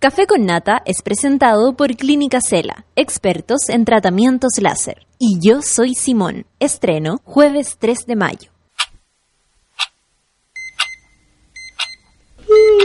[0.00, 5.08] Café con Nata es presentado por Clínica Cela, expertos en tratamientos láser.
[5.18, 6.46] Y yo soy Simón.
[6.60, 8.50] Estreno jueves 3 de mayo.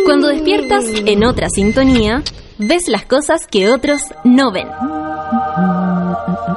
[0.05, 2.23] Cuando despiertas en otra sintonía,
[2.57, 4.69] ves las cosas que otros no ven.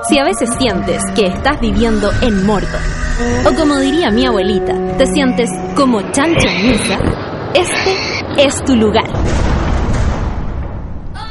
[0.09, 2.80] Si a veces sientes que estás viviendo en Mordor,
[3.45, 6.98] o como diría mi abuelita, te sientes como chancho en misa,
[7.52, 9.04] este es tu lugar.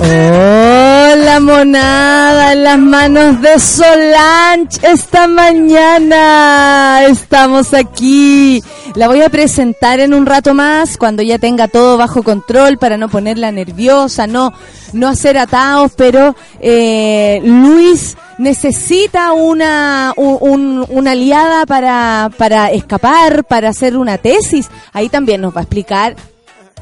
[0.00, 7.04] Hola monada en las manos de Solange esta mañana.
[7.06, 8.62] Estamos aquí.
[8.96, 12.96] La voy a presentar en un rato más cuando ya tenga todo bajo control para
[12.96, 14.52] no ponerla nerviosa, no,
[14.92, 23.68] no hacer atados, pero eh, Luis necesita una, un- una aliada para, para escapar, para
[23.70, 24.68] hacer una tesis.
[24.92, 26.16] Ahí también nos va a explicar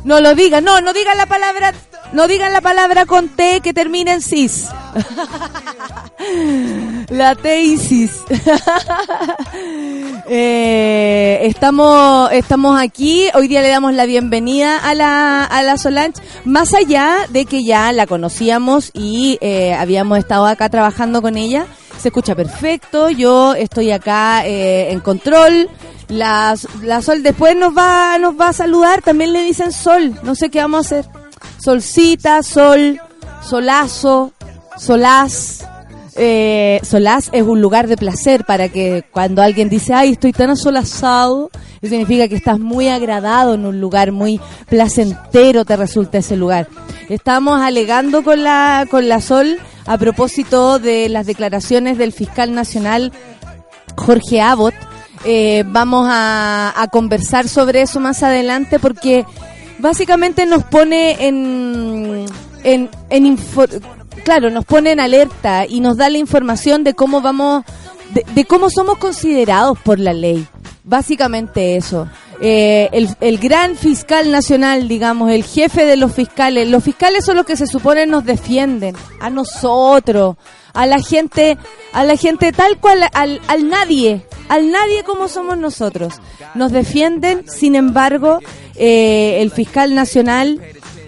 [0.04, 1.72] no lo digan, no, no digan la palabra,
[2.12, 4.68] no digan la palabra con T que termina en cis.
[7.08, 8.20] la tesis.
[10.28, 16.20] eh, estamos, estamos aquí, hoy día le damos la bienvenida a la, a la Solange,
[16.44, 21.66] más allá de que ya la conocíamos y eh, habíamos estado acá trabajando con ella.
[21.98, 25.68] Se escucha perfecto, yo estoy acá eh, en control.
[26.08, 30.34] La, la Sol después nos va, nos va a saludar, también le dicen Sol, no
[30.34, 31.21] sé qué vamos a hacer.
[31.58, 33.00] Solcita, Sol,
[33.42, 34.32] Solazo,
[34.78, 35.66] Solaz.
[36.14, 40.50] Eh, Solaz es un lugar de placer para que cuando alguien dice, ay, estoy tan
[40.50, 46.36] asolazado, eso significa que estás muy agradado en un lugar, muy placentero te resulta ese
[46.36, 46.68] lugar.
[47.08, 53.12] Estamos alegando con la, con la Sol a propósito de las declaraciones del fiscal nacional
[53.96, 54.74] Jorge Abbott.
[55.24, 59.24] Eh, vamos a, a conversar sobre eso más adelante porque
[59.82, 62.24] básicamente nos pone en,
[62.62, 63.38] en, en
[64.24, 67.64] claro, nos pone en alerta y nos da la información de cómo vamos,
[68.14, 70.46] de, de cómo somos considerados por la ley.
[70.84, 72.08] Básicamente eso.
[72.40, 76.68] Eh, el, el gran fiscal nacional, digamos, el jefe de los fiscales.
[76.68, 78.96] Los fiscales son los que se supone nos defienden.
[79.20, 80.36] A nosotros,
[80.72, 81.58] a la gente,
[81.92, 86.14] a la gente tal cual, al, al nadie, al nadie como somos nosotros.
[86.54, 88.40] Nos defienden, sin embargo,
[88.76, 90.60] eh, el fiscal nacional,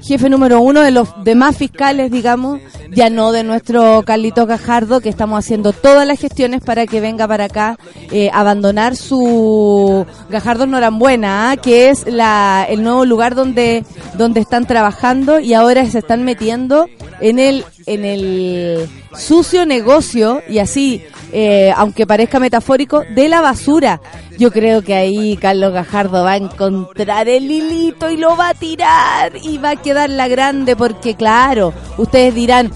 [0.04, 2.60] jefe número uno de los demás fiscales, digamos,
[2.90, 7.26] ya no de nuestro Carlito Gajardo, que estamos haciendo todas las gestiones para que venga
[7.26, 7.78] para acá,
[8.12, 11.56] eh, abandonar su Gajardo Norambuena, ¿ah?
[11.56, 13.84] que es la, el nuevo lugar donde,
[14.18, 16.86] donde están trabajando y ahora se están metiendo
[17.20, 21.02] en el, en el sucio negocio y así,
[21.36, 24.00] eh, aunque parezca metafórico, de la basura.
[24.38, 28.54] Yo creo que ahí Carlos Gajardo va a encontrar el hilito y lo va a
[28.54, 32.70] tirar y va a quedar la grande porque claro, ustedes dirán,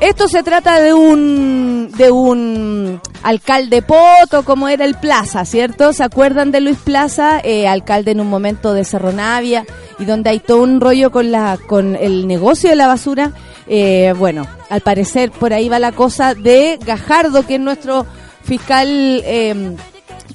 [0.00, 5.94] esto se trata de un de un alcalde poto como era el Plaza, ¿cierto?
[5.94, 9.64] ¿Se acuerdan de Luis Plaza, eh, alcalde en un momento de Cerro Navia
[9.98, 13.32] y donde hay todo un rollo con la con el negocio de la basura?
[13.68, 18.06] Eh, bueno, al parecer por ahí va la cosa de Gajardo, que es nuestro
[18.42, 18.88] fiscal
[19.24, 19.76] eh,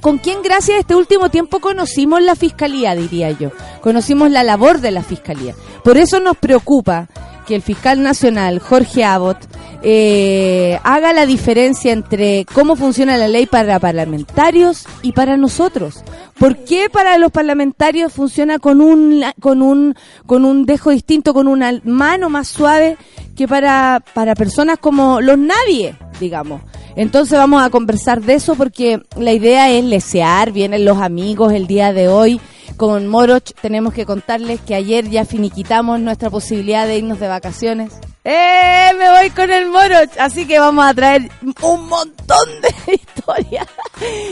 [0.04, 3.52] con quien gracias este último tiempo conocimos la fiscalía, diría yo.
[3.80, 5.56] Conocimos la labor de la fiscalía.
[5.82, 7.08] Por eso nos preocupa
[7.48, 9.38] que el fiscal nacional, Jorge Abbott,
[9.82, 16.04] eh, haga la diferencia entre cómo funciona la ley para parlamentarios y para nosotros.
[16.38, 19.96] ¿Por qué para los parlamentarios funciona con un, con un,
[20.26, 22.98] con un dejo distinto, con una mano más suave
[23.36, 26.62] que para, para personas como los nadie, digamos?
[26.96, 31.68] Entonces vamos a conversar de eso porque la idea es lesear, vienen los amigos el
[31.68, 32.40] día de hoy.
[32.78, 37.94] Con Moroch tenemos que contarles que ayer ya finiquitamos nuestra posibilidad de irnos de vacaciones.
[38.24, 38.92] ¡Eh!
[38.98, 40.18] Me voy con el Moroch.
[40.20, 41.30] Así que vamos a traer
[41.62, 43.68] un montón de historias.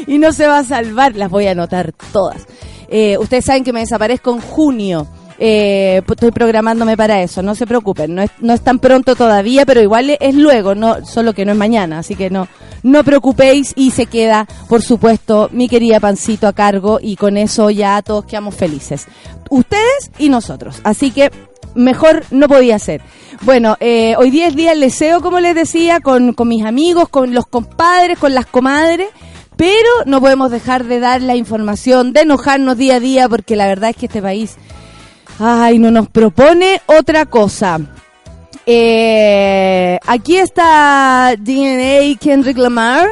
[0.07, 2.47] Y no se va a salvar, las voy a anotar todas.
[2.87, 5.07] Eh, ustedes saben que me desaparezco en junio.
[5.43, 9.65] Eh, estoy programándome para eso, no se preocupen, no es, no es tan pronto todavía,
[9.65, 12.47] pero igual es luego, no, solo que no es mañana, así que no,
[12.83, 17.71] no preocupéis y se queda, por supuesto, mi querida Pancito a cargo y con eso
[17.71, 19.07] ya todos quedamos felices.
[19.49, 20.79] Ustedes y nosotros.
[20.83, 21.31] Así que
[21.73, 23.01] mejor no podía ser.
[23.41, 27.09] Bueno, eh, hoy día es día del deseo, como les decía, con, con mis amigos,
[27.09, 29.09] con los compadres, con las comadres
[29.57, 33.67] pero no podemos dejar de dar la información, de enojarnos día a día, porque la
[33.67, 34.57] verdad es que este país,
[35.39, 37.79] ay, no nos propone otra cosa.
[38.65, 43.07] Eh, aquí está DNA Kendrick Lamar.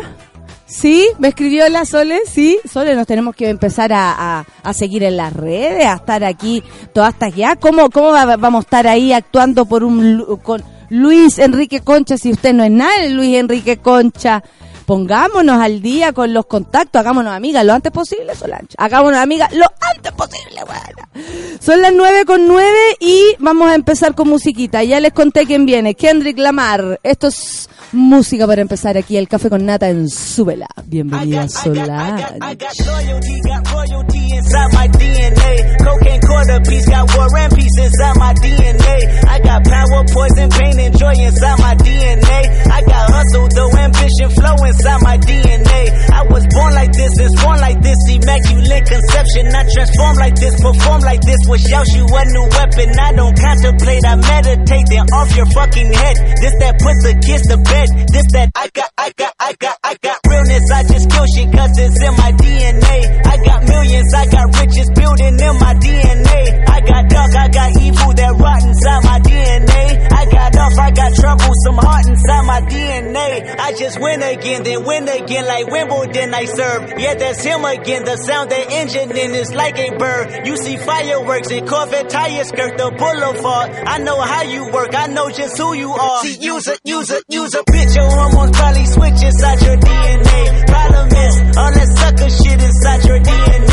[0.65, 5.17] Sí, me escribió la Sole, sí, Sole, nos tenemos que empezar a, a, seguir en
[5.17, 6.63] las redes, a estar aquí
[6.93, 7.55] todas hasta ya.
[7.55, 12.53] ¿Cómo, cómo vamos a estar ahí actuando por un con Luis Enrique Concha si usted
[12.53, 14.43] no es nada, Luis Enrique Concha?
[14.89, 18.69] Pongámonos al día con los contactos, hagámonos amigas lo antes posible, Solange.
[18.75, 21.29] Hagámonos amigas lo antes posible, bueno.
[21.59, 24.83] Son las nueve con nueve y vamos a empezar con musiquita.
[24.83, 26.99] Ya les conté quién viene, Kendrick Lamar.
[27.03, 30.65] Esto es música para empezar aquí, el café con nata en Súbela.
[30.85, 32.25] Bienvenida, Solange.
[34.33, 35.53] Inside my DNA.
[35.83, 38.97] Cocaine quarter piece got war and peace inside my DNA.
[39.27, 42.39] I got power, poison, pain, and joy inside my DNA.
[42.69, 45.81] I got hustle, though ambition flow inside my DNA.
[46.13, 49.47] I was born like this, it's born like this, immaculate conception.
[49.55, 52.89] I transform like this, perform like this, was you a new weapon.
[52.99, 56.15] I don't contemplate, I meditate, then off your fucking head.
[56.41, 57.87] This that puts the kids to bed.
[58.11, 60.65] This that I got, I got, I got, I got realness.
[60.71, 62.97] I just kill shit cause it's in my DNA.
[63.25, 66.69] I got millions, I got riches building in my DNA.
[66.69, 70.07] I got dark, I got evil that rot inside my DNA.
[70.11, 73.55] I got off, I got trouble, some heart inside my DNA.
[73.59, 76.93] I just win again, then win again like Wimbledon I serve.
[76.97, 78.03] Yeah, that's him again.
[78.03, 80.45] The sound that engine in is like a bird.
[80.45, 83.71] You see fireworks and Corvette tires skirt the boulevard.
[83.71, 84.95] I know how you work.
[84.95, 86.21] I know just who you are.
[86.21, 87.95] See, use a, use a, use a bitch.
[87.95, 90.67] Your hormones probably switch inside your DNA.
[90.67, 93.68] Problem is, all that sucker shit inside your DNA.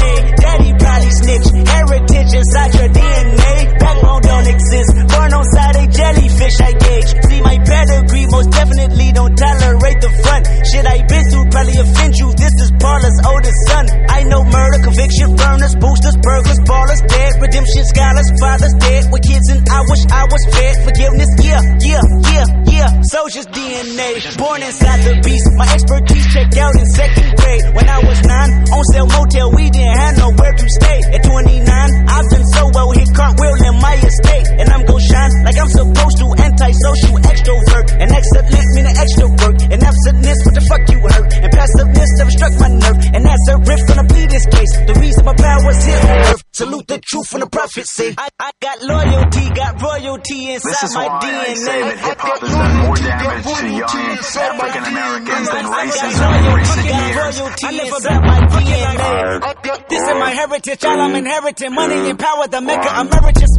[0.46, 1.46] Daddy probably snitch.
[1.66, 3.54] Heritage inside your DNA.
[3.82, 4.90] Backbone don't exist.
[5.10, 7.10] Born on side a jellyfish, I gauge.
[7.26, 10.44] See my pedigree, most definitely don't tolerate the front.
[10.70, 12.30] Shit I been through probably offend you.
[12.38, 13.84] This is Paula's oldest son.
[14.06, 19.50] I know murder, conviction, burners, boosters, burglars, ballers, dead, redemption, scholars, fathers dead with kids,
[19.50, 20.74] and I wish I was fed.
[20.86, 22.90] Forgiveness, yeah, yeah, yeah, yeah.
[23.10, 25.46] Soldier's DNA, born inside the beast.
[25.58, 27.64] My expertise checked out in second grade.
[27.74, 30.98] When I was nine, on sale motel, we didn't have nowhere to stay.
[31.16, 35.32] At 29, I've been so well, hit cartwheel in my estate, and I'm gon' shine
[35.44, 36.26] like I'm supposed to.
[36.36, 38.46] Antisocial extrovert, and excellent
[38.76, 42.68] meaning extra work, and absentness, what the fuck you hurt, and passiveness never struck my
[42.68, 44.72] nerve, and that's a riff gonna be this case.
[44.86, 48.14] The reason my power's here on earth, salute the truth and the prophecy.
[48.18, 51.48] I, I got loyalty, got royalty inside this is my why DNA.
[51.48, 53.96] I say that hip hop has done more damage to young
[54.36, 57.36] African Americans than racism in recent years.
[57.64, 59.55] I live about my DNA.
[59.66, 61.74] This is my heritage, all I'm inheriting.
[61.74, 63.50] Money and power, the mecca emeritus.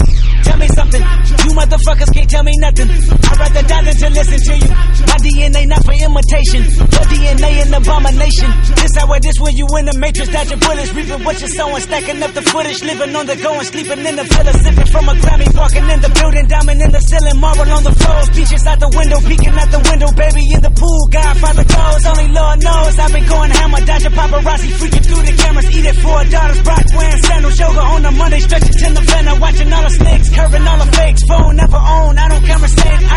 [0.44, 2.88] Tell me something, you motherfuckers can't tell me nothing.
[3.28, 4.72] I'd rather die than to listen to you.
[5.08, 8.50] My DNA not for imitation, your DNA an abomination.
[8.80, 11.82] This how it is when you in the matrix, dodging bullets, reaping what you're sowing,
[11.82, 15.10] stacking up the footage, living on the go and sleeping in the villa, sipping from
[15.10, 18.66] a Grammy, walking in the building, diamond in the ceiling, marble on the floor, beaches
[18.66, 22.58] out the window, peeking out the window, baby in the pool, Godfather goes, only Lord
[22.64, 22.94] knows.
[23.00, 26.86] I've been going hammer, dodging paparazzi, freaking through the cameras, eat it four dollars, Brock
[26.96, 30.66] wearing sandals, yoga on a Monday, stretching to the Vienna, watching all the snakes, curving
[30.68, 33.17] all the fakes, phone never on, I don't conversate, I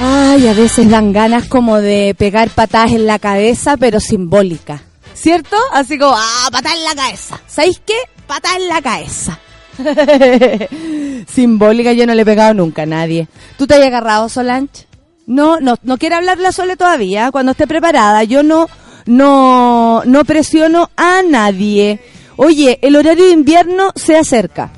[0.00, 4.82] Ay, a veces dan ganas como de pegar patadas en la cabeza, pero simbólica.
[5.12, 5.56] ¿Cierto?
[5.72, 7.40] Así como, ah, patada en la cabeza.
[7.48, 7.96] ¿Sabéis qué?
[8.28, 9.40] Patada en la cabeza.
[11.28, 13.26] Simbólica yo no le he pegado nunca a nadie.
[13.56, 14.86] ¿Tú te has agarrado, Solange?
[15.26, 17.32] No, no, no quiere hablar la Sole todavía.
[17.32, 18.68] Cuando esté preparada, yo no,
[19.06, 22.00] no, no presiono a nadie.
[22.36, 24.70] Oye, el horario de invierno se acerca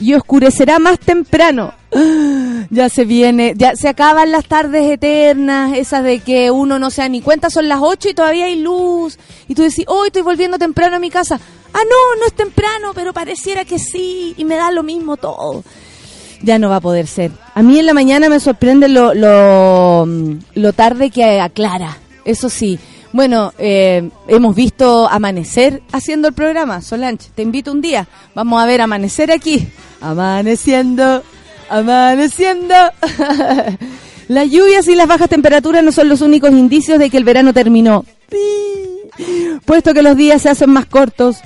[0.00, 1.74] y oscurecerá más temprano.
[2.72, 7.00] Ya se viene, ya se acaban las tardes eternas, esas de que uno no se
[7.02, 9.18] da ni cuenta, son las 8 y todavía hay luz.
[9.48, 11.40] Y tú decís, hoy estoy volviendo temprano a mi casa.
[11.72, 15.64] Ah, no, no es temprano, pero pareciera que sí, y me da lo mismo todo.
[16.42, 17.32] Ya no va a poder ser.
[17.54, 20.06] A mí en la mañana me sorprende lo, lo,
[20.54, 22.78] lo tarde que aclara, eso sí.
[23.12, 26.80] Bueno, eh, hemos visto amanecer haciendo el programa.
[26.80, 28.06] Solange, te invito un día.
[28.34, 29.68] Vamos a ver amanecer aquí.
[30.00, 31.22] Amaneciendo
[31.70, 32.74] amaneciendo.
[34.28, 37.52] Las lluvias y las bajas temperaturas no son los únicos indicios de que el verano
[37.52, 38.04] terminó.
[39.64, 41.38] Puesto que los días se hacen más cortos.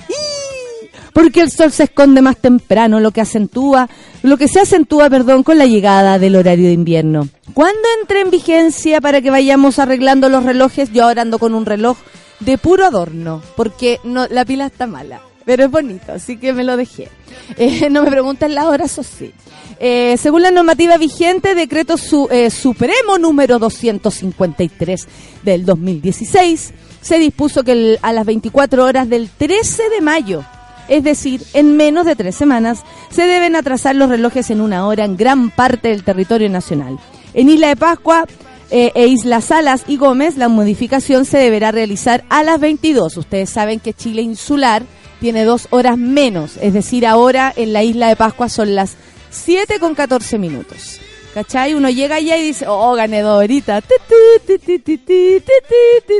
[1.11, 3.89] Porque el sol se esconde más temprano, lo que acentúa,
[4.21, 7.27] lo que se acentúa, perdón, con la llegada del horario de invierno.
[7.55, 10.91] ¿Cuándo entra en vigencia para que vayamos arreglando los relojes?
[10.91, 11.97] Yo ahora ando con un reloj
[12.39, 16.75] de puro adorno, porque la pila está mala, pero es bonito, así que me lo
[16.75, 17.09] dejé.
[17.57, 19.31] Eh, no me preguntan las horas, o sí.
[19.79, 25.07] Eh, según la normativa vigente, decreto su, eh, supremo número 253
[25.43, 30.43] del 2016, se dispuso que a las 24 horas del 13 de mayo,
[30.87, 35.05] es decir, en menos de tres semanas, se deben atrasar los relojes en una hora
[35.05, 36.97] en gran parte del territorio nacional.
[37.33, 38.25] En Isla de Pascua
[38.71, 43.17] eh, e Isla Salas y Gómez, la modificación se deberá realizar a las 22.
[43.17, 44.83] Ustedes saben que Chile insular
[45.25, 48.95] tiene dos horas menos, es decir, ahora en la isla de Pascua son las
[49.31, 50.99] 7 con 14 minutos.
[51.33, 51.73] ¿Cachai?
[51.73, 53.83] Uno llega allá y dice, oh, gané dos horitas.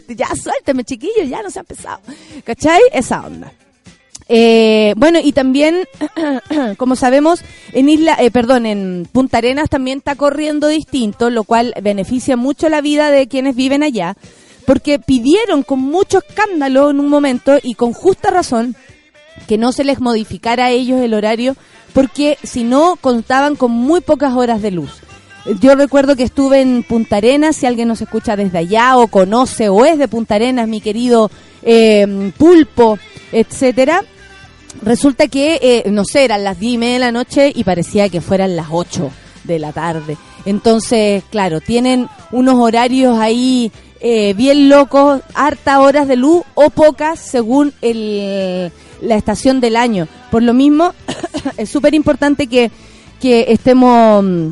[0.07, 1.99] Ya suélteme, chiquillo, ya no se ha empezado.
[2.43, 2.81] ¿Cachai?
[2.91, 3.53] Esa onda.
[4.27, 5.87] Eh, bueno, y también,
[6.77, 7.41] como sabemos,
[7.73, 12.69] en Isla, eh, perdón, en Punta Arenas también está corriendo distinto, lo cual beneficia mucho
[12.69, 14.17] la vida de quienes viven allá,
[14.65, 18.75] porque pidieron con mucho escándalo en un momento y con justa razón
[19.47, 21.55] que no se les modificara a ellos el horario,
[21.93, 24.91] porque si no contaban con muy pocas horas de luz.
[25.61, 29.69] Yo recuerdo que estuve en Punta Arenas, si alguien nos escucha desde allá o conoce
[29.69, 31.29] o es de Punta Arenas, mi querido
[31.61, 32.97] eh, Pulpo,
[33.31, 34.03] etcétera.
[34.81, 38.09] Resulta que, eh, no sé, eran las 10 y media de la noche y parecía
[38.09, 39.11] que fueran las 8
[39.43, 40.17] de la tarde.
[40.45, 47.19] Entonces, claro, tienen unos horarios ahí eh, bien locos, harta horas de luz o pocas
[47.19, 48.71] según el,
[49.05, 50.07] la estación del año.
[50.31, 50.93] Por lo mismo,
[51.57, 52.71] es súper importante que,
[53.21, 54.49] que estemos mm,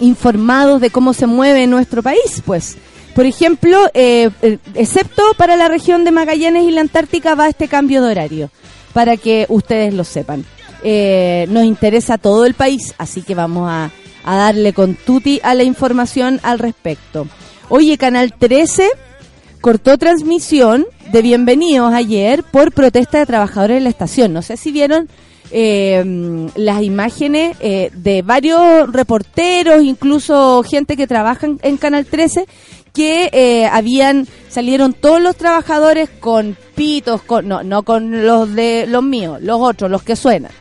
[0.00, 2.76] informados de cómo se mueve nuestro país, pues.
[3.14, 7.68] Por ejemplo, eh, eh, excepto para la región de Magallanes y la Antártica va este
[7.68, 8.50] cambio de horario,
[8.92, 10.44] para que ustedes lo sepan.
[10.82, 13.90] Eh, nos interesa todo el país, así que vamos a,
[14.24, 17.26] a darle con tuti a la información al respecto.
[17.68, 18.88] Oye, Canal 13
[19.60, 24.32] cortó transmisión de Bienvenidos ayer por protesta de trabajadores de la estación.
[24.32, 25.08] No sé si vieron
[25.50, 32.46] eh, las imágenes eh, de varios reporteros, incluso gente que trabaja en, Canal 13,
[32.92, 38.86] que eh, habían salieron todos los trabajadores con pitos, con, no, no con los de
[38.86, 40.52] los míos, los otros, los que suenan.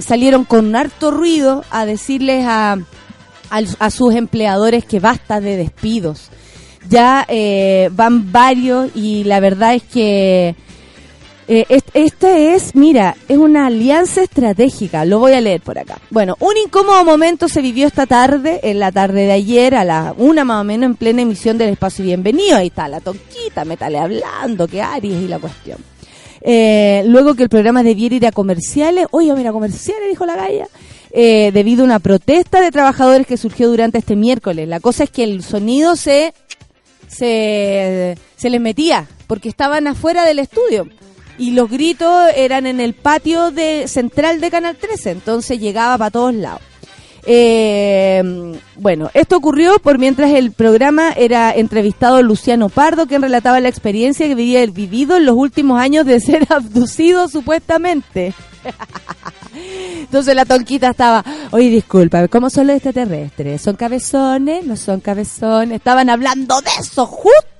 [0.00, 2.78] Salieron con harto ruido a decirles a,
[3.50, 6.30] a sus empleadores que basta de despidos.
[6.88, 10.54] Ya eh, van varios y la verdad es que
[11.48, 15.98] eh, est- esta es, mira, es una alianza estratégica, lo voy a leer por acá.
[16.10, 20.14] Bueno, un incómodo momento se vivió esta tarde, en la tarde de ayer, a la
[20.18, 22.56] una más o menos, en plena emisión del espacio Bienvenido.
[22.56, 25.78] Ahí está la tonquita, métale hablando, que Aries y la cuestión.
[26.40, 30.68] Eh, luego que el programa debiera ir a comerciales, oye, mira, comerciales, dijo la galla,
[31.10, 34.68] eh, debido a una protesta de trabajadores que surgió durante este miércoles.
[34.68, 36.32] La cosa es que el sonido se,
[37.08, 40.88] se, se les metía, porque estaban afuera del estudio.
[41.38, 46.10] Y los gritos eran en el patio de central de Canal 13, entonces llegaba para
[46.10, 46.60] todos lados.
[47.30, 48.22] Eh,
[48.76, 54.26] bueno, esto ocurrió por mientras el programa era entrevistado Luciano Pardo, quien relataba la experiencia
[54.26, 58.32] que había vivido en los últimos años de ser abducido supuestamente.
[60.00, 63.60] Entonces la tonquita estaba, oye, disculpa, ¿cómo son los extraterrestres?
[63.60, 64.64] ¿Son cabezones?
[64.64, 65.76] ¿No son cabezones?
[65.76, 67.57] Estaban hablando de eso justo.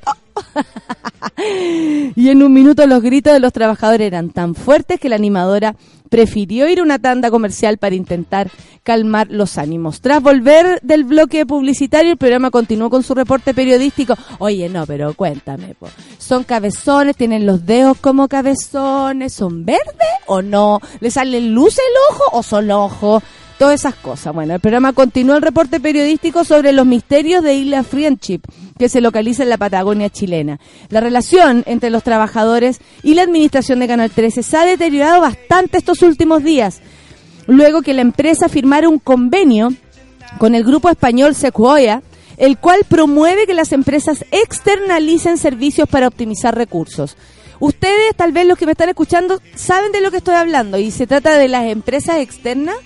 [2.16, 5.76] y en un minuto los gritos de los trabajadores eran tan fuertes que la animadora
[6.08, 8.50] prefirió ir a una tanda comercial para intentar
[8.82, 10.00] calmar los ánimos.
[10.00, 14.14] Tras volver del bloque publicitario, el programa continuó con su reporte periodístico.
[14.38, 15.76] Oye, no, pero cuéntame.
[16.18, 17.16] ¿son cabezones?
[17.16, 19.32] ¿Tienen los dedos como cabezones?
[19.32, 19.84] ¿Son verdes
[20.26, 20.80] o no?
[21.00, 23.22] ¿Le salen luces el ojo o son ojos?
[23.58, 24.32] Todas esas cosas.
[24.32, 28.42] Bueno, el programa continuó el reporte periodístico sobre los misterios de Isla Friendship,
[28.78, 30.60] que se localiza en la Patagonia chilena.
[30.90, 35.76] La relación entre los trabajadores y la administración de Canal 13 se ha deteriorado bastante
[35.76, 36.80] estos últimos días,
[37.48, 39.70] luego que la empresa firmara un convenio
[40.38, 42.02] con el grupo español Sequoia,
[42.36, 47.16] el cual promueve que las empresas externalicen servicios para optimizar recursos.
[47.58, 50.92] Ustedes, tal vez los que me están escuchando, saben de lo que estoy hablando y
[50.92, 52.76] se trata de las empresas externas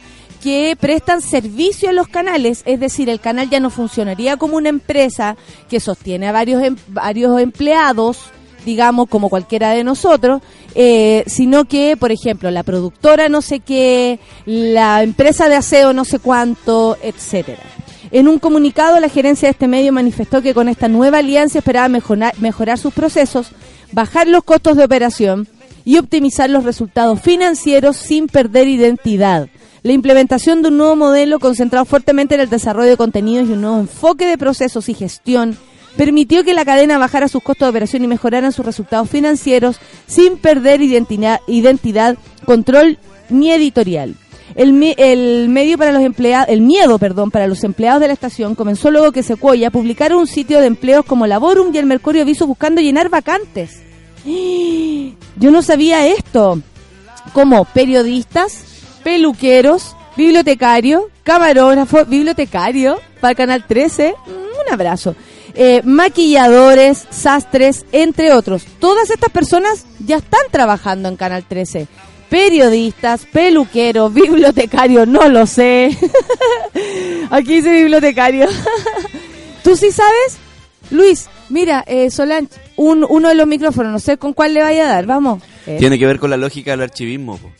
[0.42, 4.68] que prestan servicio a los canales, es decir, el canal ya no funcionaría como una
[4.70, 5.36] empresa
[5.70, 8.18] que sostiene a varios em- varios empleados,
[8.66, 10.42] digamos, como cualquiera de nosotros,
[10.74, 16.04] eh, sino que, por ejemplo, la productora no sé qué, la empresa de aseo no
[16.04, 17.62] sé cuánto, etcétera.
[18.10, 21.88] En un comunicado, la gerencia de este medio manifestó que con esta nueva alianza esperaba
[21.88, 23.52] mejorar, mejorar sus procesos,
[23.92, 25.48] bajar los costos de operación
[25.84, 29.48] y optimizar los resultados financieros sin perder identidad.
[29.82, 33.62] La implementación de un nuevo modelo concentrado fuertemente en el desarrollo de contenidos y un
[33.62, 35.56] nuevo enfoque de procesos y gestión
[35.96, 40.36] permitió que la cadena bajara sus costos de operación y mejoraran sus resultados financieros sin
[40.36, 42.98] perder identidad, identidad control
[43.28, 44.14] ni editorial.
[44.54, 48.54] El, el medio para los empleados, el miedo, perdón, para los empleados de la estación
[48.54, 52.46] comenzó luego que Sequoia publicara un sitio de empleos como Laborum y el Mercurio Aviso
[52.46, 53.82] buscando llenar vacantes.
[54.24, 56.60] Yo no sabía esto.
[57.32, 58.71] Como periodistas,
[59.02, 64.14] peluqueros, bibliotecario, camarógrafo, bibliotecario para Canal 13.
[64.26, 64.30] Mm,
[64.66, 65.14] Un abrazo.
[65.54, 68.64] Eh, maquilladores, sastres, entre otros.
[68.78, 71.86] Todas estas personas ya están trabajando en Canal 13.
[72.30, 75.96] Periodistas, peluqueros, bibliotecarios, no lo sé.
[77.30, 78.48] Aquí dice bibliotecario.
[79.62, 80.38] ¿Tú sí sabes?
[80.90, 84.84] Luis, mira, eh, Solange, un, uno de los micrófonos, no sé con cuál le vaya
[84.84, 85.42] a dar, vamos.
[85.78, 87.50] Tiene que ver con la lógica del archivismo, po.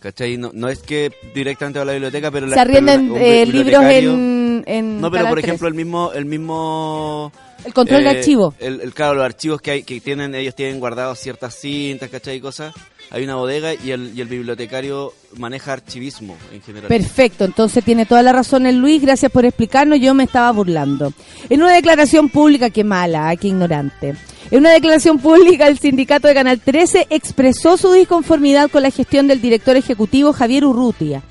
[0.00, 0.36] ¿Cachai?
[0.36, 2.46] No, no es que directamente va a la biblioteca, pero...
[2.46, 5.46] la- se arriendan eh, libros en, en No, pero por 13.
[5.48, 6.12] ejemplo el mismo...
[6.12, 7.32] El mismo
[7.64, 8.54] El control de eh, archivo.
[8.58, 12.36] El, el- claro, los archivos que hay, que tienen, ellos tienen guardados ciertas cintas, ¿cachai?
[12.36, 12.74] Y cosas.
[13.10, 16.88] Hay una bodega y el, y el bibliotecario maneja archivismo en general.
[16.88, 21.14] Perfecto, entonces tiene toda la razón el Luis, gracias por explicarnos, yo me estaba burlando.
[21.48, 24.14] En una declaración pública, qué mala, ah, qué ignorante.
[24.50, 29.28] En una declaración pública, el sindicato de Canal 13 expresó su disconformidad con la gestión
[29.28, 31.22] del director ejecutivo Javier Urrutia.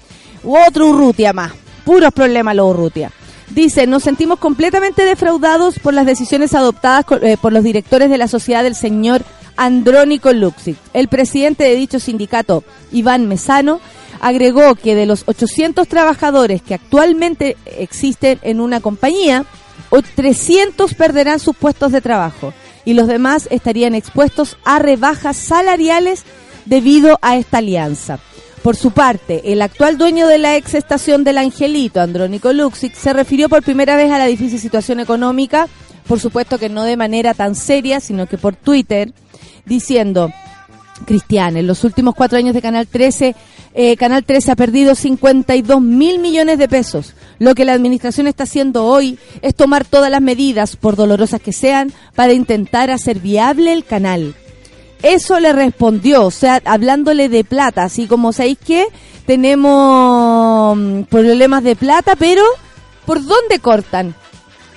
[0.43, 3.11] Otro Urrutia más, puros problemas los Urrutia.
[3.49, 8.27] Dice, nos sentimos completamente defraudados por las decisiones adoptadas eh, por los directores de la
[8.27, 9.23] sociedad del señor
[9.55, 10.77] Andrónico Luxic.
[10.93, 13.79] El presidente de dicho sindicato, Iván Mesano,
[14.21, 19.43] agregó que de los 800 trabajadores que actualmente existen en una compañía,
[19.89, 22.53] o 300 perderán sus puestos de trabajo
[22.87, 26.23] y los demás estarían expuestos a rebajas salariales
[26.65, 28.17] debido a esta alianza.
[28.63, 33.11] Por su parte, el actual dueño de la ex estación del Angelito, Andrónico Luxic, se
[33.11, 35.67] refirió por primera vez a la difícil situación económica,
[36.07, 39.11] por supuesto que no de manera tan seria, sino que por Twitter,
[39.65, 40.31] diciendo,
[41.05, 43.35] Cristian, en los últimos cuatro años de Canal 13,
[43.79, 47.13] eh, Canal 13 ha perdido 52 mil millones de pesos.
[47.37, 51.53] Lo que la administración está haciendo hoy es tomar todas las medidas, por dolorosas que
[51.53, 54.33] sean, para intentar hacer viable el canal.
[55.03, 58.87] Eso le respondió, o sea, hablándole de plata, así como, ¿sabéis qué?
[59.27, 62.41] Tenemos mm, problemas de plata, pero
[63.05, 64.15] ¿por dónde cortan?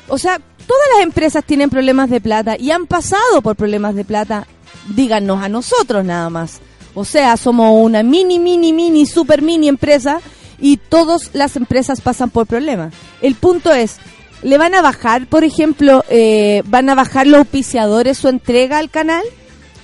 [0.09, 4.05] O sea, todas las empresas tienen problemas de plata y han pasado por problemas de
[4.05, 4.47] plata.
[4.95, 6.61] Díganos a nosotros nada más.
[6.95, 10.21] O sea, somos una mini, mini, mini, super mini empresa
[10.59, 12.93] y todas las empresas pasan por problemas.
[13.23, 13.97] El punto es,
[14.43, 18.91] ¿le van a bajar, por ejemplo, eh, van a bajar los auspiciadores su entrega al
[18.91, 19.23] canal?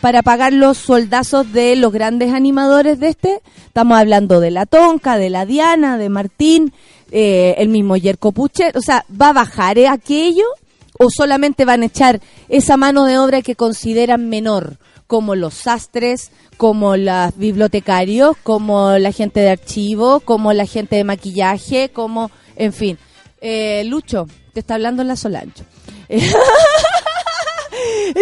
[0.01, 3.41] para pagar los soldazos de los grandes animadores de este.
[3.67, 6.73] Estamos hablando de la Tonca, de la Diana, de Martín,
[7.11, 8.33] eh, el mismo Yerko.
[8.37, 10.45] O sea, ¿va a bajar eh, aquello
[10.99, 14.79] o solamente van a echar esa mano de obra que consideran menor?
[15.07, 21.05] Como los sastres, como los bibliotecarios, como la gente de archivo, como la gente de
[21.05, 22.99] maquillaje, como, en fin.
[23.41, 25.65] Eh, Lucho, te está hablando en la Solancho.
[26.09, 26.35] es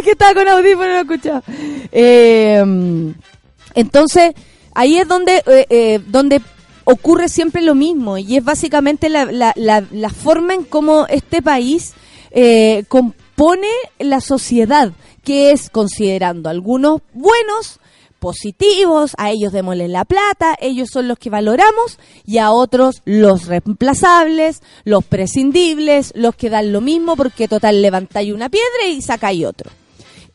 [0.02, 1.42] que estaba con audífono no escuchaba.
[1.92, 2.62] Eh,
[3.74, 4.34] entonces,
[4.74, 6.40] ahí es donde, eh, eh, donde
[6.84, 11.42] ocurre siempre lo mismo y es básicamente la, la, la, la forma en cómo este
[11.42, 11.94] país
[12.30, 13.68] eh, compone
[13.98, 14.92] la sociedad,
[15.24, 17.80] que es considerando algunos buenos,
[18.24, 23.44] positivos, a ellos démosles la plata, ellos son los que valoramos, y a otros los
[23.46, 29.44] reemplazables, los prescindibles, los que dan lo mismo porque total levantáis una piedra y sacáis
[29.44, 29.70] otro.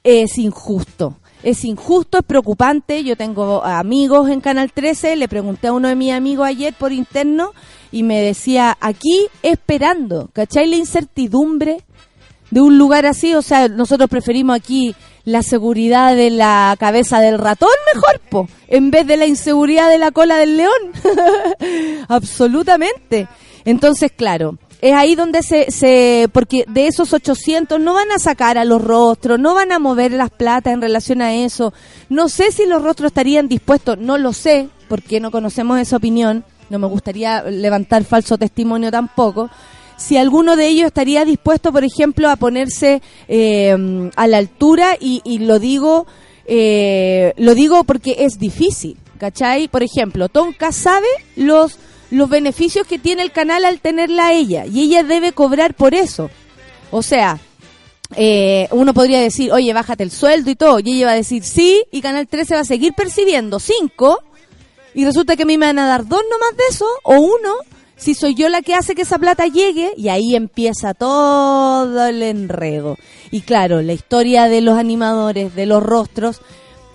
[0.03, 1.17] Es injusto.
[1.41, 3.03] Es injusto, es preocupante.
[3.03, 6.91] Yo tengo amigos en Canal 13, le pregunté a uno de mis amigos ayer por
[6.91, 7.53] interno
[7.91, 10.67] y me decía, aquí esperando, ¿cachai?
[10.67, 11.83] La incertidumbre
[12.51, 17.37] de un lugar así, o sea, nosotros preferimos aquí la seguridad de la cabeza del
[17.37, 20.73] ratón mejor, po, en vez de la inseguridad de la cola del león.
[22.07, 23.27] Absolutamente.
[23.65, 28.57] Entonces, claro, es ahí donde se, se, porque de esos 800 no van a sacar
[28.57, 31.73] a los rostros, no van a mover las platas en relación a eso.
[32.07, 36.45] No sé si los rostros estarían dispuestos, no lo sé, porque no conocemos esa opinión,
[36.69, 39.49] no me gustaría levantar falso testimonio tampoco.
[39.99, 45.21] Si alguno de ellos estaría dispuesto, por ejemplo, a ponerse eh, a la altura y,
[45.23, 46.07] y lo digo,
[46.45, 49.67] eh, lo digo porque es difícil, ¿cachai?
[49.67, 51.77] Por ejemplo, Tonka sabe los
[52.11, 55.93] los beneficios que tiene el canal al tenerla a ella y ella debe cobrar por
[55.93, 56.31] eso.
[56.89, 57.39] O sea,
[58.15, 61.43] eh, uno podría decir, oye, bájate el sueldo y todo, y ella va a decir
[61.43, 64.23] sí, y Canal 13 va a seguir percibiendo cinco,
[64.95, 67.53] y resulta que a mí me van a dar dos nomás de eso, o uno,
[67.99, 72.23] si soy yo la que hace que esa plata llegue, y ahí empieza todo el
[72.23, 72.97] enredo.
[73.29, 76.41] Y claro, la historia de los animadores, de los rostros,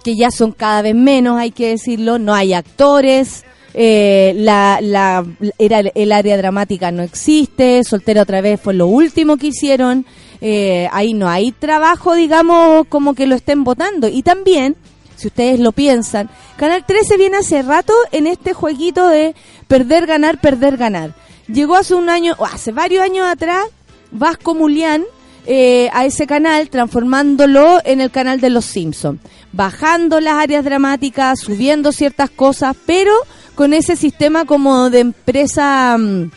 [0.03, 5.27] que ya son cada vez menos, hay que decirlo, no hay actores, eh, la, la,
[5.59, 10.07] era el área dramática no existe, Soltera otra vez fue lo último que hicieron,
[10.41, 14.09] eh, ahí no hay trabajo, digamos, como que lo estén votando.
[14.09, 14.77] Y también,
[15.17, 19.35] si ustedes lo piensan, Canal 13 viene hace rato en este jueguito de
[19.67, 21.15] perder, ganar, perder, ganar.
[21.47, 23.65] Llegó hace un año, o hace varios años atrás,
[24.11, 25.05] Vasco Mulián,
[25.47, 29.21] eh, a ese canal, transformándolo en el canal de los Simpsons,
[29.53, 33.13] bajando las áreas dramáticas, subiendo ciertas cosas, pero
[33.55, 36.31] con ese sistema como de empresa mm,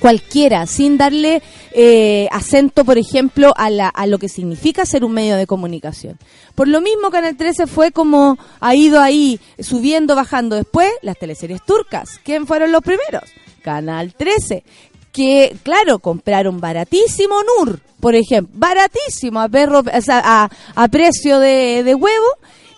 [0.00, 5.12] cualquiera, sin darle eh, acento, por ejemplo, a, la, a lo que significa ser un
[5.12, 6.18] medio de comunicación.
[6.54, 10.56] Por lo mismo, Canal 13 fue como ha ido ahí subiendo, bajando.
[10.56, 12.20] Después, las teleseries turcas.
[12.24, 13.24] ¿Quién fueron los primeros?
[13.62, 14.64] Canal 13
[15.12, 21.40] que, claro, compraron baratísimo NUR, por ejemplo, baratísimo a perro, o sea, a, a precio
[21.40, 22.26] de, huevo,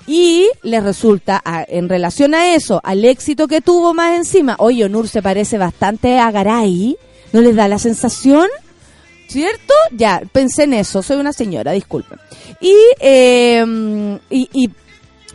[0.07, 4.85] y le resulta, a- en relación a eso, al éxito que tuvo más encima, oye,
[4.87, 6.97] Onur se parece bastante a Garay,
[7.33, 8.49] ¿no les da la sensación?
[9.31, 9.75] ¿Cierto?
[9.93, 12.19] Ya, pensé en eso, soy una señora, disculpen.
[12.61, 14.71] Y, eh, y,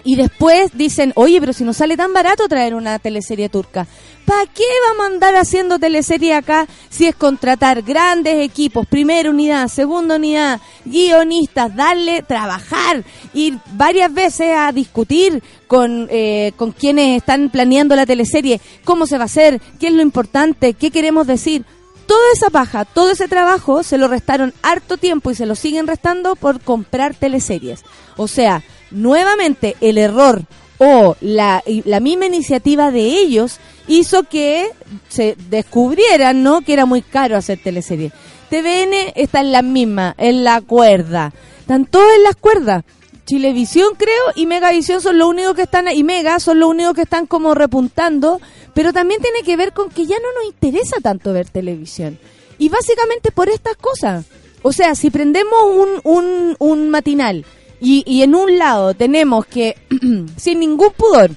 [0.03, 3.87] y, después dicen, oye, pero si nos sale tan barato traer una teleserie turca,
[4.25, 9.69] ¿para qué vamos a andar haciendo teleserie acá si es contratar grandes equipos, primera unidad,
[9.69, 13.01] segunda unidad, guionistas, darle, trabajar,
[13.33, 19.17] ir varias veces a discutir con, eh, con quienes están planeando la teleserie, cómo se
[19.17, 21.63] va a hacer, qué es lo importante, qué queremos decir?
[22.05, 25.87] Toda esa paja, todo ese trabajo se lo restaron harto tiempo y se lo siguen
[25.87, 27.83] restando por comprar teleseries.
[28.15, 30.43] O sea, nuevamente el error
[30.77, 34.69] o la, la misma iniciativa de ellos hizo que
[35.09, 36.61] se descubrieran, ¿no?
[36.61, 38.13] Que era muy caro hacer teleseries.
[38.49, 41.33] TVN está en la misma, en la cuerda.
[41.59, 42.83] Están todos en las cuerdas.
[43.25, 47.01] Chilevisión creo y Megavisión son los únicos que están y Mega son los únicos que
[47.01, 48.39] están como repuntando,
[48.73, 52.19] pero también tiene que ver con que ya no nos interesa tanto ver televisión.
[52.57, 54.25] Y básicamente por estas cosas.
[54.61, 57.45] O sea, si prendemos un, un, un matinal
[57.79, 59.75] y, y en un lado tenemos que,
[60.37, 61.31] sin ningún pudor,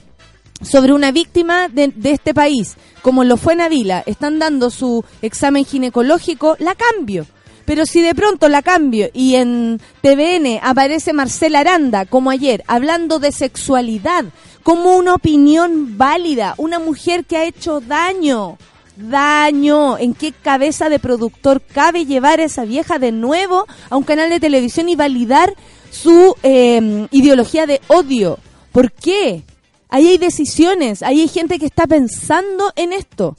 [0.61, 5.65] sobre una víctima de, de este país, como lo fue Navila, están dando su examen
[5.65, 7.27] ginecológico, la cambio.
[7.69, 13.19] Pero si de pronto la cambio y en TVN aparece Marcela Aranda, como ayer, hablando
[13.19, 14.25] de sexualidad,
[14.63, 18.57] como una opinión válida, una mujer que ha hecho daño,
[18.97, 24.05] daño, ¿en qué cabeza de productor cabe llevar a esa vieja de nuevo a un
[24.05, 25.53] canal de televisión y validar
[25.91, 28.39] su eh, ideología de odio?
[28.73, 29.43] ¿Por qué?
[29.91, 33.37] Ahí hay decisiones, ahí hay gente que está pensando en esto.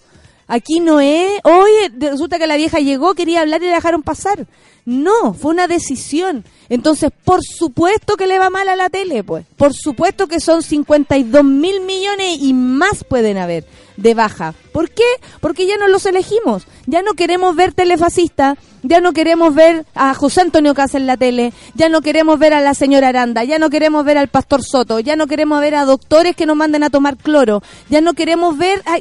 [0.50, 4.48] Aquí no es, oye, resulta que la vieja llegó, quería hablar y la dejaron pasar.
[4.84, 6.44] No, fue una decisión.
[6.70, 9.46] Entonces, por supuesto que le va mal a la tele, pues.
[9.56, 13.64] Por supuesto que son 52 mil millones y más pueden haber
[14.02, 14.54] de baja.
[14.72, 15.04] ¿Por qué?
[15.42, 16.66] Porque ya no los elegimos.
[16.86, 21.18] Ya no queremos ver telefascista, ya no queremos ver a José Antonio Casa en la
[21.18, 24.64] tele, ya no queremos ver a la señora Aranda, ya no queremos ver al pastor
[24.64, 28.14] Soto, ya no queremos ver a doctores que nos manden a tomar cloro, ya no
[28.14, 29.00] queremos ver a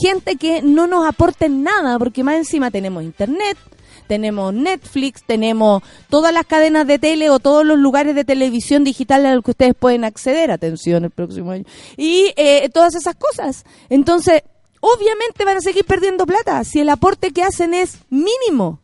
[0.00, 3.56] gente que no nos aporte nada, porque más encima tenemos internet,
[4.06, 9.26] tenemos Netflix, tenemos todas las cadenas de tele o todos los lugares de televisión digital
[9.26, 11.64] a los que ustedes pueden acceder, atención el próximo año,
[11.96, 13.64] y eh, todas esas cosas.
[13.88, 14.42] Entonces,
[14.80, 18.80] obviamente van a seguir perdiendo plata si el aporte que hacen es mínimo.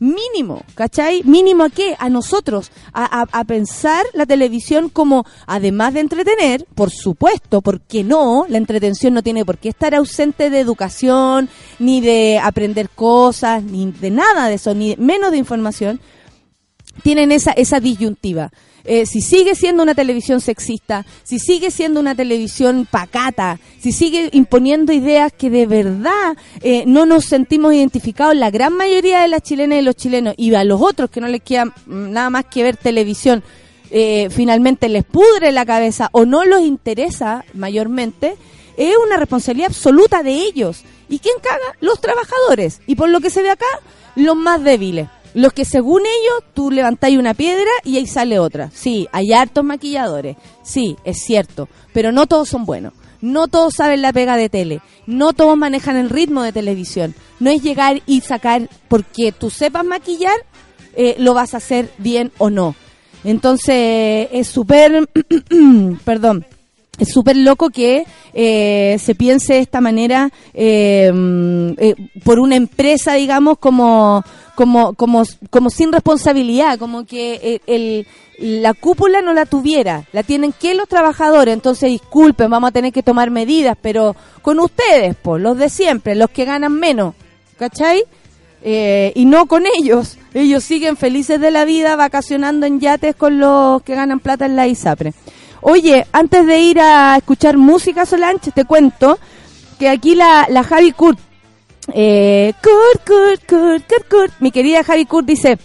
[0.00, 1.22] Mínimo, ¿cachai?
[1.24, 1.94] Mínimo a qué?
[1.98, 8.02] A nosotros, a, a, a pensar la televisión como, además de entretener, por supuesto, porque
[8.02, 13.62] no, la entretención no tiene por qué estar ausente de educación, ni de aprender cosas,
[13.62, 16.00] ni de nada de eso, ni menos de información,
[17.02, 18.50] tienen esa, esa disyuntiva.
[18.84, 24.30] Eh, si sigue siendo una televisión sexista, si sigue siendo una televisión pacata, si sigue
[24.32, 29.42] imponiendo ideas que de verdad eh, no nos sentimos identificados, la gran mayoría de las
[29.42, 32.46] chilenas y los chilenos, y a los otros que no les queda mm, nada más
[32.46, 33.42] que ver televisión,
[33.90, 38.36] eh, finalmente les pudre la cabeza o no los interesa mayormente,
[38.76, 40.84] es una responsabilidad absoluta de ellos.
[41.08, 41.76] ¿Y quién caga?
[41.80, 42.80] Los trabajadores.
[42.86, 43.66] Y por lo que se ve acá,
[44.14, 45.08] los más débiles.
[45.34, 48.70] Los que según ellos tú levantáis una piedra y ahí sale otra.
[48.74, 50.36] Sí, hay hartos maquilladores.
[50.62, 51.68] Sí, es cierto.
[51.92, 52.92] Pero no todos son buenos.
[53.20, 54.80] No todos saben la pega de tele.
[55.06, 57.14] No todos manejan el ritmo de televisión.
[57.38, 60.36] No es llegar y sacar porque tú sepas maquillar,
[60.96, 62.74] eh, lo vas a hacer bien o no.
[63.22, 65.08] Entonces es súper,
[66.04, 66.46] perdón,
[67.00, 72.56] es súper loco que eh, se piense de esta manera eh, mm, eh, por una
[72.56, 78.06] empresa, digamos, como, como, como, como sin responsabilidad, como que eh, el,
[78.38, 82.92] la cúpula no la tuviera, la tienen que los trabajadores, entonces disculpen, vamos a tener
[82.92, 87.14] que tomar medidas, pero con ustedes, pues, los de siempre, los que ganan menos,
[87.58, 88.04] ¿cachai?
[88.62, 90.18] Eh, y no con ellos.
[90.34, 94.56] Ellos siguen felices de la vida vacacionando en yates con los que ganan plata en
[94.56, 95.12] la ISAPRE.
[95.62, 99.18] Oye, antes de ir a escuchar música, Solange, te cuento
[99.78, 101.18] que aquí la, la Javi Kurt,
[101.92, 105.58] eh, Kurt, Kurt, Kurt, Kurt, Kurt, mi querida Javi Kurt dice,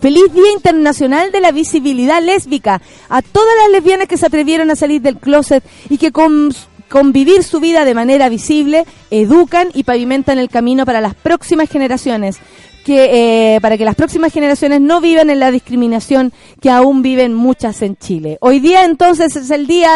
[0.00, 4.76] Feliz Día Internacional de la Visibilidad Lésbica a todas las lesbianas que se atrevieron a
[4.76, 6.54] salir del closet y que con,
[6.88, 11.68] con vivir su vida de manera visible educan y pavimentan el camino para las próximas
[11.68, 12.38] generaciones.
[12.84, 17.34] Que, eh, para que las próximas generaciones no vivan en la discriminación que aún viven
[17.34, 18.38] muchas en Chile.
[18.40, 19.90] Hoy día entonces es el día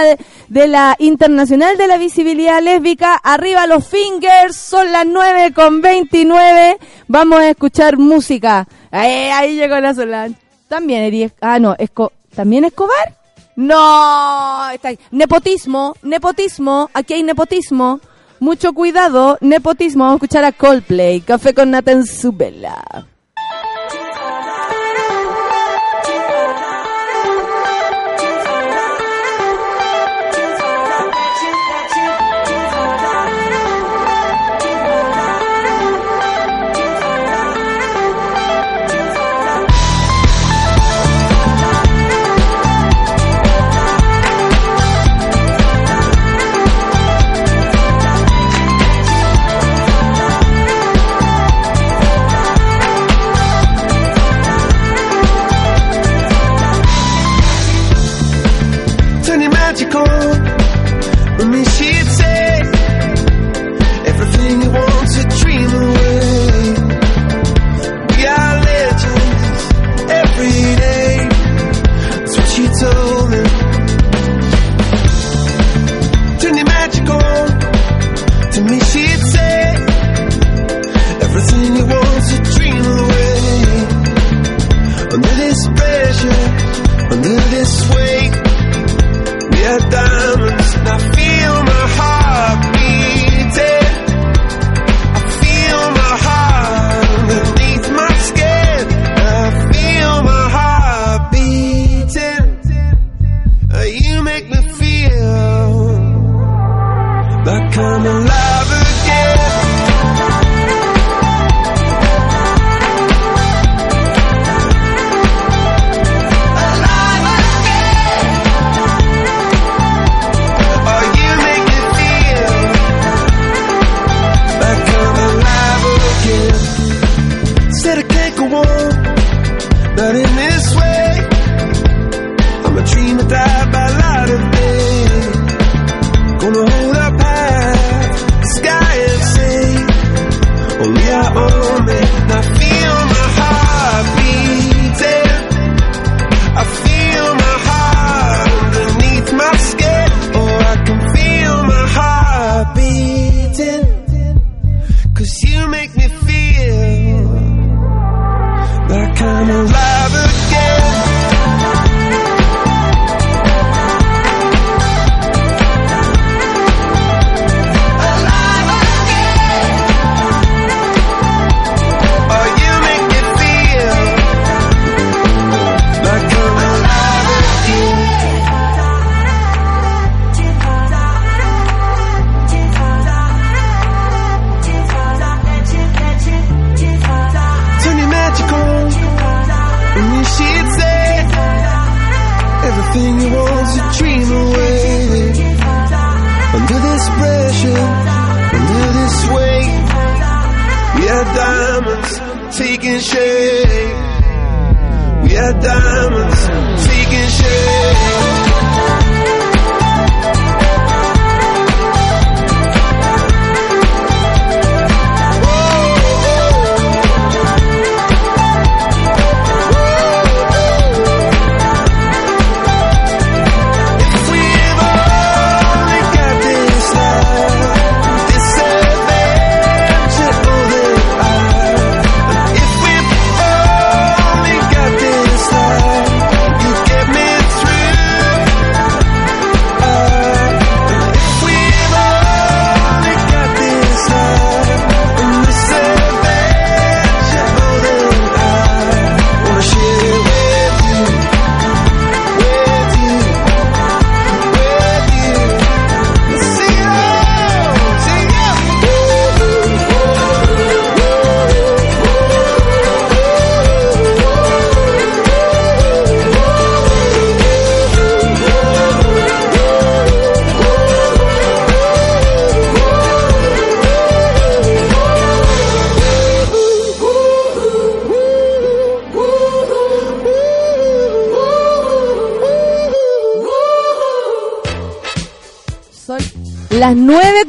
[0.49, 3.15] de, la Internacional de la Visibilidad Lésbica.
[3.15, 6.77] Arriba los fingers, son las 9 con 29.
[7.09, 8.69] Vamos a escuchar música.
[8.91, 10.37] Ahí, ahí llegó la Solange.
[10.69, 13.22] También Eri, ah no, Esco, ¿también Escobar?
[13.55, 14.69] No,
[15.11, 18.01] nepotismo, nepotismo, aquí hay nepotismo.
[18.41, 20.05] Mucho cuidado, nepotismo.
[20.05, 22.05] Vamos a escuchar a Coldplay, café con nata en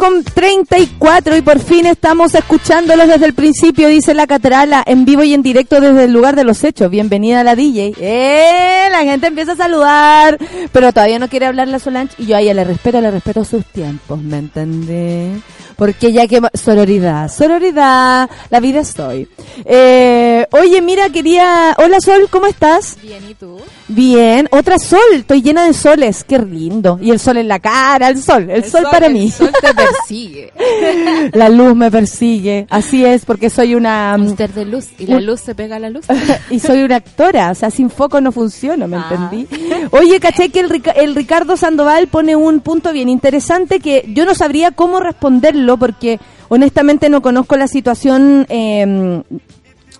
[0.04, 5.24] con 34 y por fin estamos escuchándolos desde el principio, dice la Catrala, en vivo
[5.24, 6.92] y en directo desde el lugar de los hechos.
[6.92, 7.94] Bienvenida a la DJ.
[8.02, 8.90] ¡Eh!
[8.92, 10.38] La gente empieza a saludar,
[10.74, 13.46] pero todavía no quiere hablar la Solange y yo a ella le respeto, le respeto
[13.46, 15.42] sus tiempos, ¿me entendés?
[15.78, 16.42] Porque ya que...
[16.54, 19.28] Sororidad, sororidad, la vida estoy.
[19.66, 21.76] Eh, oye, mira, quería...
[21.78, 22.98] Hola Sol, ¿cómo estás?
[23.02, 23.58] Bien, ¿y tú?
[23.88, 26.98] Bien, otra sol, estoy llena de soles, qué lindo.
[27.02, 29.30] Y el sol en la cara, el sol, el, sol, para mí.
[29.30, 30.52] Sol te persigue.
[31.34, 34.18] la luz me persigue, así es, porque soy una...
[34.18, 34.88] mm, Mister de luz.
[34.98, 36.06] Y la luz se pega a la luz.
[36.50, 39.08] y soy una actora, o sea, sin foco no funciono, ¿me Ah.
[39.12, 39.48] entendí?
[39.92, 44.26] Oye, caché que el, Rica- el Ricardo Sandoval pone un punto bien interesante que yo
[44.26, 48.46] no sabría cómo responderlo porque honestamente no conozco la situación...
[48.50, 49.22] eh,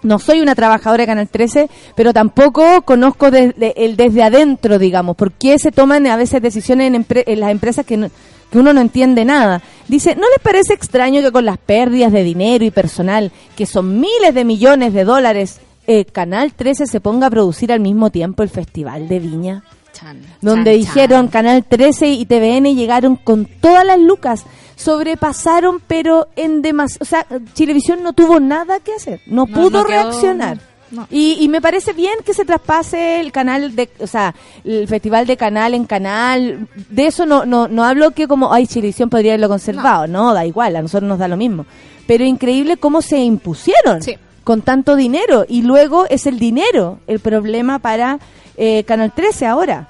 [0.02, 5.16] no soy una trabajadora de Canal 13, pero tampoco conozco desde, el desde adentro, digamos,
[5.16, 8.10] por qué se toman a veces decisiones en, en las empresas que, no-
[8.54, 9.62] que uno no entiende nada.
[9.88, 14.00] Dice, ¿no les parece extraño que con las pérdidas de dinero y personal, que son
[14.00, 18.44] miles de millones de dólares, eh, Canal 13 se ponga a producir al mismo tiempo
[18.44, 19.64] el Festival de Viña?
[19.92, 21.28] Chan, donde chan, dijeron chan.
[21.32, 27.26] Canal 13 y TVN llegaron con todas las lucas, sobrepasaron, pero en demas, o sea,
[27.54, 30.60] Chilevisión no tuvo nada que hacer, no, No, pudo no quedó- reaccionar.
[30.94, 31.08] No.
[31.12, 35.28] Y, y me parece bien que se traspase el canal de, o sea, el festival
[35.28, 36.68] de canal en canal.
[36.90, 40.08] De eso no, no, no hablo que como, ay, Chilevisión podría haberlo conservado.
[40.08, 40.34] No.
[40.34, 41.66] da igual, a nosotros nos da lo mismo.
[42.08, 44.16] Pero increíble cómo se impusieron Sí.
[44.44, 45.46] con tanto dinero.
[45.48, 48.20] Y luego es el dinero el problema para
[48.58, 49.88] eh, Canal 13 ahora.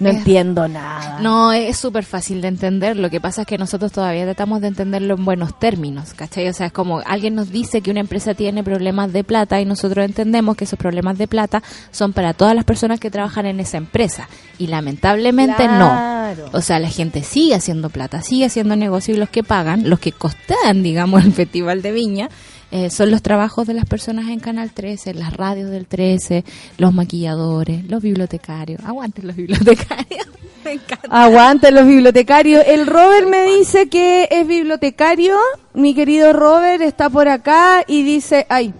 [0.00, 1.20] No entiendo nada.
[1.20, 2.96] No, es súper fácil de entender.
[2.96, 6.48] Lo que pasa es que nosotros todavía tratamos de entenderlo en buenos términos, ¿cachai?
[6.48, 9.64] O sea, es como alguien nos dice que una empresa tiene problemas de plata y
[9.64, 13.60] nosotros entendemos que esos problemas de plata son para todas las personas que trabajan en
[13.60, 14.28] esa empresa.
[14.58, 16.46] Y lamentablemente Claro.
[16.50, 16.58] no.
[16.58, 20.00] O sea, la gente sigue haciendo plata, sigue haciendo negocio y los que pagan, los
[20.00, 22.28] que costean, digamos, el Festival de Viña,
[22.74, 26.44] eh, son los trabajos de las personas en Canal 13, las radios del 13,
[26.76, 28.80] los maquilladores, los bibliotecarios.
[28.84, 30.26] Aguanten los bibliotecarios.
[30.64, 31.06] Me encanta.
[31.08, 32.64] Aguante los bibliotecarios.
[32.66, 35.36] El Robert me dice que es bibliotecario.
[35.72, 38.74] Mi querido Robert está por acá y dice, ay,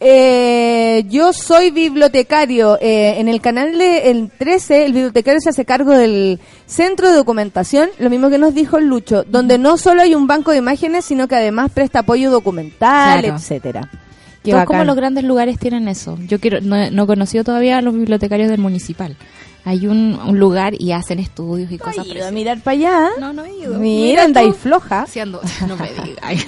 [0.00, 2.78] eh, yo soy bibliotecario.
[2.80, 7.16] Eh, en el canal de el 13, el bibliotecario se hace cargo del centro de
[7.16, 10.58] documentación, lo mismo que nos dijo el Lucho, donde no solo hay un banco de
[10.58, 13.36] imágenes, sino que además presta apoyo documental, Claro.
[13.36, 13.90] etcétera.
[14.42, 16.16] Qué Todos como los grandes lugares tienen eso.
[16.28, 19.16] Yo quiero no, no he conocido todavía a los bibliotecarios del municipal.
[19.68, 22.76] Hay un, un lugar y hacen estudios y No he cosas ido a mirar para
[22.76, 23.08] allá.
[23.18, 23.76] No, no he ido.
[23.80, 25.02] Mira, anda ahí floja.
[25.02, 26.46] Haciendo, no me digas.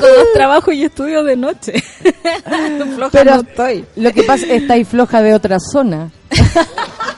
[0.00, 1.72] Tengo dos trabajos y estudio de noche.
[2.94, 3.84] Floja Pero no estoy.
[3.96, 6.12] lo que pasa es que está ahí floja de otra zona.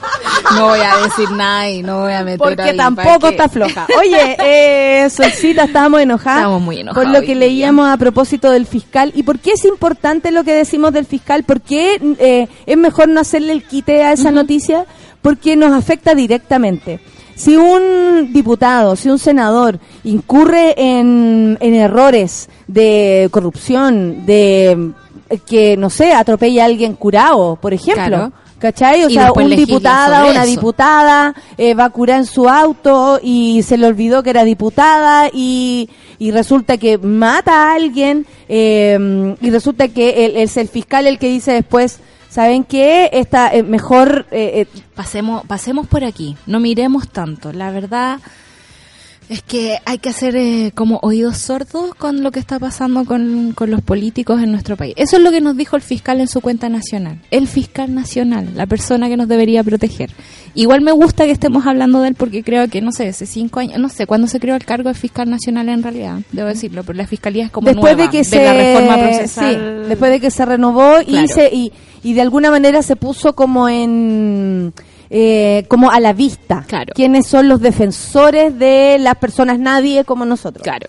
[0.55, 3.87] No voy a decir nada y no voy a meter Porque ahí, tampoco está floja.
[3.99, 6.41] Oye, eh, Solcita, estábamos enojadas.
[6.41, 7.47] Estamos muy enojados Por lo que día.
[7.47, 9.13] leíamos a propósito del fiscal.
[9.15, 11.45] ¿Y por qué es importante lo que decimos del fiscal?
[11.45, 14.87] ¿Por qué eh, es mejor no hacerle el quite a esa noticia?
[15.23, 17.01] Porque nos afecta directamente.
[17.35, 24.93] Si un diputado, si un senador incurre en, en errores de corrupción, de
[25.31, 28.07] eh, que, no sé, atropella a alguien curado, por ejemplo.
[28.07, 28.33] Claro.
[28.59, 29.05] ¿Cachai?
[29.05, 30.51] O Y sea, un sobre una eso.
[30.51, 35.29] diputada eh, va a curar en su auto y se le olvidó que era diputada
[35.33, 35.89] y,
[36.19, 41.19] y resulta que mata a alguien eh, y resulta que el- es el fiscal el
[41.21, 43.11] que dice después, ¿saben qué?
[43.13, 44.27] Esta, eh, mejor...
[44.33, 47.53] eh, eh, Pasemos, pasemos por aquí, no miremos tanto.
[47.53, 48.19] La verdad
[49.29, 53.53] es que hay que hacer eh, como oídos sordos con lo que está pasando con,
[53.53, 54.95] con los políticos en nuestro país.
[54.97, 57.21] Eso es lo que nos dijo el fiscal en su cuenta nacional.
[57.31, 60.11] El fiscal nacional, la persona que nos debería proteger.
[60.55, 63.61] Igual me gusta que estemos hablando de él porque creo que, no sé, hace cinco
[63.61, 66.83] años, no sé, cuándo se creó el cargo de fiscal nacional en realidad, debo decirlo,
[66.85, 69.55] pero la fiscalía es como después nueva, de que se la reforma procesal.
[69.83, 71.73] sí, después de que se renovó y se y,
[72.03, 74.73] y de alguna manera se puso como en
[75.11, 76.93] eh, como a la vista Claro.
[76.95, 80.87] quiénes son los defensores de las personas nadie como nosotros Claro.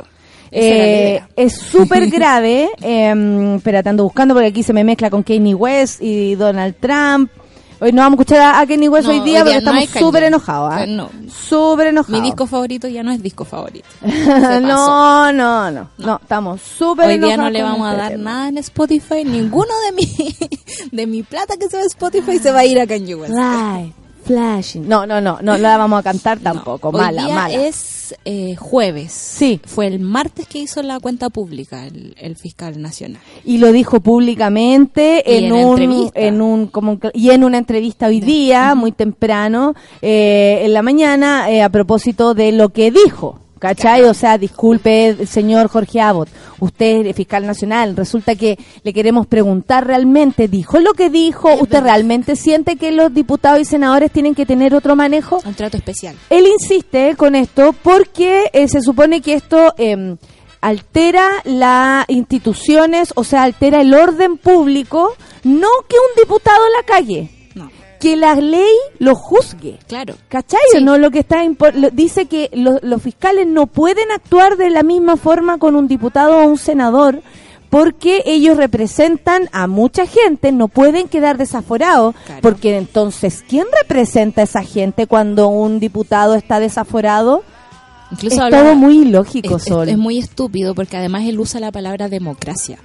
[0.51, 5.53] Eh, es súper grave eh, espérate ando buscando porque aquí se me mezcla con Kanye
[5.53, 7.30] West y Donald Trump
[7.82, 9.72] Hoy no vamos a escuchar a, a Kanye West No, hoy día hoy porque día
[9.72, 10.70] no hay estamos súper enojados.
[10.74, 10.84] ¿ah?
[10.84, 11.09] Eh, no.
[11.34, 12.20] Súper enojados.
[12.22, 13.88] Mi disco favorito ya no es disco favorito.
[14.61, 18.11] No, no, no, no, estamos súper Hoy día enojados no le vamos a este dar
[18.11, 18.24] tema.
[18.32, 19.24] nada en Spotify.
[19.24, 20.36] Ninguno de mi,
[20.91, 23.34] de mi plata que se va a Spotify se va a ir a Kanye West.
[23.34, 23.93] Light,
[24.30, 24.88] flashing.
[24.88, 26.43] No, no, no, no la vamos a cantar No.
[26.53, 26.89] tampoco.
[26.89, 27.53] Hoy mala, día mala.
[27.67, 29.11] es eh, jueves.
[29.11, 29.59] Sí.
[29.65, 33.21] Fue el martes que hizo la cuenta pública el, el fiscal nacional.
[33.43, 38.07] y lo dijo públicamente Y en, en un en un como y en una entrevista
[38.07, 43.39] hoy día muy temprano eh, en la mañana eh, a propósito de lo que dijo
[43.60, 44.03] ¿Cachai?
[44.03, 46.30] O sea, disculpe, señor Jorge Abbott,
[46.60, 51.53] usted es fiscal nacional, resulta que le queremos preguntar realmente, ¿dijo lo que dijo?
[51.55, 55.41] ¿Usted realmente siente que los diputados y senadores tienen que tener otro manejo?
[55.45, 56.16] Un trato especial.
[56.30, 60.16] Él insiste con esto porque eh, se supone que esto eh,
[60.62, 67.30] altera las instituciones, o sea, altera el orden público, no que un diputado la calle,
[68.00, 69.78] que la ley lo juzgue.
[69.88, 70.16] claro.
[70.30, 70.60] ¿Cachai?
[70.72, 70.84] Sí.
[70.84, 70.97] ¿No?
[70.97, 75.18] Lo que está lo- dice que lo- los fiscales no pueden actuar de la misma
[75.18, 77.22] forma con un diputado o un senador
[77.70, 82.41] porque ellos representan a mucha gente, no pueden quedar desaforados, Claro.
[82.41, 87.43] porque entonces, ¿quién representa a esa gente cuando un diputado está desaforado?
[88.12, 89.88] Incluso es todo muy ilógico, es, es- Sol.
[89.88, 92.80] es muy estúpido porque además él usa la palabra democracia.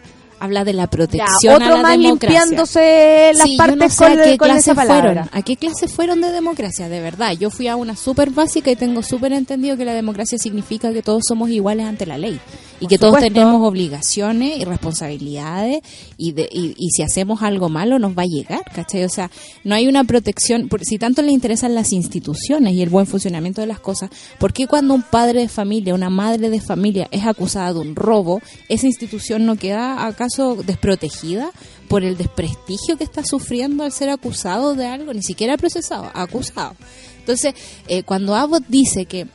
[0.44, 2.40] Habla de la Ya, protección otro a la más democracia.
[2.40, 5.56] limpiándose las Sí, partes no sé con, a qué con clase esa fueron, a qué
[5.56, 7.32] clase fueron de democracia, de verdad.
[7.32, 11.02] Yo fui a una súper básica y tengo súper entendido que la democracia significa que
[11.02, 12.38] todos somos iguales ante la ley
[12.84, 15.80] y que todos tenemos obligaciones y responsabilidades
[16.16, 19.04] y, de, y, y si hacemos algo malo nos va a llegar, ¿cachai?
[19.04, 19.30] O sea,
[19.64, 23.60] no hay una protección, por- si tanto le interesan las instituciones y el buen funcionamiento
[23.60, 27.24] de las cosas, ¿por qué cuando un padre de familia, una madre de familia es
[27.26, 31.50] acusada de un robo, esa institución no queda acaso desprotegida
[31.88, 36.74] por el desprestigio que está sufriendo al ser acusado de algo, ni siquiera procesado, acusado?
[37.18, 37.54] Entonces,
[37.88, 39.26] eh, cuando Abbott dice que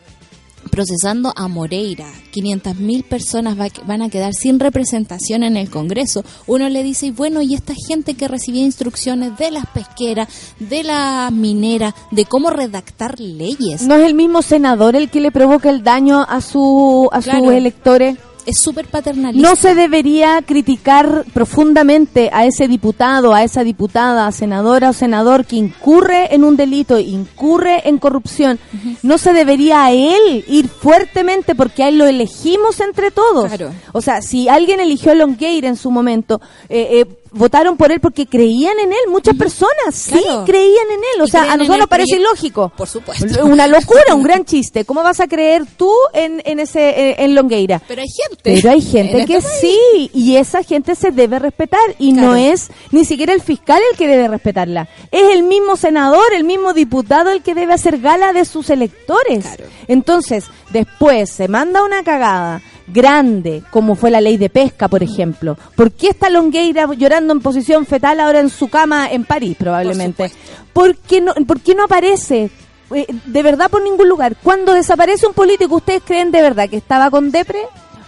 [0.71, 6.23] procesando a Moreira, 500.000 personas va- van a quedar sin representación en el Congreso.
[6.47, 10.27] Uno le dice, y bueno, y esta gente que recibía instrucciones de las pesqueras,
[10.59, 13.81] de la minera, de cómo redactar leyes.
[13.83, 17.45] ¿No es el mismo senador el que le provoca el daño a, su, a Claro.
[17.45, 18.17] sus electores?
[18.45, 19.47] Es súper paternalista.
[19.47, 25.55] No se debería criticar profundamente a ese diputado, a esa diputada, senadora o senador que
[25.55, 28.59] incurre en un delito, incurre en corrupción.
[29.03, 33.47] No se debería a él ir fuertemente porque a él lo elegimos entre todos.
[33.47, 33.71] Claro.
[33.91, 37.99] O sea, si alguien eligió a Longueira en su momento, eh, eh, votaron por él
[37.99, 38.99] porque creían en él.
[39.09, 41.21] Muchas personas sí creían en él.
[41.21, 42.69] O Y sea, a en nosotros nos parece ilógico.
[42.75, 43.45] Por supuesto.
[43.45, 44.85] Una locura, un gran chiste.
[44.85, 47.81] ¿Cómo vas a creer tú en, en ese eh, en Longueira?
[47.87, 48.41] Pero hay gente.
[48.43, 52.29] Pero hay gente en que este sí, y esa gente se debe respetar, y Claro.
[52.29, 56.43] no es ni siquiera el fiscal el que debe respetarla, es el mismo senador, el
[56.43, 59.45] mismo diputado el que debe hacer gala de sus electores.
[59.45, 59.65] Claro.
[59.87, 62.61] Entonces, después se manda una cagada
[62.91, 65.57] grande, como fue la ley de pesca, por ejemplo.
[65.75, 70.31] ¿Por qué está Longueira llorando en posición fetal ahora en su cama en París, probablemente?
[70.73, 72.49] ¿Por qué no, por qué no aparece?
[72.93, 74.35] Eh, de verdad por ningún lugar.
[74.41, 77.59] Cuando desaparece un político, ¿ustedes creen de verdad que estaba con depre?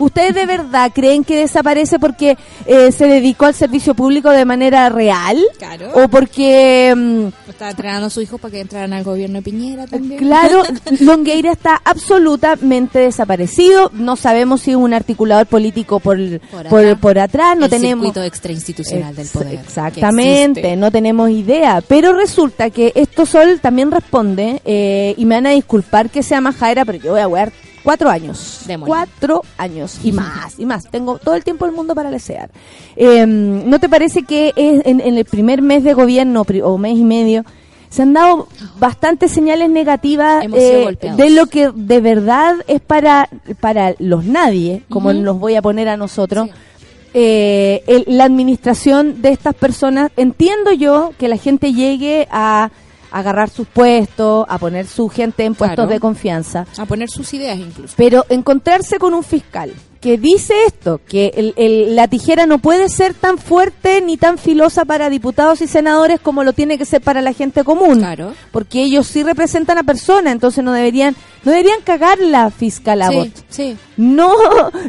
[0.01, 4.89] ¿Ustedes de verdad creen que desaparece porque eh, se dedicó al servicio público de manera
[4.89, 5.37] real?
[5.57, 5.91] Claro.
[5.93, 9.85] ¿O porque, mm, Estaba entrenando a sus hijos para que entraran al gobierno de Piñera
[9.85, 10.19] también.
[10.19, 10.63] claro,
[11.01, 13.91] Longueira está absolutamente desaparecido?
[13.93, 16.97] No sabemos si es un articulador político por, Por por, atrás.
[16.99, 18.05] por atrás, no el tenemos...
[18.05, 19.53] circuito extrainstitucional del poder.
[19.53, 21.81] Exactamente, no tenemos idea.
[21.87, 26.41] Pero resulta que esto Sol también responde, eh, y me van a disculpar que sea
[26.41, 27.51] majadera, pero yo voy a wear
[27.83, 28.61] cuatro años.
[28.85, 30.89] Cuatro años y más, y más.
[30.89, 32.49] Tengo todo el tiempo del mundo para lesear.
[32.95, 36.97] Eh, ¿No te parece que es en, en el primer mes de gobierno o mes
[36.97, 37.43] y medio
[37.89, 38.47] se han dado
[38.79, 43.27] bastantes señales negativas eh, de lo que de verdad es para,
[43.59, 45.19] para los nadie, como Ujú.
[45.19, 46.47] nos voy a poner a nosotros?
[46.47, 46.53] Sí.
[47.13, 52.71] eh, el- la administración de estas personas, entiendo yo que la gente llegue a
[53.11, 55.89] agarrar sus puestos, a poner su gente en puestos Claro.
[55.91, 57.93] de confianza, A poner sus ideas incluso.
[57.97, 62.89] pero encontrarse con un fiscal que dice esto, que el- el- la tijera no puede
[62.89, 67.01] ser tan fuerte ni tan filosa para diputados y senadores como lo tiene que ser
[67.01, 68.33] para la gente común, Claro.
[68.51, 73.29] porque ellos sí representan a personas, entonces no deberían no deberían cagar la fiscal Abbott
[73.49, 73.77] Sí, sí.
[73.97, 74.31] no,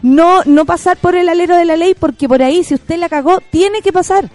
[0.02, 3.08] no, no pasar por el alero de la ley, porque por ahí, si usted la
[3.08, 4.30] cagó, tiene que pasar.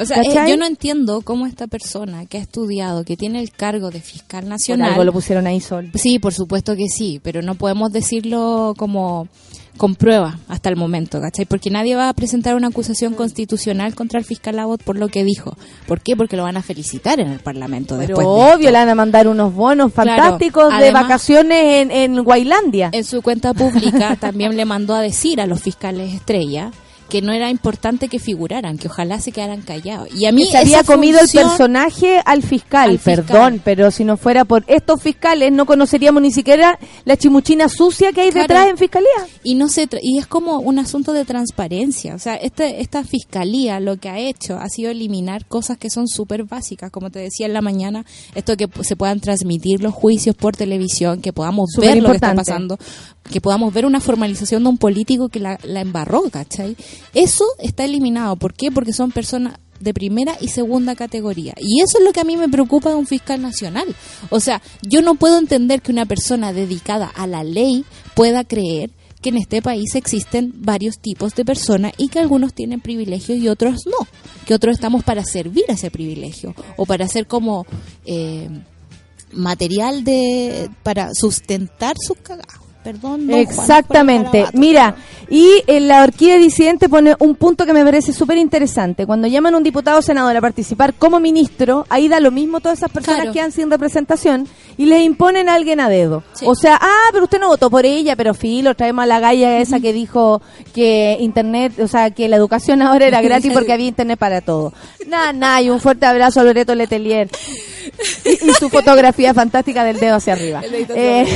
[0.00, 3.50] O sea, eh, yo no entiendo cómo esta persona que ha estudiado, que tiene el
[3.52, 4.90] cargo de fiscal Por nacional.
[4.92, 5.90] algo lo pusieron ahí sol.
[5.94, 9.28] Sí, por supuesto que sí, pero no podemos decirlo como
[9.76, 11.46] con prueba hasta el momento, ¿cachai?
[11.46, 15.24] Porque nadie va a presentar una acusación constitucional contra el fiscal Abbott por lo que
[15.24, 15.56] dijo.
[15.86, 16.16] ¿Por qué?
[16.16, 18.70] Porque lo van a felicitar en el Parlamento Pero después de obvio, esto.
[18.72, 22.90] le van a mandar unos bonos Claro, fantásticos de vacaciones en, en Guailandia.
[22.92, 26.72] En su cuenta pública también le mandó a decir a los fiscales estrella
[27.10, 30.08] que no era importante que figuraran, que ojalá se quedaran callados.
[30.14, 33.24] Y a mí se había comido el personaje al fiscal, al fiscal.
[33.26, 38.12] perdón, pero si no fuera por estos fiscales no conoceríamos ni siquiera la chimuchina sucia
[38.12, 38.46] que hay Claro.
[38.48, 39.08] detrás en fiscalía.
[39.42, 43.02] y no se tra- y es como un asunto de transparencia o sea este esta
[43.04, 47.18] fiscalía lo que ha hecho ha sido eliminar cosas que son súper básicas como te
[47.18, 48.04] decía en la mañana
[48.34, 52.34] esto que se puedan transmitir los juicios por televisión que podamos ver lo que está
[52.34, 52.78] pasando
[53.30, 56.76] que podamos ver una formalización de un político que la, la embarró ¿cachai?
[57.14, 58.70] eso está eliminado ¿por qué?
[58.70, 61.54] porque son personas de primera y segunda categoría.
[61.58, 63.96] Y eso es lo que a mí me preocupa de un fiscal nacional.
[64.28, 68.90] O sea, yo no puedo entender que una persona dedicada a la ley pueda creer
[69.20, 73.48] que en este país existen varios tipos de personas y que algunos tienen privilegios y
[73.48, 74.06] otros no.
[74.46, 77.66] Que otros estamos para servir a ese privilegio o para ser como
[78.06, 78.48] eh,
[79.32, 82.69] material de para sustentar sus cagados.
[82.82, 83.28] Perdón.
[83.30, 84.46] el Exactamente.
[84.54, 84.94] Mira,
[85.28, 89.06] y en la orquídea disidente pone un punto que me parece súper interesante.
[89.06, 92.60] Cuando llaman a un diputado o senador a participar como ministro, ahí da lo mismo
[92.60, 93.32] todas esas personas Claro.
[93.32, 96.22] que han sin representación y les imponen a alguien a dedo.
[96.32, 96.46] Sí.
[96.48, 99.58] O sea, ah, pero usted no votó por ella, pero filo, traemos a la galla
[99.58, 100.40] esa que dijo
[100.74, 104.72] que internet, o sea, que la educación ahora era gratis porque había internet para todo.
[105.06, 107.28] Nada, nada, y un fuerte abrazo a Loreto Letelier.
[108.24, 110.62] Y, y su fotografía fantástica del dedo hacia arriba.
[110.64, 111.26] Eh,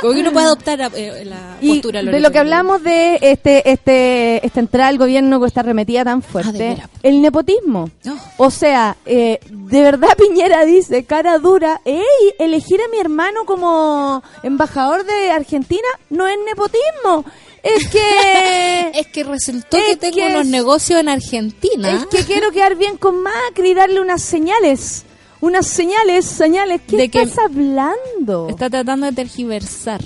[0.00, 3.70] Como que uno puede adoptar eh, la y postura de lo que hablamos de este
[3.70, 7.90] este esta entrada al gobierno con esta arremetida tan Ah, fuerte, el nepotismo.
[8.04, 8.18] No.
[8.38, 12.02] O sea, eh, de verdad Piñera dice, cara dura, ey,
[12.38, 17.24] elegir a mi hermano como embajador de Argentina no es nepotismo.
[17.62, 21.90] Es que Es que resultó Es que tengo que unos es- negocios en Argentina.
[21.90, 25.04] es que quiero quedar bien con Macri y darle unas señales.
[25.40, 26.80] Unas señales, señales.
[26.86, 28.46] ¿Qué De que- estás hablando?
[28.48, 30.00] Está tratando de tergiversar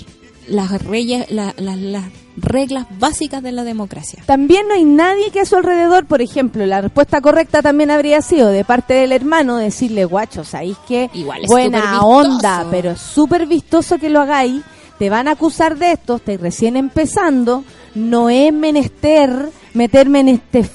[0.47, 2.05] las, reyes, la- la- las
[2.37, 4.21] reglas básicas de la democracia.
[4.25, 8.21] También no hay nadie que a su alrededor, por ejemplo, la respuesta correcta también habría
[8.21, 11.09] sido de parte del hermano decirle, guacho, ¿sabéis qué?
[11.13, 14.61] Igual es Buena onda, pero es súper vistoso que lo hagáis.
[14.99, 17.63] Te van a acusar de esto, estáis recién empezando.
[17.95, 20.67] No es menester meterme en este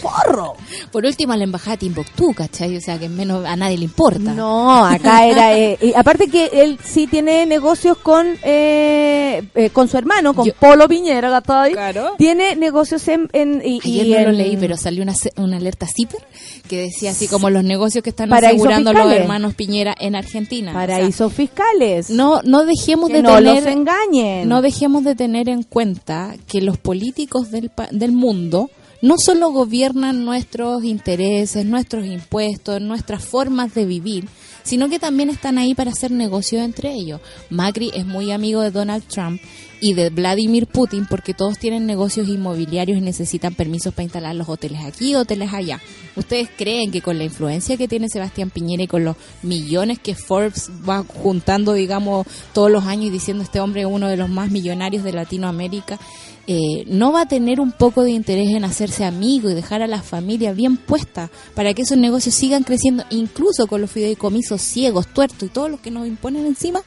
[0.00, 0.54] forro.
[0.90, 2.76] Por último, la embajada de Timbuktu, ¿cachai?
[2.76, 4.32] O sea, que menos a nadie le importa.
[4.34, 5.56] No, acá era.
[5.56, 10.46] eh, y aparte que él sí tiene negocios con eh, eh, con su hermano, con
[10.46, 11.72] Yo- Polo Piñera, ¿cachai?
[11.72, 12.14] Claro.
[12.18, 13.28] Tiene negocios en.
[13.32, 16.20] en y, Ayer y no lo leí, pero salió una, una alerta CIPER
[16.68, 20.70] que decía así como los negocios que están asegurando los hermanos Piñera en Argentina.
[20.70, 22.10] O sea, Paraísos fiscales.
[22.10, 24.48] no, no dejemos que de no tener los engañen.
[24.48, 28.70] no dejemos de tener en cuenta que los políticos del, pa- del mundo
[29.02, 34.28] no solo gobiernan nuestros intereses, nuestros impuestos, nuestras formas de vivir,
[34.62, 37.20] sino que también están ahí para hacer negocios entre ellos.
[37.48, 39.40] Macri es muy amigo de Donald Trump
[39.80, 44.48] y de Vladimir Putin porque todos tienen negocios inmobiliarios y necesitan permisos para instalar los
[44.48, 45.80] hoteles aquí, hoteles allá.
[46.16, 50.14] ¿Ustedes creen que con la influencia que tiene Sebastián Piñera y con los millones que
[50.14, 54.28] Forbes va juntando, digamos, todos los años y diciendo este hombre es uno de los
[54.28, 55.98] más millonarios de Latinoamérica,
[56.46, 59.86] eh, no va a tener un poco de interés en hacerse amigo y dejar a
[59.86, 65.06] la familia bien puesta para que esos negocios sigan creciendo, incluso con los fideicomisos ciegos,
[65.06, 66.82] tuertos y todos los que nos imponen encima?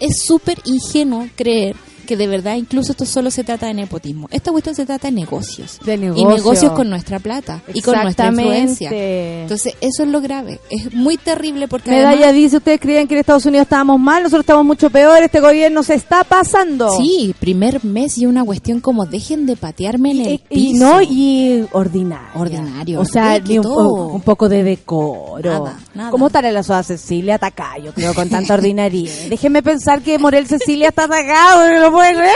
[0.00, 1.76] Es súper ingenuo creer
[2.10, 4.26] que de verdad incluso esto solo se trata de nepotismo.
[4.32, 5.78] Esta cuestión se trata de negocios.
[5.84, 6.28] De Y negocio.
[6.28, 8.90] negocios con nuestra plata y con nuestra influencia.
[8.92, 10.58] Entonces, eso es lo grave.
[10.70, 14.24] Es muy terrible porque Medalla además- dice, ustedes creían que en Estados Unidos estábamos mal,
[14.24, 16.90] nosotros estamos mucho peor, este gobierno se está pasando.
[16.96, 20.58] Sí, primer mes y una cuestión como dejen de patearme en el Y, piso.
[20.58, 22.28] y no, y ordinario.
[22.34, 23.00] Ordinario.
[23.02, 25.48] O sea, ni un, poco de decoro.
[25.64, 26.10] Nada, nada.
[26.10, 27.78] ¿Cómo estará la soda Cecilia atacada?
[27.78, 29.08] Yo creo con tanta ordinaria.
[29.30, 32.34] Déjenme pensar que Morel Cecilia está atacado, porque no puede creerlo.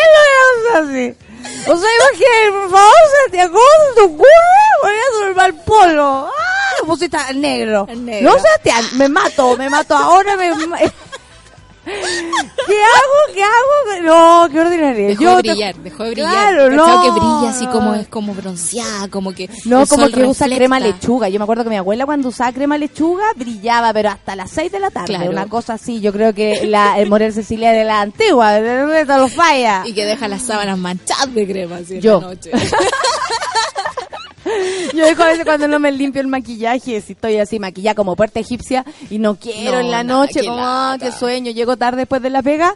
[0.59, 1.15] O sea, así.
[1.67, 4.29] O sea, imagínate, por favor, Santiago, ¿cómo se te ocurre?
[4.83, 6.29] Voy a tomar el polo.
[6.29, 6.75] ¡Ah!
[6.81, 7.87] Lo pusiste al negro.
[7.89, 8.31] Al negro.
[8.31, 10.51] No, Sebastián, me mato, me mato ahora, me...
[11.85, 13.35] ¿Qué hago?
[13.35, 14.03] ¿Qué hago?
[14.05, 15.09] No, qué ordinaria.
[15.09, 16.31] Dejó Yo de brillar, dejó de brillar.
[16.31, 17.03] Claro, ¿Cachao no.
[17.03, 21.29] que brilla así como es como bronceada, como que No, como que usa crema lechuga.
[21.29, 24.73] Yo me acuerdo que mi abuela cuando usaba crema lechuga brillaba, pero hasta las 6
[24.73, 25.15] de la tarde.
[25.15, 25.31] Claro.
[25.31, 26.01] Una cosa así.
[26.01, 29.83] Yo creo que la, el Morel Cecilia de la antigua, de los falla.
[29.85, 32.21] Y que deja las sábanas manchadas de crema así en Yo.
[32.21, 32.51] la noche.
[34.95, 38.17] Yo dejo a veces cuando no me limpio el maquillaje, si estoy así maquillada como
[38.17, 41.99] puerta egipcia y no quiero No, en la noche, como ah, qué sueño, llego tarde
[42.03, 42.75] después de la pega,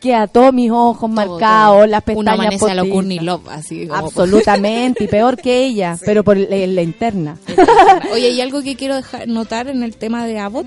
[0.00, 1.86] queda todos mis ojos Todo, marcados, todo.
[1.86, 2.84] las pestañas amanece a lo
[3.22, 7.36] Love, así como- Absolutamente, y peor que ella, pero por la, la interna.
[8.12, 10.66] Oye, hay algo que quiero dejar notar en el tema de Abbott.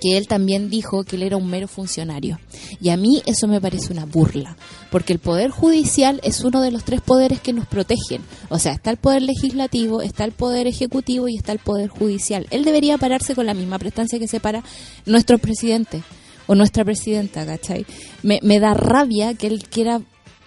[0.00, 2.38] Que él también dijo que él era un mero funcionario.
[2.80, 4.56] Y a mí eso me parece una burla,
[4.90, 8.22] porque el Poder Judicial es uno de los tres poderes que nos protegen.
[8.48, 12.46] O sea, está el Poder Legislativo, está el Poder Ejecutivo y está el Poder Judicial.
[12.50, 14.62] Él debería pararse con la misma prestancia que se para
[15.06, 16.02] nuestro presidente
[16.46, 17.86] o nuestra presidenta, ¿cachai?
[18.22, 20.00] Me, me da rabia que él quiera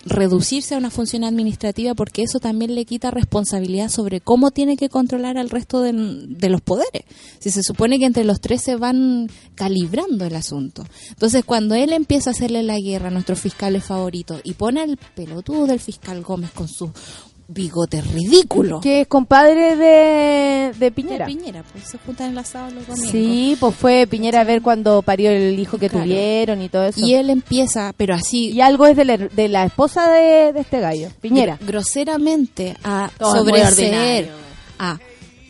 [0.05, 4.89] reducirse a una función administrativa porque eso también le quita responsabilidad sobre cómo tiene que
[4.89, 5.93] controlar al resto de,
[6.49, 7.03] los poderes.
[7.39, 10.85] Si se supone que entre los tres se van calibrando el asunto.
[11.09, 14.97] Entonces, cuando él empieza a hacerle la guerra a nuestros fiscales favoritos y pone al
[15.15, 16.91] pelotudo del fiscal Gómez con sus
[17.51, 18.79] bigotes ridículos.
[18.81, 21.25] Que es compadre de, de Piñera.
[21.25, 23.09] De Piñera, pues se juntan en la sábado los domingos.
[23.11, 26.05] Sí, pues fue Piñera a ver cuando parió el hijo que Claro.
[26.05, 27.05] tuvieron y todo eso.
[27.05, 30.59] Y él empieza, pero así, Y algo es de la, de la esposa de, de
[30.61, 31.57] este gallo, Piñera.
[31.59, 34.29] gr- groseramente a Todo sobreseer
[34.77, 34.99] a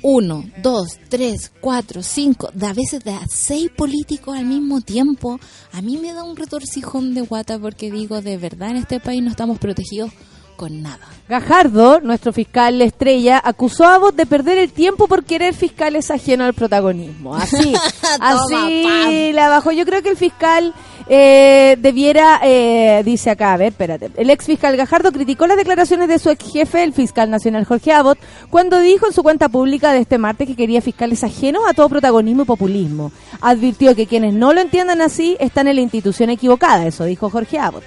[0.02, 5.38] uno, dos, tres, cuatro, cinco, de a veces de a seis políticos al mismo tiempo,
[5.74, 9.22] a mí me da un retorcijón de guata porque digo, de verdad en este país
[9.22, 10.12] no estamos protegidos
[10.60, 11.00] con nada.
[11.30, 16.48] Gajardo, nuestro fiscal estrella, acusó a Abbott de perder el tiempo por querer fiscales ajenos
[16.48, 17.34] al protagonismo.
[17.34, 17.74] Así,
[18.20, 19.36] así pam.
[19.36, 19.72] la bajó.
[19.72, 20.74] Yo creo que el fiscal
[21.08, 24.12] eh, debiera, eh, dice acá, a ver, espérate.
[24.18, 27.94] El ex fiscal Gajardo criticó las declaraciones de su ex jefe, el fiscal nacional Jorge
[27.94, 31.74] Abbott, cuando dijo en su cuenta pública de este martes que quería fiscales ajenos a
[31.74, 33.14] todo protagonismo y populismo.
[33.40, 37.60] Advirtió que quienes no lo entiendan así están en la institución equivocada, eso dijo Jorge
[37.60, 37.84] Abbott.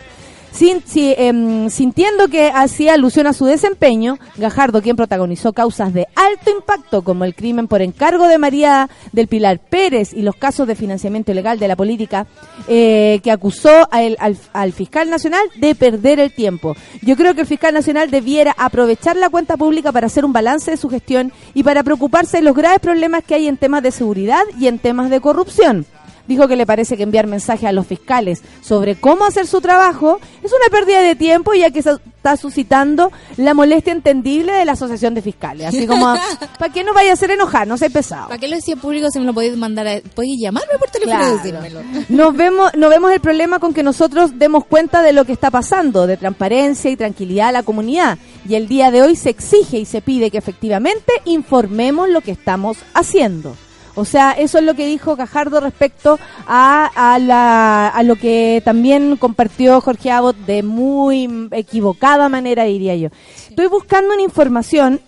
[0.52, 6.06] Sin- si, em, sintiendo que hacía alusión a su desempeño, Gajardo, quien protagonizó causas de
[6.14, 10.66] alto impacto como el crimen por encargo de María del Pilar Pérez y los casos
[10.66, 12.26] de financiamiento ilegal de la política,
[12.68, 16.76] eh, que acusó al fiscal nacional de perder el tiempo.
[17.00, 20.70] Yo creo que el fiscal nacional debiera aprovechar la cuenta pública para hacer un balance
[20.70, 23.90] de su gestión y para preocuparse de los graves problemas que hay en temas de
[23.90, 25.86] seguridad y en temas de corrupción
[26.26, 30.20] dijo que le parece que enviar mensajes a los fiscales sobre cómo hacer su trabajo
[30.42, 35.14] es una pérdida de tiempo ya que está suscitando la molestia entendible de la Asociación
[35.14, 35.66] de Fiscales.
[35.66, 36.14] Así como,
[36.58, 37.66] ¿para qué nos vaya a hacer enojar?
[37.66, 38.28] No soy pesado.
[38.28, 39.86] ¿Para qué lo decía público si me lo podéis mandar?
[39.88, 41.34] A, podéis llamarme por teléfono Claro.
[41.34, 41.80] y decírmelo.
[42.08, 45.50] Nos vemos, no vemos el problema con que nosotros demos cuenta de lo que está
[45.50, 48.18] pasando, de transparencia y tranquilidad a la comunidad.
[48.48, 52.30] Y el día de hoy se exige y se pide que efectivamente informemos lo que
[52.32, 53.56] estamos haciendo.
[53.94, 58.62] O sea, eso es lo que dijo Cajardo respecto a, a, la, a lo que
[58.64, 63.08] también compartió Jorge Abbott de muy equivocada manera, diría yo.
[63.50, 65.00] Estoy buscando una información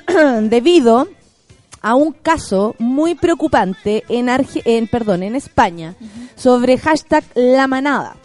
[0.42, 1.08] debido
[1.82, 5.94] a un caso muy preocupante en, Arge- en, perdón, en España
[6.36, 8.16] sobre hashtag La Manada.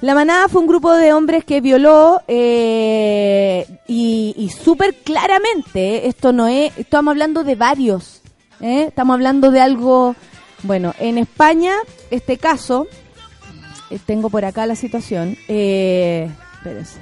[0.00, 6.32] La Manada fue un grupo de hombres que violó eh, y, y súper claramente, esto
[6.32, 8.21] no es, estamos hablando de varios,
[8.62, 8.84] ¿eh?
[8.88, 10.14] estamos hablando de algo,
[10.62, 11.74] bueno, en España
[12.10, 12.86] este caso,
[13.90, 16.98] eh, tengo por acá la situación, eh, espérense.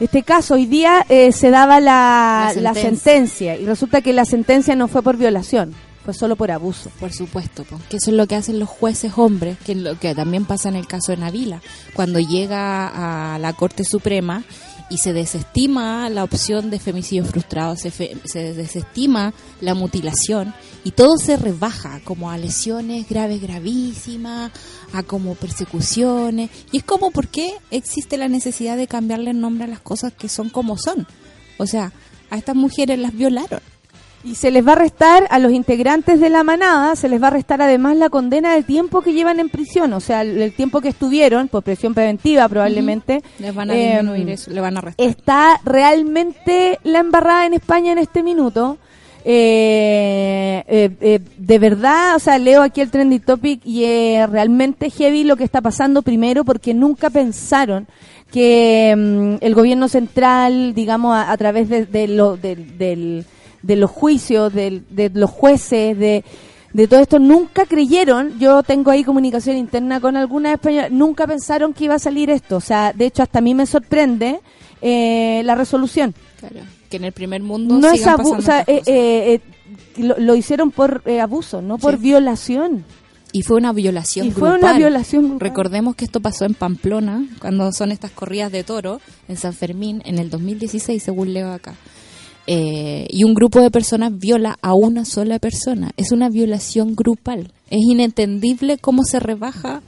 [0.00, 3.52] Este caso hoy día eh, se daba la, La la sentencia.
[3.52, 5.72] sentencia y resulta que la sentencia no fue por violación,
[6.04, 6.90] fue solo por abuso.
[6.98, 9.98] Por supuesto, po, que eso es lo que hacen los jueces hombres, que es lo
[9.98, 11.62] que también pasa en el caso de Navila,
[11.94, 14.42] cuando llega a la Corte Suprema
[14.90, 20.54] y se desestima la opción de femicidio frustrado, se, fe- se desestima la mutilación
[20.84, 24.52] y todo se rebaja como a lesiones graves, gravísimas,
[24.92, 26.50] a como persecuciones.
[26.70, 30.12] Y es como, ¿por qué existe la necesidad de cambiarle el nombre a las cosas
[30.12, 31.06] que son como son?
[31.58, 31.92] O sea,
[32.30, 33.60] a estas mujeres las violaron.
[34.24, 37.26] Y se les va a restar a los integrantes de la manada, se les va
[37.26, 40.52] a restar además la condena del tiempo que llevan en prisión, o sea, el, el
[40.54, 43.22] tiempo que estuvieron, por prisión preventiva probablemente.
[43.38, 45.06] Les van a eh, disminuir eso, le van a restar.
[45.06, 48.78] Está realmente la embarrada en España en este minuto.
[49.26, 54.90] Eh, eh, eh, de verdad, o sea, leo aquí el trending topic y es realmente
[54.90, 57.86] heavy lo que está pasando primero porque nunca pensaron
[58.32, 63.24] que mm, el gobierno central, digamos, a, a través de, de lo- del- del-
[63.64, 66.24] de los juicios, del- de los jueces, de,
[66.72, 71.72] de todo esto, nunca creyeron, yo tengo ahí comunicación interna con algunas españolas, nunca pensaron
[71.72, 72.56] que iba a salir esto.
[72.56, 74.40] O sea, de hecho, hasta a mí me sorprende
[74.82, 76.14] eh, la resolución.
[76.40, 76.56] Claro,
[76.90, 79.40] que en el primer mundo No es abuso, o sea, eh, eh,
[79.96, 82.02] eh, lo, lo hicieron por abuso, no por Sí.
[82.02, 82.84] violación.
[83.32, 85.40] y fue una violación Y fue una violación grupal.
[85.48, 90.02] Recordemos que esto pasó en Pamplona, cuando son estas corridas de toro, en San Fermín,
[90.04, 91.74] en el 2016, según leo acá.
[92.46, 95.92] Eh, y un grupo de personas viola a una sola persona.
[95.96, 97.52] Es una violación grupal.
[97.70, 99.80] Es inentendible cómo se rebaja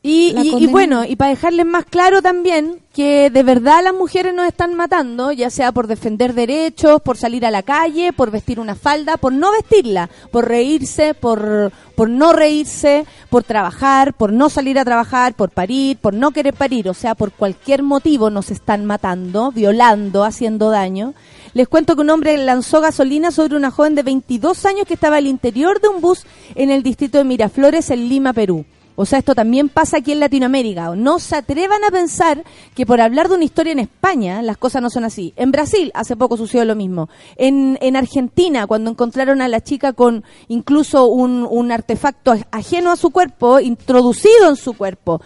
[0.00, 0.72] Y, La y- y condena.
[0.72, 5.32] bueno, y para dejarles más claro también que de verdad las mujeres nos están matando,
[5.32, 9.32] ya sea por defender derechos, por salir a la calle, por vestir una falda, por
[9.32, 15.34] no vestirla, por reírse, por, por no reírse, por trabajar, por no salir a trabajar,
[15.34, 20.22] por parir, por no querer parir, o sea, por cualquier motivo nos están matando, violando,
[20.22, 21.12] haciendo daño.
[21.54, 25.16] Les cuento que un hombre lanzó gasolina sobre una joven de 22 años que estaba
[25.16, 26.24] al interior de un bus
[26.54, 28.64] en el distrito de Miraflores, en Lima, Perú.
[29.00, 30.96] O sea, esto también pasa aquí en Latinoamérica.
[30.96, 32.42] No se atrevan a pensar
[32.74, 35.32] que por hablar de una historia en España las cosas no son así.
[35.36, 37.08] En Brasil hace poco sucedió lo mismo.
[37.36, 42.90] En, en Argentina, cuando encontraron a la chica con incluso un, un artefacto aj- ajeno
[42.90, 45.20] a su cuerpo, introducido en su cuerpo.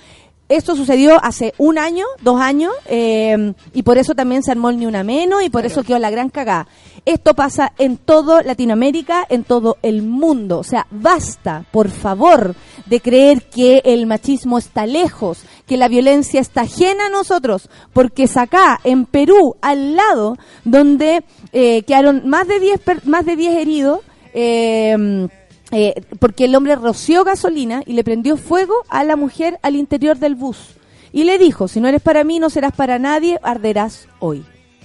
[0.57, 4.79] Esto sucedió hace un año, dos años, eh, y por eso también se armó el
[4.79, 6.67] ni una menos y por eso quedó la gran cagada.
[7.05, 10.59] Esto pasa en todo Latinoamérica, en todo el mundo.
[10.61, 12.55] O sea, basta, por favor,
[12.87, 18.25] de creer que el machismo está lejos, que la violencia está ajena a nosotros, porque
[18.25, 23.37] es acá, en Perú, al lado, donde eh, quedaron más de 10 per- más de
[23.37, 24.01] 10 heridos.
[24.35, 25.29] eh,
[25.73, 30.19] eh, porque el hombre roció gasolina y le prendió fuego a la mujer al interior
[30.19, 30.77] del bus.
[31.13, 34.45] Y le dijo, si no eres para mí, no serás para nadie, arderás hoy.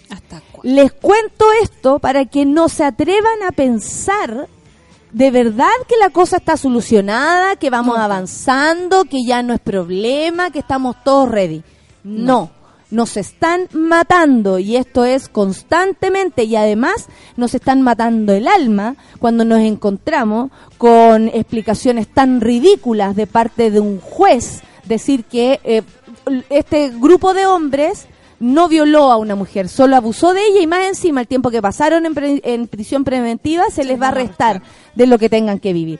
[0.09, 0.41] ¿Hasta?
[0.63, 4.47] Les cuento esto para que no se atrevan a pensar
[5.11, 10.51] de verdad que la cosa está solucionada, que vamos avanzando, que ya no es problema,
[10.51, 11.63] que estamos todos ready.
[12.03, 12.51] No.
[12.89, 19.43] Nos están matando y esto es constantemente y además nos están matando el alma cuando
[19.43, 25.81] nos encontramos con explicaciones tan ridículas de parte de un juez decir que eh,
[26.49, 28.07] este grupo de hombres
[28.39, 31.61] no violó a una mujer, solo abusó de ella y más encima el tiempo que
[31.61, 34.61] pasaron en, pre- en prisión preventiva se les va a restar
[34.95, 35.99] de lo que tengan que vivir.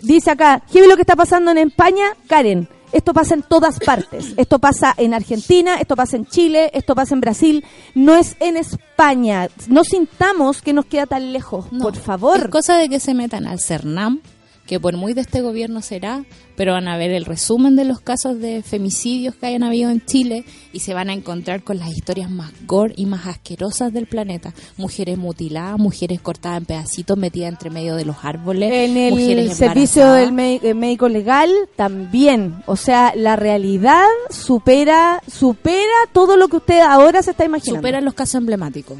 [0.00, 2.04] Dice acá, ¿qué lo que está pasando en España?
[2.28, 4.34] Karen, esto pasa en todas partes.
[4.36, 7.64] Esto pasa en Argentina, esto pasa en Chile, esto pasa en Brasil.
[7.94, 9.48] No es en España.
[9.68, 12.38] No sintamos que nos queda tan lejos, No, por favor.
[12.38, 14.20] Es cosa de que se metan al CERNAM,
[14.68, 18.00] que por muy de este gobierno será, pero van a ver el resumen de los
[18.00, 20.44] casos de femicidios que hayan habido en Chile
[20.74, 24.52] y se van a encontrar con las historias más gore y más asquerosas del planeta.
[24.76, 29.56] Mujeres mutiladas, mujeres cortadas en pedacitos, metidas entre medio de los árboles, En mujeres el
[29.56, 32.56] servicio del eh, médico legal también.
[32.66, 35.80] O sea, la realidad supera supera
[36.12, 37.80] todo lo que usted ahora se está imaginando.
[37.80, 38.98] superan los casos emblemáticos.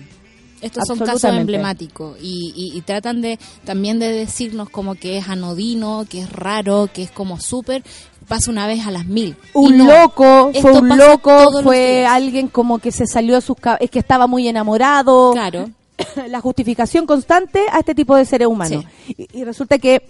[0.61, 5.29] Estos son casos emblemáticos y, y- y tratan de también de decirnos como que es
[5.29, 7.83] anodino, que es raro, que es como súper,
[8.27, 9.37] pasa una vez a las mil.
[9.55, 13.91] un no, loco, fue un loco, fue alguien como que se salió de sus es
[13.91, 15.33] que estaba muy enamorado.
[15.33, 15.71] Claro.
[16.29, 18.85] la justificación constante a este tipo de seres humanos.
[19.09, 20.03] Y, y resulta que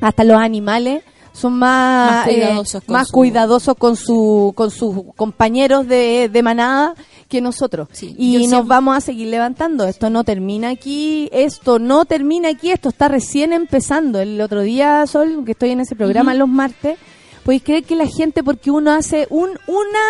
[0.00, 1.02] hasta los animales
[1.36, 6.28] son más Más cuidadosos eh, con más su- cuidadosos con su con sus compañeros de,
[6.32, 6.94] de manada
[7.28, 7.88] que nosotros.
[7.92, 9.84] Sí, y nos siempre- vamos a seguir levantando.
[9.86, 14.18] Esto no termina aquí esto no termina aquí esto está recién empezando.
[14.20, 16.98] El otro día Sol que estoy en ese programa los martes
[17.44, 20.00] podéis creer que la gente porque uno hace un una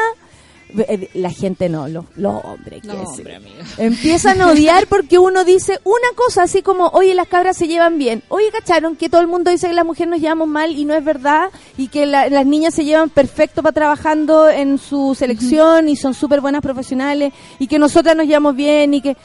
[1.14, 3.40] la gente no los, los hombres No, hombre.
[3.78, 7.98] Empiezan a odiar porque uno dice una cosa así como, oye, las cabras se llevan
[7.98, 8.22] bien.
[8.28, 10.94] Oye, ¿cacharon que todo el mundo dice que las mujeres nos llevamos mal y no
[10.94, 11.50] es verdad?
[11.78, 16.14] Y que la- las niñas se llevan perfecto para trabajando en su selección y son
[16.14, 19.16] súper buenas profesionales y que nosotras nos llevamos bien y que...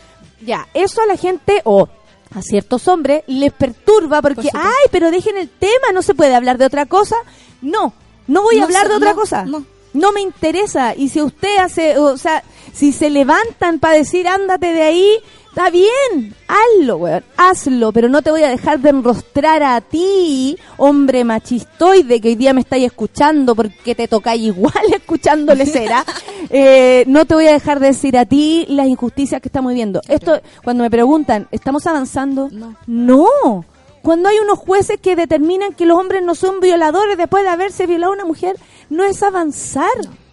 [0.44, 1.88] Ya, eso a la gente o
[2.34, 6.58] a ciertos hombres les perturba porque, ay, pero dejen el tema, no se puede hablar
[6.58, 7.16] de otra cosa.
[7.62, 7.94] No,
[8.28, 9.46] no voy a hablar se- de otra no, cosa.
[9.46, 9.64] no.
[9.94, 10.96] No me interesa.
[10.96, 15.18] Y si usted hace, o sea, si se levantan para decir ándate de ahí,
[15.52, 20.58] está bien, hazlo, weón, hazlo, pero no te voy a dejar de enrostrar a ti,
[20.78, 26.06] hombre machistoide que hoy día me estáis escuchando porque te tocáis igual escuchándole cera.
[26.54, 30.02] Eh, no te voy a dejar de decir a ti las injusticias que estamos viviendo.
[30.10, 32.50] Esto, cuando me preguntan, ¿estamos avanzando?
[32.52, 32.76] No.
[32.88, 33.64] No.
[34.02, 37.88] Cuando hay unos jueces que determinan que los hombres no son violadores después de haberse
[37.88, 38.58] violado a una mujer,
[38.92, 39.90] no es avanzar.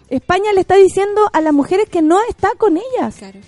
[0.09, 3.15] España le está diciendo a las mujeres que no está con ellas.
[3.17, 3.39] Claro.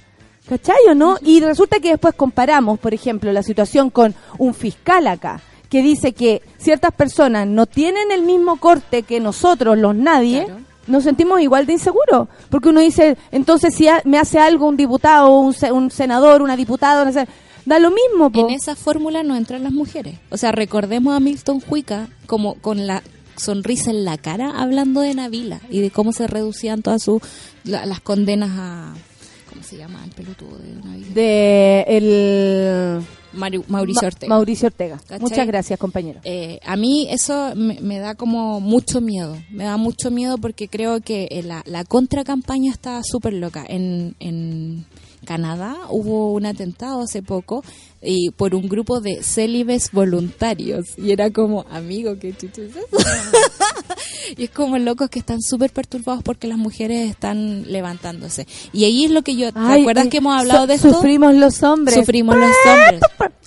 [0.48, 1.18] ¿Cachai o no?
[1.22, 5.40] Y resulta que después comparamos, por ejemplo, la situación con un fiscal acá,
[5.70, 10.60] que dice que ciertas personas no tienen el mismo corte que nosotros, los nadie, Claro.
[10.88, 12.28] nos sentimos igual de inseguros.
[12.50, 16.58] Porque uno dice, entonces si me hace algo un diputado, un, se- un senador, una
[16.58, 17.10] diputada,
[17.66, 18.30] da lo mismo.
[18.32, 18.42] po.
[18.42, 20.16] En esa fórmula no entran las mujeres.
[20.32, 23.02] O sea, recordemos a Milton Huica como con la
[23.42, 27.22] sonrisa en la cara hablando de Navila y de cómo se reducían todas sus
[27.64, 28.94] la- las condenas a
[29.50, 31.08] ¿cómo se llama el pelotudo de Navila?
[31.14, 33.02] de el
[33.34, 34.30] Maru- Mauricio Ma- Ortega.
[34.36, 34.98] Mauricio Ortega.
[34.98, 35.20] ¿Cachai?
[35.22, 36.20] Muchas gracias, compañero.
[36.26, 40.68] Eh, a mí eso me, me da como mucho miedo, me da mucho miedo porque
[40.68, 43.66] creo que eh, la, la contracampaña está súper loca.
[43.68, 44.86] En, en
[45.26, 47.64] Canadá hubo un atentado hace poco
[48.02, 52.88] y por un grupo de célibes voluntarios y era como, amigo, ¿qué chucho es eso?
[54.38, 58.48] y es como locos que están súper perturbados porque las mujeres están levantándose.
[58.74, 60.94] Y ahí es lo que yo, ¿te Ay, acuerdas que hemos hablado de esto?
[60.94, 61.96] Sufrimos los hombres.
[61.96, 63.02] Sufrimos los hombres.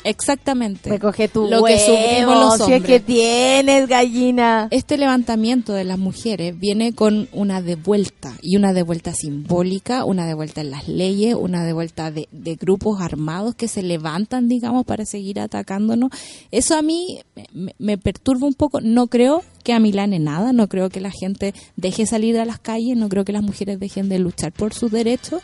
[0.05, 0.91] Exactamente.
[0.91, 2.83] Recoge tu Lo que sufrimos huevo, los si es hombres.
[2.83, 4.69] que tienes, gallina.
[4.71, 10.61] Este levantamiento de las mujeres viene con una devuelta y una devuelta simbólica, una devuelta
[10.61, 15.41] en las leyes, una devuelta de, de grupos armados que se levantan, digamos, para seguir
[15.41, 16.11] atacándonos.
[16.51, 17.21] Eso a mí
[17.53, 18.81] me, me perturba un poco.
[18.81, 22.97] No creo que amilane nada, no creo que la gente deje salir a las calles,
[22.97, 25.41] no creo que las mujeres dejen de luchar por sus derechos,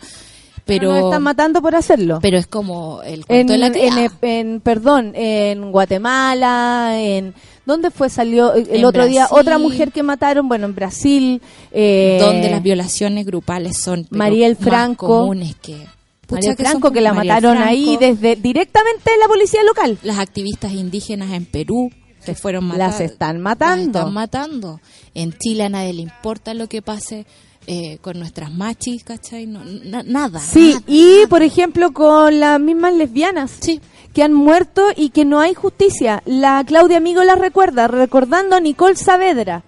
[0.66, 2.18] pero Nos están matando por hacerlo.
[2.20, 7.34] pero es como el en, cuento de la en, en- perdón, en Guatemala, en
[7.66, 10.48] ¿dónde fue salió el En otro día otra mujer que mataron?
[10.48, 11.40] Bueno, en Brasil,
[11.72, 15.86] eh, donde las violaciones grupales son Mariel más comunes que
[16.31, 19.99] Son Franco que la mataron ahí desde directamente la policía local.
[20.03, 21.91] las activistas indígenas en Perú
[22.24, 23.85] que fueron Las matadas están matando.
[23.99, 24.81] las están matando
[25.14, 27.26] en Chile a nadie le importa lo que pase
[27.66, 29.47] eh, con nuestras machis ¿cachai?
[29.47, 31.28] No, na- nada Sí, nada, y nada.
[31.28, 33.81] por ejemplo con las mismas lesbianas Sí.
[34.14, 36.22] que han muerto y que no hay justicia.
[36.26, 39.62] La Claudia Amigo la recuerda, recordando a Nicole Saavedra,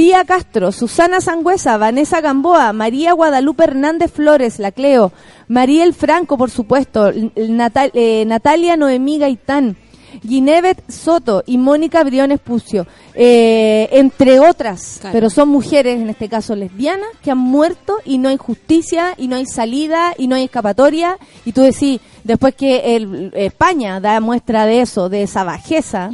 [0.00, 5.12] Pía Castro, Susana Sangüesa, Vanessa Gamboa, María Guadalupe Hernández Flores, la Cleo,
[5.46, 9.76] Mariel Franco, por supuesto, eh, Natalia Noemí Gaitán,
[10.22, 15.12] Guinevet Soto y Mónica Briones Pucio, eh, entre otras, Claro.
[15.12, 19.28] pero son mujeres, en este caso lesbianas, que han muerto y no hay justicia, y
[19.28, 24.20] no hay salida, y no hay escapatoria, y tú decís, después que el, España da
[24.20, 26.10] muestra de eso, de esa bajeza,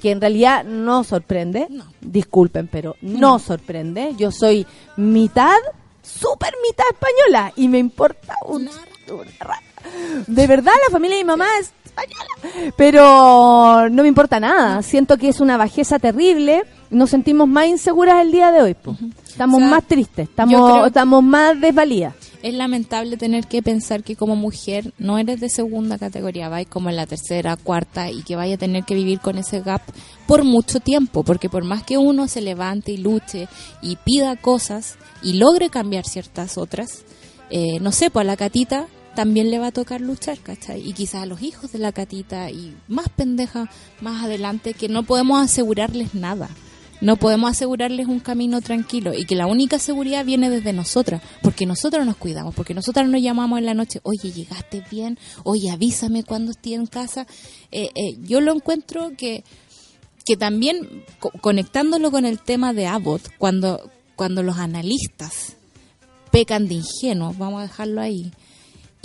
[0.00, 1.84] que en realidad no sorprende, No.
[2.00, 3.38] disculpen, pero no.
[3.38, 4.66] sorprende, yo soy
[4.96, 5.56] mitad,
[6.02, 8.68] super mitad española, y me importa un,
[10.26, 12.72] de verdad la familia de mi mamá es española.
[12.76, 14.82] Pero no me importa nada.
[14.82, 16.64] Siento que es una bajeza terrible.
[16.90, 18.74] Nos sentimos más inseguras el día de hoy.
[18.74, 18.96] po.
[19.26, 22.14] Estamos O sea, más tristes, estamos, estamos más desvalidas.
[22.42, 26.88] es lamentable tener que pensar que como mujer no eres de segunda categoría, vais como
[26.88, 29.82] en la tercera, cuarta y que vaya a tener que vivir con ese gap
[30.26, 33.48] por mucho tiempo, porque por más que uno se levante y luche
[33.82, 37.04] y pida cosas y logre cambiar ciertas otras,
[37.50, 38.86] eh, no sé, pues a la catita
[39.16, 40.88] también le va a tocar luchar, ¿cachai?
[40.88, 43.68] Y quizás a los hijos de la catita y más pendeja
[44.00, 46.48] más adelante que no podemos asegurarles nada.
[47.00, 51.66] No podemos asegurarles un camino tranquilo y que la única seguridad viene desde nosotras, porque
[51.66, 56.22] nosotros nos cuidamos, porque nosotras nos llamamos en la noche, oye, llegaste bien, oye, avísame
[56.22, 57.26] cuando esté en casa.
[57.70, 59.44] Eh, eh, yo lo encuentro que,
[60.24, 65.56] que también co- conectándolo con el tema de Abbott, cuando, cuando los analistas
[66.32, 68.32] pecan de ingenuos, vamos a dejarlo ahí,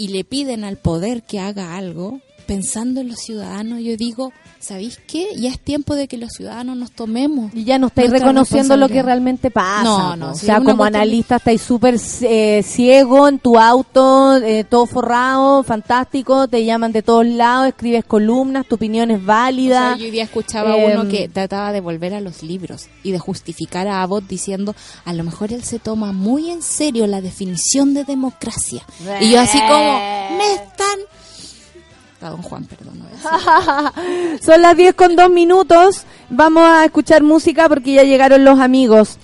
[0.01, 2.21] y le piden al poder que haga algo,
[2.51, 5.29] pensando en los ciudadanos, yo digo, ¿sabéis qué?
[5.37, 7.49] Ya es tiempo de que los ciudadanos nos tomemos.
[7.55, 9.83] Y ya no estáis reconociendo lo que realmente pasa.
[9.85, 14.65] No, no, O sea, como cuestión- analista estáis súper eh, ciego en tu auto, eh,
[14.65, 19.91] todo forrado, fantástico, te llaman de todos lados, escribes columnas, tu opinión es O válida.
[19.91, 23.13] sea, yo hoy día escuchaba Em, uno que trataba de volver a los libros y
[23.13, 24.75] de justificar a Abbott diciendo,
[25.05, 28.83] a lo mejor él se toma muy en serio la definición de democracia.
[29.21, 29.99] Y yo así como,
[30.37, 30.99] me están...
[32.21, 33.01] A don Juan, perdón.
[34.41, 36.03] Son las 10 con 2 minutos.
[36.29, 39.17] Vamos a escuchar música porque ya llegaron los amigos.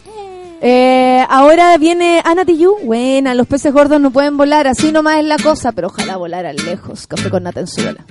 [0.61, 2.83] Eh, ahora viene Ana Tijoux.
[2.83, 4.65] Buena, los peces gordos no pueden volar.
[4.65, 7.05] Así nomás es la cosa, pero ojalá volaran lejos.
[7.05, 8.05] Café con nata en Suela.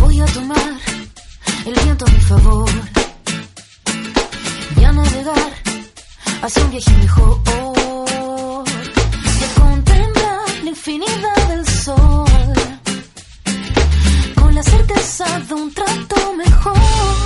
[0.00, 0.58] Voy a tomar
[1.66, 2.68] el viento a mi favor
[4.80, 5.52] y a navegar
[6.42, 7.65] hacia un viaje mejor
[15.48, 17.25] de un trato mejor.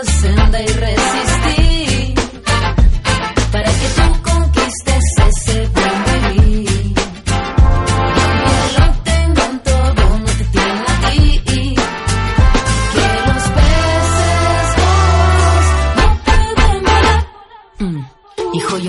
[0.00, 1.25] esa senda y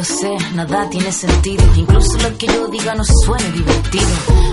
[0.08, 1.64] sé, nada tiene sentido.
[1.76, 4.08] Incluso lo que yo diga no suene divertido.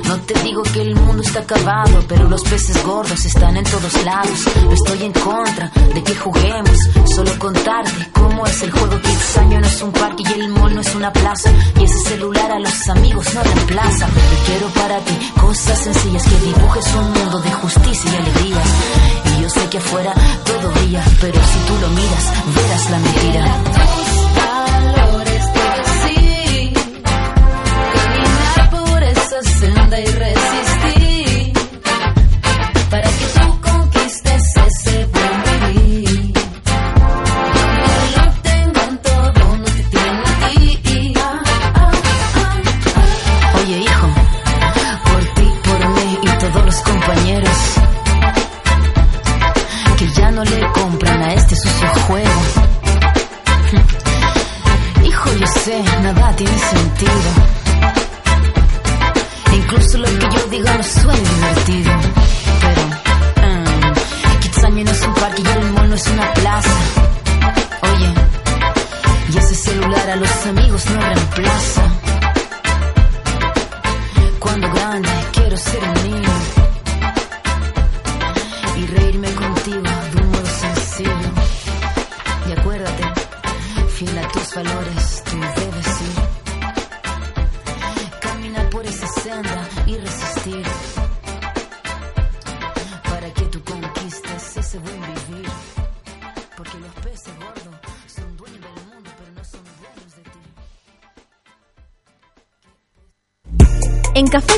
[0.05, 4.05] No te digo que el mundo está acabado, pero los peces gordos están en todos
[4.05, 4.39] lados.
[4.65, 6.79] No estoy en contra de que juguemos,
[7.15, 9.01] solo contarte cómo es el juego.
[9.01, 11.51] Que año no es un parque y el mall no es una plaza.
[11.81, 14.07] Y ese celular a los amigos no reemplaza.
[14.09, 18.63] Yo quiero para ti cosas sencillas que dibujes un mundo de justicia y alegría.
[19.37, 20.13] Y yo sé que afuera
[20.45, 24.24] todo brilla, pero si tú lo miras, verás la mentira.
[30.01, 31.53] Y resistir,
[32.91, 35.43] para que tú conquistes ese buen
[38.17, 41.15] lo tengan todo, no te tienen a ti.
[43.61, 44.09] Oye hijo,
[45.05, 47.59] por ti, por mí y todos los compañeros
[49.99, 52.41] que ya no le compran a este sucio juego.
[55.05, 57.34] Hijo, yo sé, nada tiene sentido.
[59.75, 62.24] Incluso lo que yo diga no suena divertido.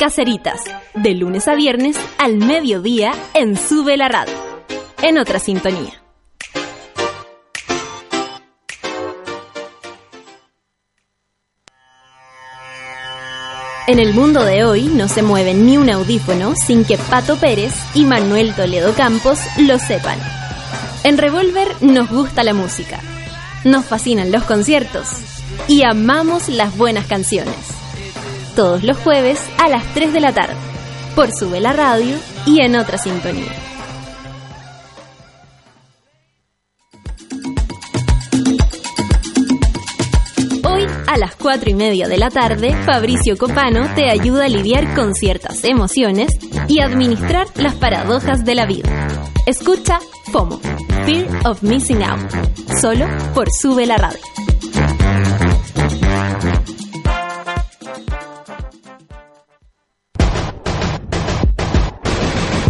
[0.00, 0.62] Caceritas,
[0.94, 4.32] de lunes a viernes al mediodía en Sube la Radio.
[5.02, 6.02] En otra sintonía.
[13.86, 17.74] En el mundo de hoy no se mueve ni un audífono sin que Pato Pérez
[17.92, 20.18] y Manuel Toledo Campos lo sepan.
[21.04, 23.00] En Revolver nos gusta la música,
[23.64, 25.08] nos fascinan los conciertos
[25.68, 27.79] y amamos las buenas canciones.
[28.60, 30.54] Todos los jueves a las 3 de la tarde,
[31.16, 33.50] por Sube la Radio y en otra sintonía.
[40.62, 44.94] Hoy a las 4 y media de la tarde, Fabricio Copano te ayuda a lidiar
[44.94, 46.30] con ciertas emociones
[46.68, 48.90] y administrar las paradojas de la vida.
[49.46, 50.00] Escucha
[50.32, 50.60] FOMO,
[51.06, 52.30] Fear of Missing Out,
[52.78, 54.20] solo por Sube la Radio.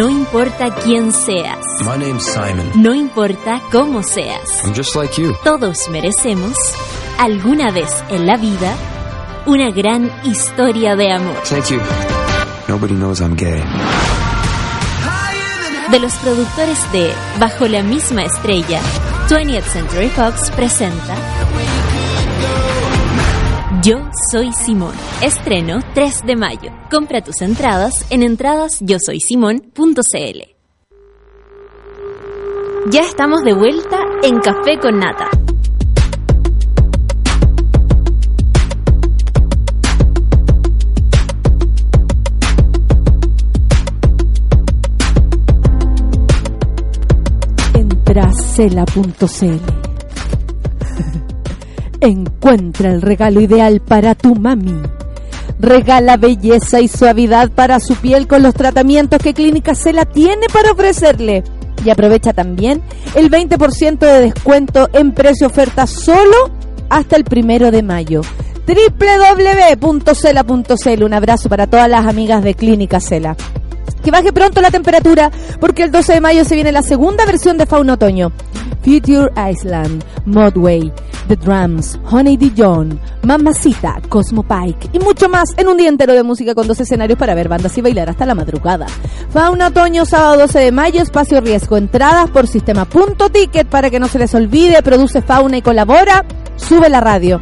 [0.00, 2.70] No importa quién seas, My name's Simon.
[2.74, 5.36] no importa cómo seas, I'm just like you.
[5.44, 6.56] todos merecemos,
[7.18, 8.74] alguna vez en la vida,
[9.44, 11.36] una gran historia de amor.
[11.46, 11.80] Thank you.
[12.66, 13.62] Nobody knows I'm gay.
[15.90, 18.80] De los productores de Bajo la misma estrella,
[19.28, 21.14] 20th Century Fox presenta
[23.82, 24.94] Yo soy Simón.
[25.22, 26.70] Estreno 3 de mayo.
[26.90, 30.42] Compra tus entradas en entradasyosoysimón.cl.
[32.90, 35.30] Ya estamos de vuelta en Café con Nata.
[47.74, 49.79] Entracela.cl
[52.00, 54.80] Encuentra el regalo ideal para tu mami.
[55.58, 60.72] Regala belleza y suavidad para su piel con los tratamientos que Clínica Cela tiene para
[60.72, 61.44] ofrecerle.
[61.84, 62.80] Y aprovecha también
[63.14, 66.50] el 20% de descuento en precio oferta solo
[66.88, 68.22] hasta el primero de mayo.
[69.80, 73.36] www.cela.cl Un abrazo para todas las amigas de Clínica Cela.
[74.02, 75.30] Que baje pronto la temperatura
[75.60, 78.32] porque el 12 de mayo se viene la segunda versión de Fauna Otoño.
[78.82, 80.90] Future Island, Modway,
[81.30, 86.24] The Drums, Honey Dijon, Mamacita, Cosmo Pike y mucho más en un día entero de
[86.24, 88.86] música con dos escenarios para ver bandas y bailar hasta la madrugada.
[89.28, 94.00] Fauna Otoño, sábado 12 de mayo, espacio riesgo, entradas por sistema punto ticket para que
[94.00, 96.24] no se les olvide, produce Fauna y colabora,
[96.56, 97.40] sube la radio.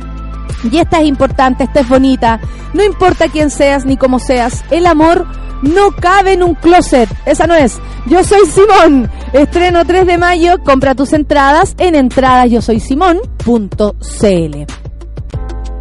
[0.64, 2.40] Y esta es importante, esta es bonita.
[2.74, 5.26] No importa quién seas ni cómo seas, el amor
[5.62, 7.08] no cabe en un closet.
[7.26, 7.78] Esa no es.
[8.06, 9.10] Yo soy Simón.
[9.32, 10.58] Estreno 3 de mayo.
[10.64, 14.66] Compra tus entradas en entradasyosoysimón.cl.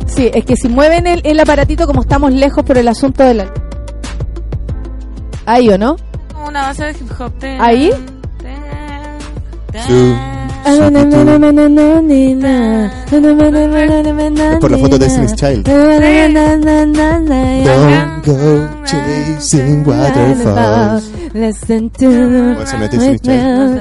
[0.08, 3.34] Sí, es que si mueven el, el aparatito como estamos lejos por el asunto de
[3.34, 3.54] la...
[5.46, 5.98] Ahí o no?
[6.46, 7.34] Una base de hip hop.
[7.40, 7.92] Ten, ¿Ahí?
[10.68, 10.80] Es
[14.60, 15.64] por la foto de Destiny's Child.
[17.64, 21.10] Don't go chasing waterfalls.
[21.34, 22.78] Listen to O ese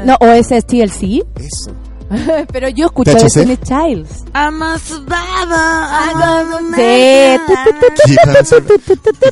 [0.05, 1.24] no o ese es TLC.
[1.41, 1.72] Eso.
[2.53, 3.22] Pero yo escucho THC.
[3.22, 4.07] Destiny's Child.
[4.34, 5.87] I'm a survivor.
[6.76, 7.37] Sí.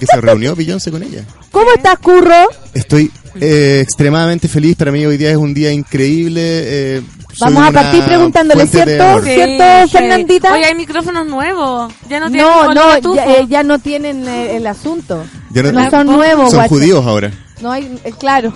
[0.01, 1.25] que se reunió Beyoncé con ella.
[1.53, 2.49] ¿Cómo estás, Curro?
[2.75, 4.77] Estoy eh, extremadamente feliz.
[4.77, 6.41] Para mí hoy día es un día increíble.
[6.45, 7.03] eh,
[7.41, 9.23] Vamos a partir preguntándole, ¿cierto?
[9.23, 9.35] Sí.
[9.35, 10.53] ¿Cierto, Fernandita?
[10.53, 11.93] Oye, hay micrófonos nuevos.
[12.09, 15.25] Ya no tienen No, no, ya, eh, ya no tienen eh, el asunto.
[15.51, 16.69] Ya no- No son nuevos, Son guacho.
[16.75, 17.33] judíos ahora.
[17.61, 18.53] No hay, eh, claro.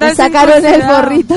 [0.00, 1.02] Me sacaron el circuncidado.
[1.02, 1.34] gorrito.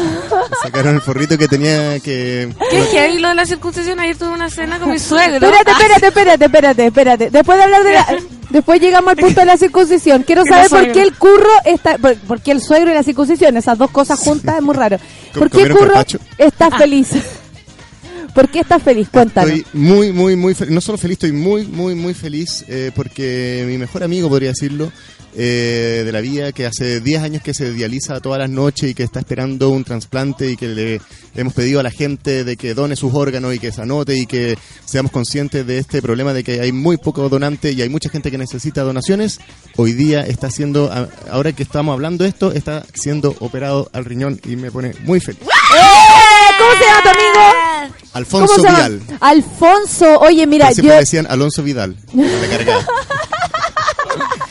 [0.62, 2.54] Sacaron el forrito que tenía que...
[2.70, 4.00] Qué heavy lo de la circuncisión.
[4.00, 5.48] Ayer tuve una cena con mi suegro.
[5.48, 7.30] Espérate, espérate, espérate, espérate, espérate.
[7.32, 8.06] Después de hablar de la...
[8.52, 10.24] Después llegamos al punto de la circuncisión.
[10.28, 11.98] Quiero saber por qué el curro está...
[11.98, 14.98] Por, por qué el suegro y la circuncisión, esas dos cosas juntas es muy raro.
[15.34, 16.20] ¿Por qué ¿Comieron curro carpaccio?
[16.38, 17.10] está feliz?
[18.34, 19.10] ¿Por qué estás feliz?
[19.12, 19.52] Cuéntanos.
[19.52, 20.74] Estoy muy, muy, muy feliz.
[20.74, 24.92] No solo feliz, estoy muy, muy, muy feliz eh, porque mi mejor amigo, podría decirlo,
[25.36, 28.94] eh, de la vida, que hace 10 años que se dializa todas las noches y
[28.94, 31.02] que está esperando un trasplante y que le
[31.36, 34.26] hemos pedido a la gente de que done sus órganos y que se anote y
[34.26, 38.10] que seamos conscientes de este problema de que hay muy poco donante y hay mucha
[38.10, 39.40] gente que necesita donaciones.
[39.78, 40.92] Hoy día está siendo,
[41.30, 45.20] ahora que estamos hablando de esto, está siendo operado al riñón y me pone muy
[45.20, 45.42] feliz.
[45.42, 46.02] ¡Eh!
[46.58, 47.96] ¿Cómo se llama tu amigo?
[48.14, 48.62] Alfonso.
[48.62, 49.02] Vidal.
[49.20, 51.00] Alfonso, oye, mira, siempre yo...
[51.00, 51.96] decían Alonso Vidal.
[52.12, 52.86] con la cargada.
[52.86, 54.51] Alonso Vidal.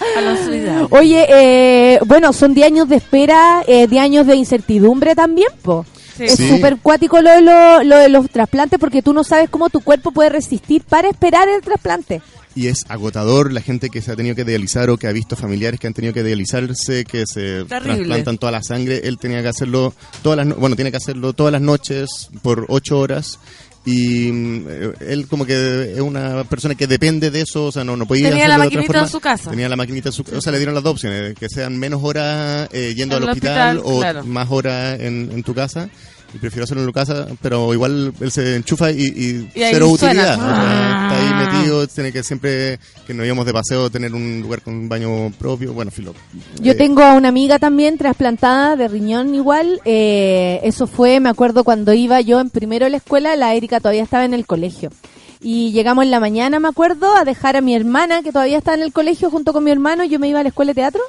[0.91, 5.85] Oye, eh, bueno, son 10 años de espera, eh, 10 años de incertidumbre también, po.
[6.17, 6.25] Sí.
[6.25, 6.49] Es Sí.
[6.51, 9.81] súper cuático lo de, lo, lo de los trasplantes porque tú no sabes cómo tu
[9.81, 12.21] cuerpo puede resistir para esperar el trasplante.
[12.57, 15.37] y es agotador la gente que se ha tenido que dializar o que ha visto
[15.37, 17.95] familiares que han tenido que dializarse, que se Terrible.
[17.95, 19.03] trasplantan toda la sangre.
[19.05, 22.66] Él tenía que hacerlo todas las no- bueno, tiene que hacerlo todas las noches por
[22.69, 23.39] ocho horas.
[23.85, 27.82] Y mm, eh, él como que es una persona que depende de eso, o sea,
[27.82, 29.51] no, no podía Tenía la de otra maquinita en su casa.
[29.51, 32.01] Tenía la maquinita en su O sea, le dieron las dos opciones, que sean menos
[32.02, 34.24] horas eh, yendo En al hospital, hospital, o claro.
[34.24, 35.89] más horas en, en tu casa.
[36.32, 39.89] Y prefiero hacerlo en tu casa, pero igual él se enchufa y, y Y cero
[39.89, 40.35] utilidad.
[40.39, 41.09] O sea, Ah.
[41.12, 44.74] está ahí metido, tiene que siempre que nos íbamos de paseo tener un lugar con
[44.74, 45.73] un baño propio.
[45.73, 46.15] Bueno, filo.
[46.61, 49.81] Yo Eh, tengo a una amiga también trasplantada de riñón igual.
[49.85, 53.81] eh, eso fue, me acuerdo cuando iba yo en primero de la escuela, la Erika
[53.81, 54.90] todavía estaba en el colegio.
[55.43, 58.77] Y llegamos en la mañana, me acuerdo, a dejar a mi hermana, que todavía estaba
[58.77, 60.05] en el colegio junto con mi hermano.
[60.05, 61.01] Yo me iba a la escuela de teatro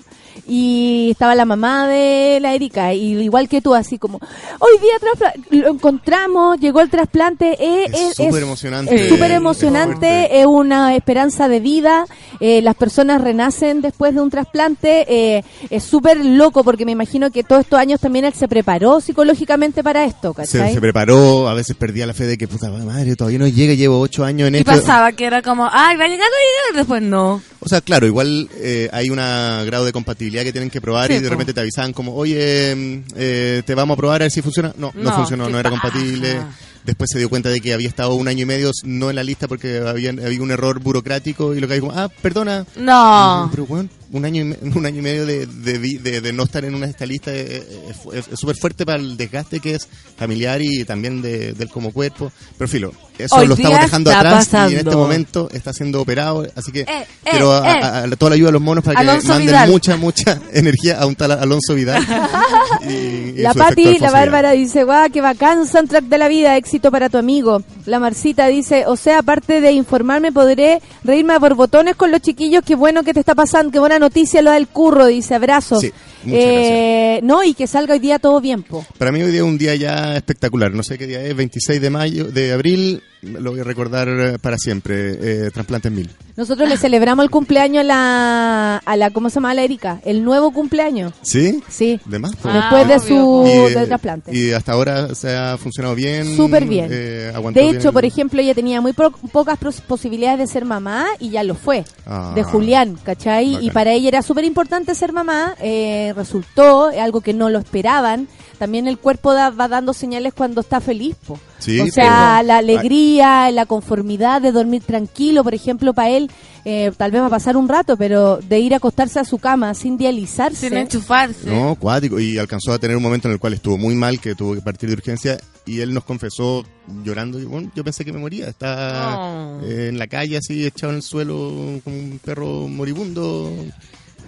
[0.48, 2.94] y estaba la mamá de la Erika.
[2.94, 4.20] Y igual que tú, así como,
[4.60, 7.56] hoy día lo encontramos, llegó el trasplante.
[7.60, 8.96] eh, Es eh, súper emocionante.
[8.96, 12.06] Es súper emocionante, es una esperanza de vida.
[12.40, 15.06] eh, las personas renacen después de un trasplante.
[15.08, 19.00] eh, es súper loco porque me imagino que todos estos años también él se preparó
[19.02, 20.74] psicológicamente para esto, se, ¿cachai?
[20.74, 24.00] se preparó, a veces perdía la fe de que puta madre, todavía no llega, llevo
[24.00, 24.72] ocho años en Y esto.
[24.72, 27.42] pasaba que era como, ay, va a llegar, va a llegar, y después no.
[27.64, 31.14] O sea, claro, igual eh, hay un grado de compatibilidad que tienen que probar Sí,
[31.18, 31.32] y de po.
[31.34, 34.74] repente te avisaban como, oye, mm, eh, te vamos a probar a ver si funciona.
[34.78, 36.42] No, no, No, funcionó, no era compatible.
[36.86, 39.24] Después se dio cuenta de que había estado un año y medio no en la
[39.24, 42.66] lista porque había, había un error burocrático y lo que hay como, ah, perdona.
[42.76, 43.48] No.
[43.52, 46.66] Pero bueno, un año y, un año y medio de, de, de- de no estar
[46.66, 49.88] en una esta lista es es- es- es súper fuerte para el desgaste que es
[50.18, 52.32] familiar y también de, del como cuerpo.
[52.58, 56.02] Pero filo, eso Hoy lo estamos dejando está atrás y en este momento está siendo
[56.02, 56.48] operado.
[56.56, 57.80] Así que eh, quiero a- eh.
[57.84, 59.70] a- a toda la ayuda de los monos para que Alonso manden Vidal.
[59.70, 62.04] mucha, mucha energía a un tal Alonso Vidal.
[62.88, 64.12] Y- y La Pati, la.
[64.12, 67.62] Bárbara dice, guau, qué bacán soundtrack de la vida, éxito para tu amigo.
[67.86, 72.64] La Marcita dice, o sea, aparte de informarme, podré reírme por botones con los chiquillos,
[72.66, 75.82] qué bueno que te está pasando, qué buena noticia lo del curro, dice, abrazos.
[75.82, 75.92] Sí,
[76.24, 78.86] muchas Eh, no, y que salga hoy día todo bien, po.
[78.98, 80.72] Para mí hoy día es un día ya espectacular.
[80.72, 83.04] No sé qué día es, 26 de mayo, de abril.
[83.22, 85.46] Lo voy a recordar eh, para siempre.
[85.46, 86.10] Eh, Trasplantes Mil.
[86.36, 89.52] Nosotros le celebramos el cumpleaños a la, a la, ¿cómo se llama?
[89.52, 91.14] A la Erika, el nuevo cumpleaños.
[91.22, 91.62] ¿Sí?
[91.70, 92.00] Sí.
[92.06, 92.36] De más.
[92.36, 92.50] po.
[92.50, 94.36] Después de su Y, del trasplante.
[94.36, 96.36] Y hasta ahora se ha funcionado bien.
[96.36, 96.88] Súper bien.
[96.92, 100.66] eh, De bien hecho, el- por ejemplo, ella tenía muy pro- pocas posibilidades de ser
[100.66, 101.84] mamá y ya lo fue.
[102.08, 103.52] Ah, de Julián, ¿cachai?
[103.52, 103.64] bacán.
[103.64, 107.60] Y para ella era súper importante ser mamá, eh, resultó eh, algo que no lo
[107.60, 108.28] esperaban.
[108.62, 111.40] También el cuerpo da- va dando señales cuando está feliz, po.
[111.58, 116.30] Sí, o sea, la alegría, la conformidad de dormir tranquilo, por ejemplo, para él,
[116.64, 119.40] eh, tal vez va a pasar un rato, pero de ir a acostarse a su
[119.40, 120.70] cama sin dializarse.
[120.70, 121.50] Sin enchufarse.
[121.50, 122.20] No, cuático.
[122.20, 124.62] Y alcanzó a tener un momento en el cual estuvo muy mal, que tuvo que
[124.62, 125.40] partir de urgencia.
[125.66, 126.64] Y él nos confesó
[127.04, 127.40] llorando.
[127.40, 128.48] y, bueno, yo pensé que me moría.
[128.48, 129.62] Está Oh.
[129.66, 131.36] eh, en la calle así, echado en el suelo
[131.84, 133.52] como un perro moribundo.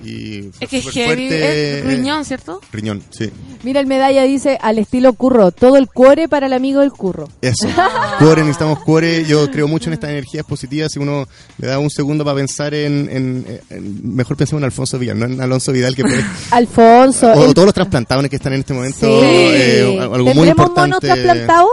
[0.04, 1.28] Y fue Es que es súper heavy.
[1.28, 1.80] fuerte.
[1.80, 2.62] Es riñón, ¿cierto?
[2.72, 3.30] Riñón, sí.
[3.64, 7.30] Mira, el medalla dice al estilo curro, todo el cuore para el amigo del curro.
[7.42, 7.68] Eso.
[8.20, 9.24] Cuore, necesitamos cuore.
[9.26, 10.92] Yo creo mucho en estas energías positivas.
[10.92, 11.28] Si uno
[11.58, 15.26] le da un segundo para pensar en, en- en- mejor pensemos en Alfonso Vidal, no
[15.26, 17.32] en Alonso Vidal, que puede- Alfonso.
[17.34, 19.00] o, el- todos los trasplantados que están en este momento.
[19.22, 19.28] Sí.
[19.28, 20.82] eh, algo muy ¿Tendremos importante.
[20.82, 21.70] monos trasplantados?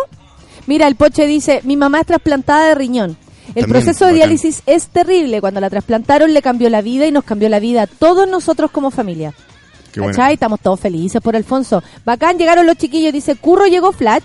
[0.67, 3.17] Mira, el Poche dice, mi mamá es trasplantada de riñón.
[3.55, 4.29] El También, proceso de bacán.
[4.29, 5.41] diálisis es terrible.
[5.41, 8.71] Cuando la trasplantaron le cambió la vida y nos cambió la vida a todos nosotros
[8.71, 9.33] como familia.
[9.93, 10.17] Qué bueno.
[10.17, 10.35] ¿Cachai?
[10.35, 11.83] Estamos todos felices por Alfonso.
[12.05, 13.13] Bacán, llegaron los chiquillos.
[13.13, 14.23] Dice, Curro llegó Flash.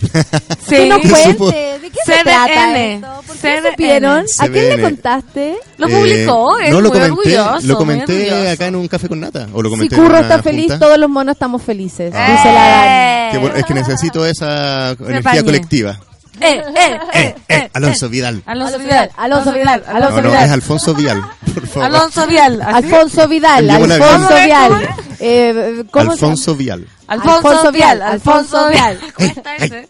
[0.00, 0.08] Sí.
[0.68, 1.78] Que nos ¿Qué cuente?
[1.80, 2.22] ¿de qué se CDN.
[2.22, 3.08] trata esto?
[3.26, 3.70] ¿Por qué CDN?
[3.70, 4.26] supieron?
[4.38, 5.56] ¿A quién le contaste?
[5.78, 7.66] Lo Eh, publicó, es no lo muy comenté, orgulloso.
[7.66, 8.50] lo comenté orgulloso.
[8.50, 9.48] acá en un café con nata.
[9.52, 10.78] O lo Si comenté en Curro está feliz, junta.
[10.78, 12.12] todos los monos estamos felices.
[12.14, 12.30] Ah.
[12.30, 13.52] Dice la Dani.
[13.54, 15.98] Que es que necesito esa energía colectiva.
[16.40, 18.42] Eh, eh, Eh, eh, Alonso Vidal.
[18.46, 19.10] Alonso Vidal.
[19.16, 20.44] Alonso Vidal, Alonso No, no, Vidal.
[20.46, 21.22] es Alfonso Vial,
[21.54, 21.84] por favor.
[21.84, 22.62] Alonso Vial.
[22.62, 22.74] ¿así?
[22.74, 24.44] Alfonso Vidal, Alfonso bien.
[24.46, 24.70] Vial.
[24.70, 25.16] ¿Cómo es?
[25.20, 26.88] Eh, ¿cómo Alfonso Vial.
[27.08, 28.02] Alfonso Vial.
[28.02, 28.98] Alfonso Vial.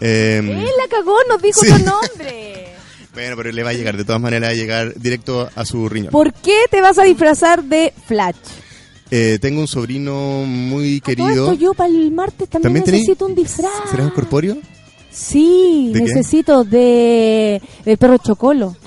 [0.00, 1.68] Eh, Él la cagó, nos dijo Sí.
[1.70, 2.74] su nombre.
[3.14, 5.88] bueno, pero le va a llegar, de todas maneras, va a llegar directo a su
[5.88, 6.10] riñón.
[6.12, 8.36] ¿Por qué te vas a disfrazar de Flash?
[9.10, 11.44] Eh, tengo un sobrino muy A todo querido.
[11.52, 13.00] esto yo para el martes también, ¿También tenés?
[13.00, 13.72] necesito un disfraz.
[13.90, 14.58] ¿Serás un corpóreo?
[15.18, 16.04] Sí, ¿De qué?
[16.06, 18.76] necesito de del perro chocolo.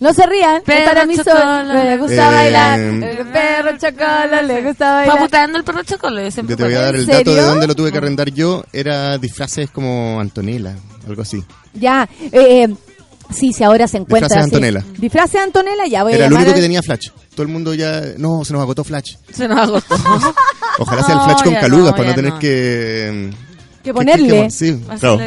[0.00, 1.74] No se rían, Perro para mí son- chocolo.
[1.74, 2.80] me gusta Eh, bailar.
[2.80, 5.18] El perro chocolo le gusta Va bailar.
[5.20, 5.84] puteando el perro
[6.32, 6.84] siempre Yo te voy a fue.
[6.86, 8.64] dar ¿En el dato de dónde lo tuve que arrendar yo.
[8.72, 10.74] Era disfraces como Antonella,
[11.06, 11.44] algo así.
[11.74, 12.66] Ya, eh,
[13.32, 14.54] sí, sí, ahora se encuentra Disfraces así.
[14.56, 14.84] Antonella.
[14.98, 17.08] Disfraces Antonella, ya voy a Era el llamar único que a- tenía Flash.
[17.36, 18.02] Todo el mundo ya...
[18.18, 19.14] No, se nos agotó Flash.
[19.32, 19.94] Se nos agotó.
[20.80, 22.38] Ojalá sea el No, Flash con ya calugas no, para no tener no.
[22.40, 23.30] que...
[23.82, 24.50] que ponerle.
[24.50, 25.18] sí, claro.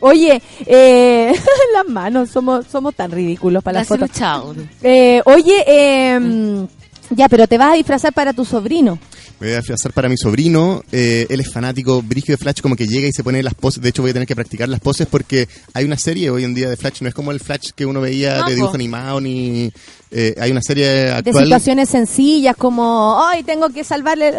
[0.00, 1.32] Oye, eh,
[1.74, 4.10] las manos, somos somos tan ridículos para las fotos.
[4.12, 4.54] chao.
[4.82, 6.66] Eh, oye, eh,
[7.10, 8.98] ya, pero te vas a disfrazar para tu sobrino.
[9.40, 10.82] Me voy a disfrazar para mi sobrino.
[10.92, 13.82] eh, él es fanático, Brigio de Flash, como que llega y se pone las poses.
[13.82, 16.54] De hecho, voy a tener que practicar las poses porque hay una serie hoy en
[16.54, 17.00] día de Flash.
[17.02, 18.54] No es como el Flash que uno veía No, de po.
[18.54, 19.70] dibujo animado, ni.
[20.10, 21.44] Eh, hay una serie De actual.
[21.44, 24.34] situaciones sencillas como, ay, tengo que salvarle,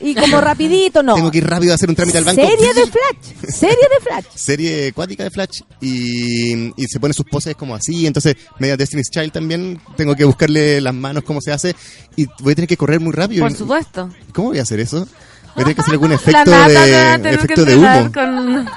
[0.00, 1.14] y como rapidito, no.
[1.14, 2.42] Tengo que ir rápido a hacer un trámite al banco.
[2.42, 4.24] Serie de Flash, serie de Flash.
[4.34, 9.10] serie acuática de Flash y, y se pone sus poses como así, entonces media Destiny's
[9.10, 11.74] Child también, tengo que buscarle las manos cómo se hace
[12.14, 13.42] y voy a tener que correr muy rápido.
[13.42, 14.10] Por supuesto.
[14.32, 14.98] ¿Cómo voy a hacer eso?
[14.98, 18.12] Voy a tener que hacer algún efecto nata de, efecto de humo.
[18.12, 18.68] Con...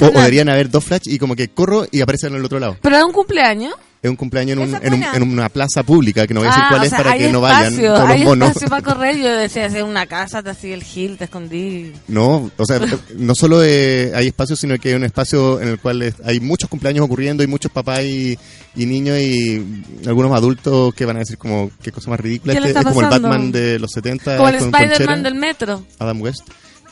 [0.00, 2.58] O, o deberían haber dos Flash y como que corro y aparece en el otro
[2.58, 2.76] lado.
[2.82, 3.74] Pero es un cumpleaños.
[4.00, 6.50] Es un cumpleaños en, un- en, un- en una plaza pública, que no voy a
[6.50, 8.48] decir Ah, cuál es sea, para que no vayan espacio, todos los monos.
[8.50, 9.16] espacio para correr.
[9.18, 11.92] Yo decía, hacer una casa, te hacía el gil, te escondí.
[12.06, 12.80] No, o sea,
[13.16, 16.38] no solo eh, hay espacio, sino que hay un espacio en el cual es- hay
[16.38, 18.38] muchos cumpleaños ocurriendo y muchos papás y,
[18.76, 22.52] y niños y algunos adultos que van a decir como qué cosa más ridícula.
[22.52, 23.08] ¿Qué Este es como el?
[23.08, 25.84] Batman de los 70 Como el con Spider-Man del metro.
[25.98, 26.42] Adam West.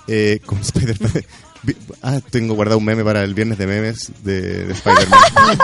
[0.08, 1.12] Eh, con Spider-Man.
[2.02, 5.20] Ah, tengo guardado un meme para el viernes de memes de, de Spider-Man.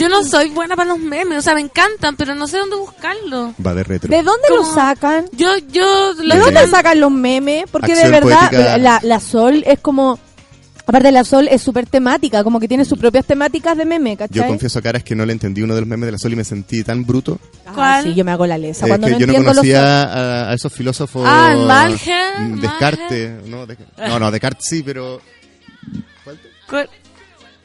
[0.00, 2.76] Yo no soy buena para los memes, o sea, me encantan, pero no sé dónde
[2.76, 3.54] buscarlo.
[3.64, 4.08] Va de retro.
[4.10, 5.26] ¿De dónde lo sacan?
[5.32, 7.64] Yo, yo, ¿De dónde sacan los memes?
[7.70, 10.18] Porque de verdad, la, la Sol es como...
[10.86, 14.38] Aparte la Sol es súper temática, como que tiene sus propias temáticas de meme, ¿cachai?
[14.38, 16.32] Yo confieso a caras que no le entendí uno de los memes de la Sol
[16.32, 18.02] y me sentí tan bruto Ah, ¿Cuál?
[18.04, 18.86] sí, yo me hago la lesa.
[18.86, 21.22] eh, Cuando que no yo no los- conocía a, a esos filósofos.
[21.24, 23.46] Ah, el Malger, mm, Descartes.
[23.46, 23.66] No,
[24.08, 25.20] no, no, Descartes sí, pero
[26.68, 26.88] ¿Cuál?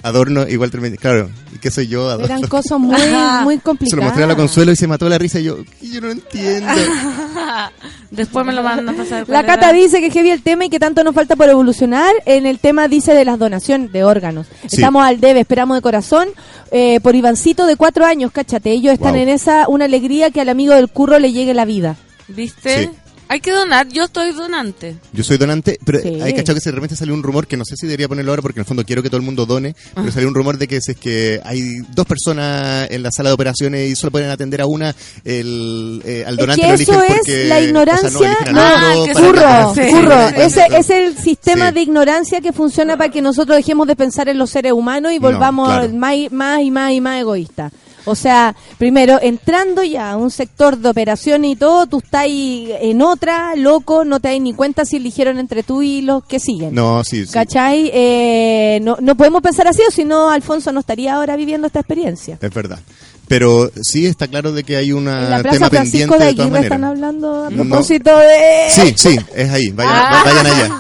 [0.06, 1.00] Adorno igual tremendo.
[1.02, 2.08] Claro, ¿y qué soy yo?
[2.10, 2.26] Adorno.
[2.28, 2.96] Eran cosas muy,
[3.44, 3.90] muy complicadas.
[3.90, 6.02] Se lo mostré a la Consuelo y se mató la risa y yo, "Y yo
[6.02, 6.68] no entiendo.
[8.12, 9.28] Después me lo mandan a pasar.
[9.28, 9.78] La Cata era.
[9.78, 12.14] dice que heavy el tema y que tanto nos falta por evolucionar.
[12.26, 14.48] En el tema dice de las donaciones de órganos.
[14.68, 14.76] Sí.
[14.78, 16.30] Estamos al debe, esperamos de corazón.
[16.72, 18.72] eh, por Ivancito de cuatro años, cáchate.
[18.72, 19.22] Ellos están Wow.
[19.22, 21.96] en esa, una alegría que al amigo del curro le llegue la vida.
[22.28, 22.84] ¿Viste?
[22.86, 22.90] Sí.
[23.28, 23.88] Hay que donar.
[23.90, 24.96] Yo estoy donante.
[25.14, 26.20] Yo soy donante, pero Sí.
[26.22, 28.32] hay cachado que se- de repente salió un rumor que no sé si debería ponerlo
[28.32, 30.02] ahora porque en el fondo quiero que todo el mundo done, Ah.
[30.02, 33.30] pero salió un rumor de que si es que hay dos personas en la sala
[33.30, 36.74] de operaciones y solo pueden atender a una, el, eh, al Es donante que lo
[36.76, 37.46] eso eligen es porque...
[37.46, 38.52] la o sea, ignorancia.
[38.52, 39.82] no, otro Sí.
[39.92, 40.30] curro.
[40.30, 40.42] Sí.
[40.42, 41.74] Ese es el sistema Sí.
[41.76, 45.16] de ignorancia que funciona para que nosotros dejemos de pensar en los seres humanos y
[45.16, 45.90] No, volvamos claro.
[45.94, 47.72] más, y- más y más y más egoístas.
[48.06, 52.72] O sea, primero, entrando ya a un sector de operaciones y todo, tú estás ahí
[52.80, 56.40] en otra, loco, no te das ni cuenta si eligieron entre tú y los que
[56.40, 56.74] siguen.
[56.76, 57.32] No, sí, sí.
[57.34, 57.90] ¿Cachai?
[57.94, 61.80] Eh, no, no podemos pensar así, o si no, Alfonso no estaría ahora viviendo esta
[61.80, 62.38] experiencia.
[62.42, 62.80] Es verdad.
[63.28, 66.44] Pero sí está claro de que hay En una la tema Plaza Francisco pendiente de
[66.44, 67.64] de todas están hablando a No.
[67.64, 68.68] propósito de...
[68.70, 69.72] Sí, sí, es ahí.
[69.72, 70.22] Vayan, Ah.
[70.24, 70.76] vayan allá.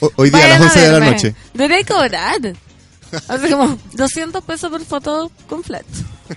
[0.00, 1.34] O- hoy día a las Vayan 11 de la noche.
[1.52, 2.40] Debería cobrar.
[3.28, 5.84] Así como 200 pesos por foto con flat.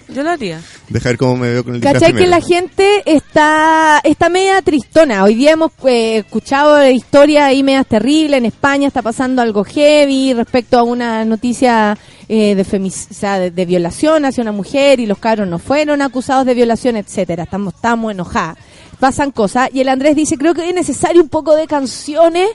[0.10, 0.62] Yo lo haría.
[0.90, 5.24] Deja ver cómo me veo con el ¿Cachai que la gente está, está media tristona?
[5.24, 8.38] Hoy día hemos eh, escuchado historias ahí medias terribles.
[8.38, 11.98] En España está pasando algo heavy respecto a una noticia
[12.30, 15.60] eh, de, femic- o sea, de, de violación hacia una mujer y los cabros no
[15.60, 17.44] fueron acusados de violación, etcétera.
[17.44, 18.58] Estamos, estamos enojadas.
[19.00, 19.70] Pasan cosas.
[19.74, 22.50] Y el Andrés dice, creo que es necesario un poco de canciones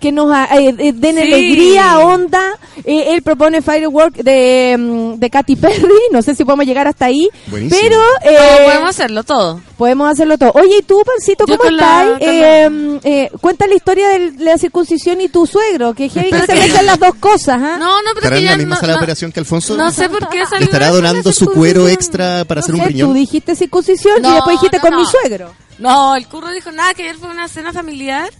[0.00, 1.22] que nos ah, eh, eh, den Sí.
[1.22, 2.40] alegría, onda.
[2.84, 5.88] Eh, él propone Firework de, mm, de Katy Perry.
[6.12, 7.28] No sé si podemos llegar hasta ahí.
[7.48, 7.80] Buenísimo.
[7.82, 9.60] Pero Pero eh, podemos hacerlo todo.
[9.76, 10.52] Podemos hacerlo todo.
[10.54, 12.18] Oye, ¿y tú, Pancito, cómo la- estás?
[12.20, 16.54] Eh, eh, cuenta la historia de la circuncisión y tu suegro, que que Pero se
[16.54, 17.76] meten las dos cosas, ¿ah?
[17.78, 19.76] No, no, pero ¿Estará que ya la misma no, sala de no- operación que Alfonso?
[19.76, 22.82] No sé por qué ¿Le salió estará la donando su cuero extra para hacer un
[22.82, 23.08] sé, riñón?
[23.08, 25.00] tú dijiste circuncisión y después dijiste no, con no.
[25.00, 25.52] mi suegro.
[25.78, 28.30] No, el curro dijo nada, que ayer fue una cena familiar.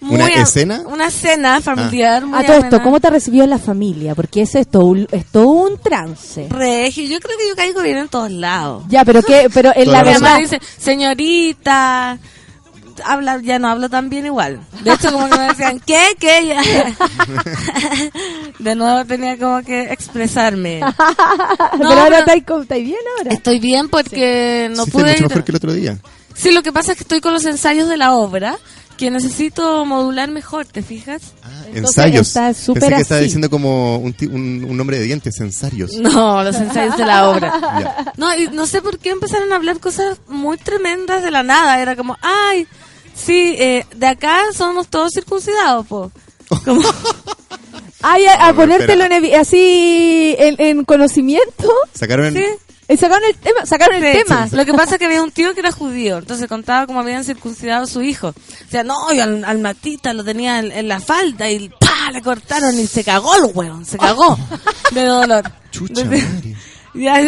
[0.00, 0.82] ¿Una a- escena?
[0.86, 2.26] Una cena familiar.
[2.26, 2.82] muy A todo esto.
[2.82, 4.16] ¿cómo te recibió la familia?
[4.16, 6.48] Porque eso es todo, un- es todo un trance.
[6.50, 8.82] Regio, yo creo que yo caigo bien en todos lados.
[8.88, 12.18] Ya, pero que, pero en la verdad, dice, señorita,
[13.04, 14.60] habla, ya no hablo tan bien igual.
[14.82, 16.00] De hecho, como que me decían, ¿qué?
[16.18, 16.46] ¿Qué?
[16.48, 16.92] Ya.
[18.58, 20.80] De nuevo tenía como que expresarme.
[21.78, 23.32] pero No, ahora pero- estáis co- estáis bien ahora.
[23.34, 25.28] Estoy bien porque no sí, pude mucho ir.
[25.28, 25.98] mejor que el otro día.
[26.42, 28.58] Sí, lo que pasa es que estoy con los ensayos de la obra,
[28.96, 31.22] que necesito modular mejor, ¿te fijas?
[31.74, 32.28] Entonces, ensayos.
[32.28, 35.94] está Pensé que estaba diciendo como un, ti- un, un nombre de dientes, ensayos.
[35.94, 38.12] No, los ensayos de la obra.
[38.16, 41.80] No, y no sé por qué empezaron a hablar cosas muy tremendas de la nada.
[41.80, 42.66] Era como, ay,
[43.14, 46.12] sí, eh, de acá somos todos circuncidados, po.
[46.64, 46.82] Como,
[48.02, 51.70] Ay, a, a No, ponértelo en así en, en conocimiento.
[51.94, 52.34] Sacaron el...
[52.34, 52.44] sí.
[52.88, 54.48] Y sacaron el tema, sacaron el Sí, tema.
[54.52, 57.24] Lo que pasa es que había un tío que era judío, entonces contaba cómo habían
[57.24, 58.28] circuncidado a su hijo.
[58.28, 62.10] O sea, no, yo al, al matita lo tenía en, en la falda y ¡pa!
[62.12, 64.36] le cortaron y se cagó el weón, se cagó
[64.92, 65.44] de dolor.
[65.70, 66.56] Chucha Entonces, madre.
[66.94, 67.20] ya,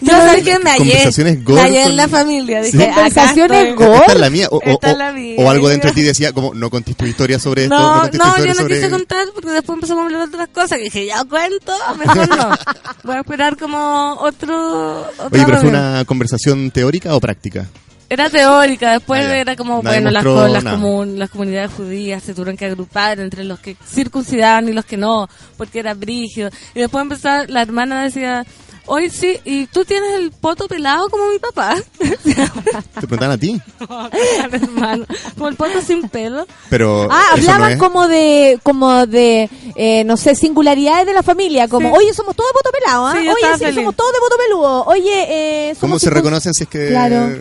[0.00, 0.12] ya.
[0.12, 2.64] Yo sé hallé, Conversaciones gore con- en la familia.
[2.64, 2.72] Sí.
[2.72, 3.96] Dije, acá Conversaciones gore.
[3.98, 4.48] Esta es la mía.
[4.50, 5.34] O, o- o- la mía.
[5.38, 7.78] o algo dentro de ti decía, como, no contés tu historia sobre esto.
[7.78, 10.78] No, no, yo no quise contar porque después empezamos a hablar de otras cosas.
[10.78, 12.50] Que dije, ya cuento, mejor no.
[13.04, 15.00] Voy a esperar como otro.
[15.30, 17.66] Oye, pero fue una conversación teórica o práctica?
[18.10, 22.22] Era teórica, después Ah, era como, Nadie bueno, las, mostró las, comun- las comunidades judías
[22.22, 25.28] se tuvieron que agrupar entre los que circuncidaban y los que no,
[25.58, 26.48] porque era brígido.
[26.74, 28.46] Y después empezó, la hermana decía,
[28.88, 31.76] hoy sí, ¿y tú tienes el poto pelado como mi papá?
[31.98, 33.60] Te preguntaban a ti.
[34.52, 35.06] Hermano,
[35.36, 36.46] como el poto sin pelo.
[36.70, 41.22] Pero Ah, no hablaban es- como de, como de, eh, no sé, singularidades de la
[41.22, 41.94] familia, como, Sí.
[41.98, 43.12] oye, somos todos de voto pelado, ¿ah?
[43.12, 43.74] Sí, oye, sí, feliz.
[43.76, 46.88] somos todos de voto peludo, oye, eh, somos ¿Cómo se reconocen si es que...
[46.88, 47.36] Claro.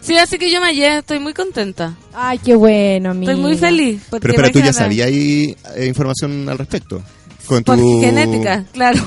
[0.00, 1.94] Sí, así que yo me hallé, estoy muy contenta.
[2.12, 3.32] Ay, qué bueno, amiga.
[3.32, 4.02] Estoy muy feliz.
[4.10, 7.02] Pero espera, tú ya sabías ahí eh, información al respecto.
[7.46, 8.00] Con Por tu...
[8.02, 9.00] genética, claro.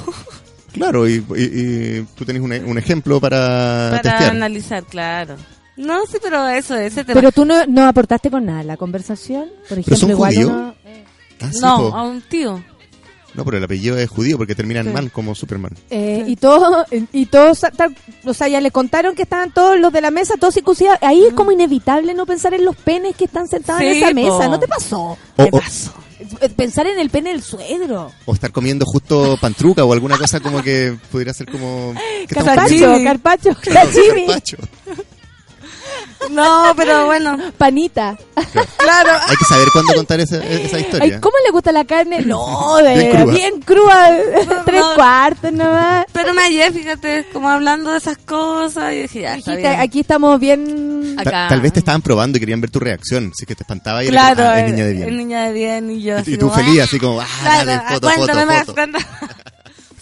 [0.77, 1.43] Claro, y, y-
[1.99, 4.31] y tú tenés un, un ejemplo para, Para testear.
[4.31, 5.35] analizar, claro.
[5.75, 7.19] No, sí, pero eso, ese tema.
[7.19, 10.75] Pero tú no, no aportaste con nada a la conversación, por ejemplo, son igual uno-
[11.39, 11.95] Ah, sí, no, po.
[11.95, 12.63] a un tío.
[13.35, 14.91] No, pero el apellido es judío porque terminan Sí.
[14.91, 15.71] mal como Superman.
[15.91, 17.61] Eh, y todos, y todos,
[18.25, 20.97] o sea, ya le contaron que estaban todos los de la mesa, todos circuncidados.
[21.03, 24.29] Ahí es como inevitable no pensar en los penes que están sentados en esa mesa.
[24.39, 24.47] po.
[24.47, 24.99] ¿No te pasó?
[25.01, 25.93] O, ¿Qué o- pasó?
[26.55, 28.11] Pensar en el pene del suegro.
[28.25, 31.93] O estar comiendo justo pantruca o alguna cosa como que pudiera ser como...
[32.27, 33.49] ¿qué estamos Carpacho, carpacho,
[34.25, 34.57] carpacho.
[36.29, 37.37] No, pero bueno.
[37.57, 38.17] panita.
[38.77, 39.11] Claro.
[39.27, 41.15] Hay que saber cuándo contar esa, esa historia.
[41.15, 42.21] Ay, ¿Cómo le gusta la carne?
[42.21, 44.09] No, de, Bien bien, cruda.
[44.41, 44.63] crua.
[44.65, 44.95] Tres no.
[44.95, 46.05] cuartos nomás.
[46.11, 49.61] Pero me hallé, fíjate, como hablando de esas cosas y dije, ya, está Aquí,
[49.93, 50.01] bien.
[50.01, 51.15] estamos bien.
[51.15, 51.45] Ta- acá.
[51.49, 53.31] Tal vez te estaban probando y querían ver tu reacción.
[53.33, 55.07] Así que te espantaba y era como, ah, eh, niña de bien.
[55.09, 57.21] es niña de bien y yo Y- así y tú como, feliz, ah, así como,
[57.21, 58.73] ah, claro, dale, foto, cuéntame foto, más, foto.
[58.73, 59.05] cuéntame.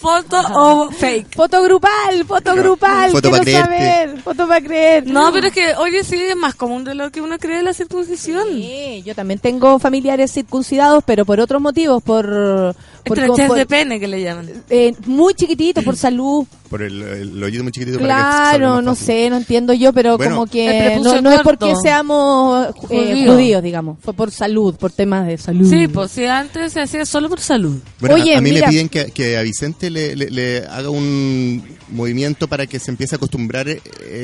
[0.05, 1.35] foto o fake.
[1.35, 3.11] Foto grupal, foto grupal.
[3.11, 4.21] Foto quiero saber.
[4.21, 5.07] Foto para creer.
[5.07, 7.73] No, pero es que, oye, sí, es más común de lo que uno cree la
[7.73, 8.47] circuncisión.
[8.49, 12.75] Sí, yo también tengo familiares circuncidados, pero por otros motivos, por...
[13.05, 14.49] por- de pene que le llaman.
[14.69, 16.45] eh, muy chiquitito, por salud.
[16.69, 18.21] Por el, el hoyito muy chiquitito para que
[18.57, 22.69] Claro, no sé, no entiendo yo, pero Bueno, como que no, no es porque seamos
[22.69, 23.33] eh, Judío.
[23.33, 23.97] judíos, digamos.
[24.01, 25.69] Fue por salud, por temas de salud.
[25.69, 27.77] Sí, pues sí, antes se hacía solo por salud.
[27.99, 28.65] Bueno, a- Oye, a, mí mira.
[28.67, 32.89] me piden que, que a Vicente le, le- le haga un movimiento para que se
[32.89, 33.81] empiece a acostumbrar eh,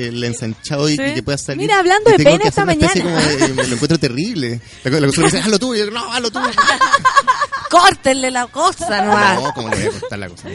[0.10, 1.04] el ensanchado y, Sí.
[1.12, 1.62] y que pueda salir.
[1.62, 2.92] Mira, hablando de pene esta mañana.
[3.02, 4.60] como de- me lo encuentro terrible.
[4.84, 5.76] La, la cosa me dice, hazlo tú.
[5.76, 6.40] Y yo, no, hazlo tú.
[7.72, 9.42] Córtenle la cosa nomás.
[9.42, 10.50] No, ¿cómo le voy a cortar la cosa?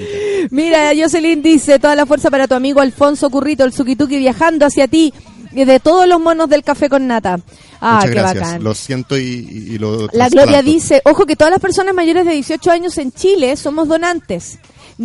[0.51, 4.87] Mira, Jocelyn dice, toda la fuerza para tu amigo Alfonso Currito, el Sukituki, viajando hacia
[4.87, 5.13] ti,
[5.53, 7.41] y de todos los monos del café con nata.
[7.81, 8.45] Ah, Muchas qué gracias.
[8.45, 8.65] bacán.
[8.65, 10.29] Lo siento y, y- y lo La.
[10.29, 14.59] Gloria dice, ojo que todas las personas mayores de 18 años en Chile somos donantes.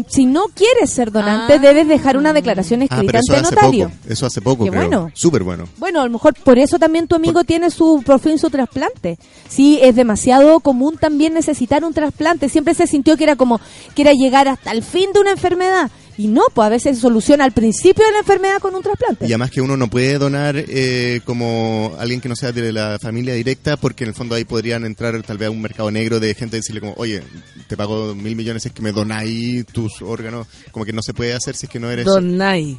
[0.07, 1.57] Si no quieres ser donante, Ah.
[1.57, 3.89] debes dejar una declaración Ah, escrita pero eso ante hace notario.
[3.89, 3.99] poco.
[4.13, 4.81] Eso hace poco, Qué creo.
[4.83, 5.11] bueno.
[5.13, 5.65] Súper bueno.
[5.77, 9.17] Bueno, a lo mejor por eso también tu amigo tiene su por fin su trasplante.
[9.49, 12.47] Sí, es demasiado común también necesitar un trasplante.
[12.47, 13.59] Siempre se sintió que era como
[13.93, 15.91] que era llegar hasta el fin de una enfermedad.
[16.21, 19.25] Y no, pues a veces se soluciona al principio de la enfermedad con un trasplante.
[19.25, 22.99] Y además que uno no puede donar eh, como alguien que no sea de la
[23.01, 26.19] familia directa, porque en el fondo ahí podrían entrar tal vez a un mercado negro
[26.19, 27.23] de gente y decirle como, oye,
[27.67, 30.45] te pago mil millones es que me donáis tus órganos.
[30.71, 32.77] Como que no se puede hacer si es que no eres Don Nay.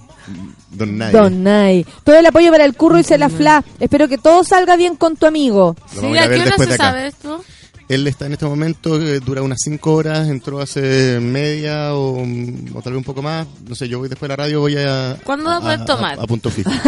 [0.71, 1.19] don nadie.
[1.19, 1.87] Don Nay.
[2.05, 3.65] Todo el apoyo para el curro y se la fla.
[3.81, 5.75] Espero que todo salga bien con tu amigo.
[5.97, 7.45] Lo Sí, a ir a ¿a ver qué hora se sabe esto?
[7.89, 12.83] Él está en este momento, eh, dura unas cinco horas, entró hace media o, o
[12.83, 13.47] tal vez un poco más.
[13.69, 15.19] No sé, yo voy después de la radio, voy a...
[15.25, 16.19] ¿Cuándo va a poder a- tomar?
[16.19, 16.71] A, punto fijo.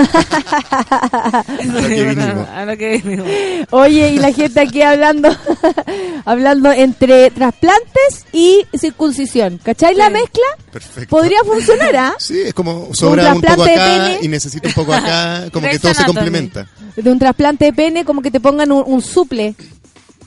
[0.80, 2.48] a lo que vinimos.
[2.48, 3.26] A lo que vinimos.
[3.70, 5.28] Oye, y la gente aquí hablando
[6.24, 9.58] hablando entre trasplantes y circuncisión.
[9.62, 10.12] ¿Cachai la Sí.
[10.12, 10.44] mezcla?
[10.72, 11.16] Perfecto.
[11.16, 12.14] Podría funcionar, ¿ah?
[12.18, 15.94] Sí, es como sobra un, poco acá y necesito un poco acá, como que todo
[15.94, 16.66] se complementa.
[16.96, 19.54] De un trasplante de pene, como que te pongan un, un suple.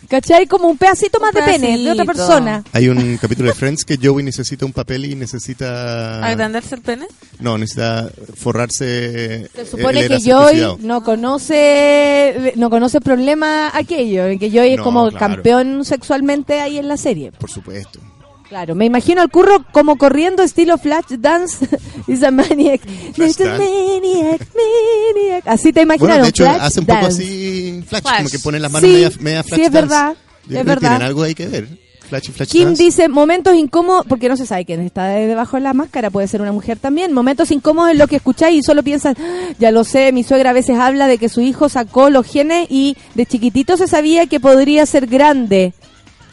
[0.07, 0.47] ¿Cachai?
[0.47, 2.63] Como un pedacito más de pene de otra persona.
[2.73, 6.25] Hay un capítulo de Friends que Joey necesita un papel y necesita...
[6.25, 7.07] ¿Agrandarse el pene?
[7.39, 9.49] No, necesita forrarse...
[9.53, 10.77] Se eh, supone él era que circuncidado.
[10.81, 15.17] no conoce no conoce problema aquello, que Joy es como claro.
[15.17, 17.31] campeón sexualmente ahí en la serie.
[17.31, 17.99] Por supuesto.
[18.49, 21.67] Claro, me imagino al curro como corriendo estilo flash dance
[22.07, 22.81] is a maniac.
[23.13, 23.63] Flash It's a dance.
[23.63, 25.43] maniac, maniac.
[25.47, 26.23] Así te Bueno, imaginaron.
[26.23, 27.21] de hecho, flash hace un poco dance.
[27.23, 28.17] así Flash, Flash.
[28.17, 29.87] como que pone las manos Sí, media, media Flash sí, es dance.
[29.89, 30.15] verdad,
[30.47, 30.89] Yo es verdad.
[30.89, 31.67] Tienen algo ahí que ver.
[32.07, 32.81] Flash Flash Kim dance.
[32.81, 36.29] dice momentos incómodos, porque no se sabe quién está de- debajo de la máscara, puede
[36.29, 37.11] ser una mujer también.
[37.11, 40.51] Momentos incómodos en lo que escucháis y solo piensas, "Ah, ya lo sé, mi suegra
[40.51, 44.25] a veces habla de que su hijo sacó los genes y de chiquitito se sabía
[44.27, 45.73] que podría ser grande.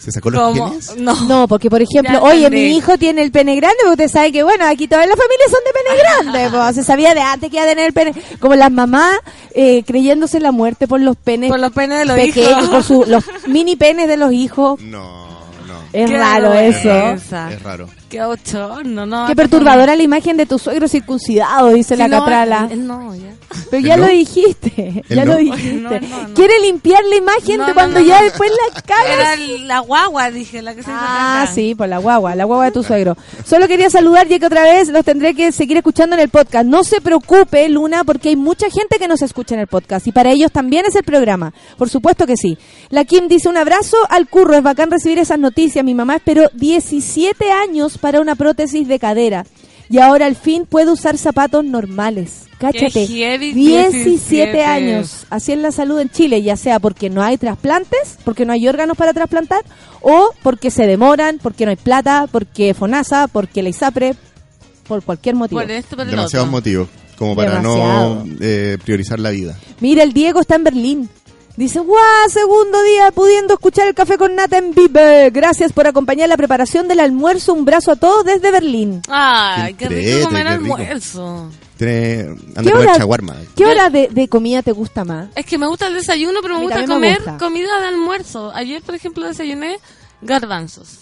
[0.05, 0.69] ¿Se sacó los ¿Cómo?
[0.71, 0.97] genes?
[0.99, 1.15] No.
[1.25, 2.69] No, porque por ejemplo, Ya oye, entendí.
[2.69, 5.51] mi hijo tiene el pene grande, porque usted sabe que, bueno, aquí todas las familias
[5.51, 8.13] son de pene grande, pues, se sabía de antes que iba a tener el pene,
[8.39, 9.19] como las mamás
[9.55, 12.69] eh, creyéndose la muerte por los penes Por los penes de los pequeños, hijos.
[12.69, 14.81] por su, los mini penes de los hijos.
[14.81, 15.29] No,
[15.67, 15.75] no.
[15.93, 16.91] Es Qué raro eso.
[16.91, 17.89] Es raro.
[18.15, 19.27] Qué bochorno, no.
[19.27, 22.69] Qué perturbadora la imagen de tu suegro circuncidado, dice la no, catrala.
[22.71, 23.35] él no, ya.
[23.71, 24.07] Pero ¿Él ya no?
[24.07, 25.33] lo dijiste, ¿Él ya no?
[25.33, 25.73] lo dijiste.
[25.75, 26.35] No, no, no.
[26.35, 28.25] Quiere limpiar la imagen No, de no, cuando no, ya no.
[28.25, 29.07] después la cagas.
[29.09, 32.67] Era la guagua, dije, la que se hizo Ah, sí, por la guagua, la guagua
[32.67, 33.17] de tu suegro.
[33.45, 36.67] Solo quería saludar ya que otra vez los tendré que seguir escuchando en el podcast.
[36.67, 40.13] No se preocupe, Luna, porque hay mucha gente que nos escucha en el podcast y
[40.13, 41.53] para ellos también es el programa.
[41.77, 42.59] Por supuesto que sí.
[42.91, 45.85] La Kim dice un abrazo al curro, es bacán recibir esas noticias.
[45.85, 49.47] Mi mamá esperó 17 años para una prótesis de cadera
[49.89, 52.43] y ahora al fin puede usar zapatos normales.
[52.59, 53.07] Cáchate.
[53.07, 54.63] heavy, 17 17.
[54.63, 55.27] años.
[55.31, 58.69] Así es la salud en Chile, ya sea porque no hay trasplantes, porque no hay
[58.69, 59.65] órganos para trasplantar,
[60.03, 64.15] o porque se demoran, porque no hay plata, porque FONASA, porque la ISAPRE,
[64.87, 65.63] por cualquier motivo.
[65.63, 68.27] Por esto, por el Demasiados motivos como para Demasiado.
[68.27, 69.59] no eh, priorizar la vida.
[69.81, 71.09] Mira, el Diego está en Berlín.
[71.57, 75.31] Dice, guau, segundo día pudiendo escuchar el café con nata en Vive.
[75.31, 77.53] Gracias por acompañar la preparación del almuerzo.
[77.55, 79.03] Un brazo a todos desde Berlín.
[79.09, 80.75] Ay, Qué qué rico comer qué rico.
[80.75, 81.51] almuerzo.
[81.79, 82.21] Tiene,
[82.57, 83.37] anda ¿Qué a comer hora- chaguarma.
[83.55, 85.29] ¿Qué hora de, de comida te gusta más?
[85.37, 87.39] Es que me gusta el desayuno, pero me gusta me comer gusta.
[87.39, 88.51] comida de almuerzo.
[88.53, 89.79] Ayer, por ejemplo, desayuné
[90.23, 91.01] Garbanzos.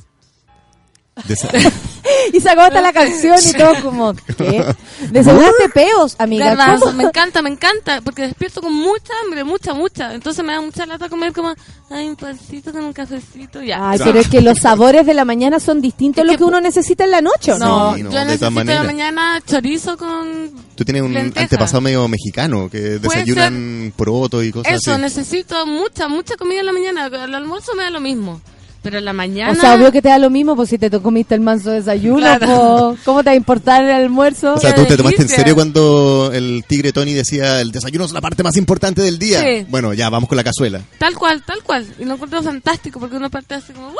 [2.32, 4.64] Y se hasta la canción y todo como, ¿qué?
[5.10, 6.78] Desayunaste peos, amiga.
[6.78, 6.92] ¿Cómo?
[6.92, 10.14] me encanta, me encanta, porque despierto con mucha hambre, mucha, mucha.
[10.14, 11.54] Entonces me da mucha lata comer como,
[11.90, 13.90] ay, un pancito con un cafecito, ya.
[13.90, 16.44] Ay, pero es que los sabores de la mañana son distintos a lo que que
[16.44, 17.90] uno necesita en la noche, ¿o ¿no?
[17.90, 21.44] no, Sí, no, yo de necesito de la mañana chorizo con Tú tienes un lenteja.
[21.44, 25.00] antepasado medio mexicano que desayunan poroto y cosas Eso, así.
[25.00, 27.06] necesito mucha, mucha comida en la mañana.
[27.06, 28.40] El almuerzo me da lo mismo.
[28.82, 29.52] Pero en la mañana.
[29.52, 32.18] O sea, obvio que te da lo mismo, pues si te comiste el manso desayuno,
[32.18, 32.90] Claro.
[32.94, 34.54] pues, ¿cómo te va a importar el almuerzo?
[34.54, 38.12] O sea, tú te tomaste en serio cuando el tigre Tony decía el desayuno es
[38.12, 39.40] la parte más importante del día.
[39.40, 39.66] Sí.
[39.68, 40.80] Bueno, ya, vamos con la cazuela.
[40.98, 41.86] Tal cual, tal cual.
[42.00, 43.92] Y lo encuentro fantástico porque uno parte así como.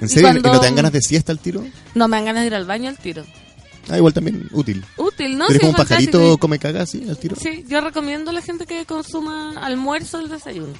[0.00, 0.28] ¿En Y serio?
[0.28, 1.64] ¿Y cuando- no te dan ganas de siesta al tiro?
[1.94, 3.24] No, me dan ganas de ir al baño al tiro.
[3.90, 4.84] Ah, igual también útil.
[4.98, 5.46] Útil, ¿no?
[5.46, 7.34] ¿Eres Sí, como un pajarito come caga así al tiro?
[7.40, 10.74] Sí, yo recomiendo a la gente que consuma almuerzo el desayuno.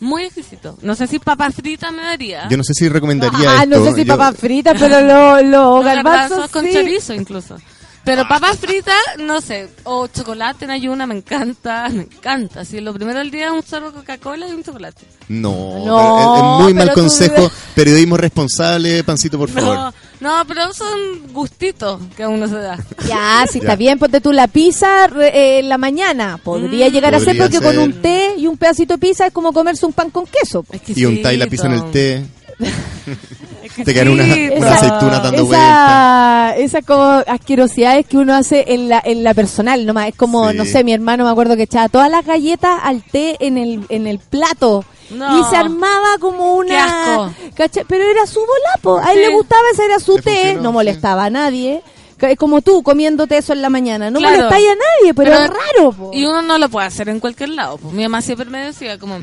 [0.00, 0.76] Muy exquisito.
[0.82, 2.48] No sé si papas fritas me daría.
[2.48, 3.78] Yo no sé si recomendaría Ah, esto.
[3.78, 5.42] no sé si Yo- papas fritas, pero los lo
[5.76, 6.72] Los garbanzos con sí.
[6.72, 7.56] chorizo incluso.
[8.04, 9.68] Pero papas fritas, no sé.
[9.82, 11.88] O chocolate en ayuna, me encanta.
[11.88, 12.64] Me encanta.
[12.64, 15.02] Si lo primero del día es un sorbo de Coca-Cola y un chocolate.
[15.28, 17.50] No, No, pero es, es muy mal pero tú- consejo.
[17.74, 19.74] Periodismo responsable, pancito, por favor.
[19.76, 22.78] No, no, pero son gustitos que uno se da.
[23.08, 23.64] Ya, si Ya.
[23.64, 26.38] está bien, ponte tú la pizza eh, en la mañana.
[26.42, 26.92] Podría Mm.
[26.92, 29.84] llegar a ser porque con un té y un pedacito de pizza es como comerse
[29.86, 30.64] un pan con queso.
[30.94, 32.24] Y untáis la pizza en el té.
[33.84, 34.56] Te quedan Exquisito.
[34.56, 35.68] una aceitunas dando vueltas.
[35.70, 40.08] esa, esa como asquerosidades que uno hace en la, en la personal nomás.
[40.08, 40.56] Es como, Sí.
[40.56, 43.84] no sé, mi hermano me acuerdo que echaba todas las galletas al té en el,
[43.90, 44.84] en el plato.
[45.10, 45.40] No.
[45.40, 46.68] Y se armaba como una...
[47.54, 47.84] Qué asco.
[47.88, 48.98] Pero era su volapo.
[48.98, 49.24] A él Sí.
[49.26, 50.30] le gustaba, ese era su Le té.
[50.34, 50.72] funcionó, no sí.
[50.74, 51.82] molestaba a nadie.
[52.38, 54.10] Como tú comiéndote eso en la mañana.
[54.10, 54.36] No Claro.
[54.36, 55.92] molestáis a nadie, pero, es raro.
[55.92, 56.10] po.
[56.14, 57.78] Y uno no lo puede hacer en cualquier lado.
[57.92, 59.20] Mi mamá siempre me decía como...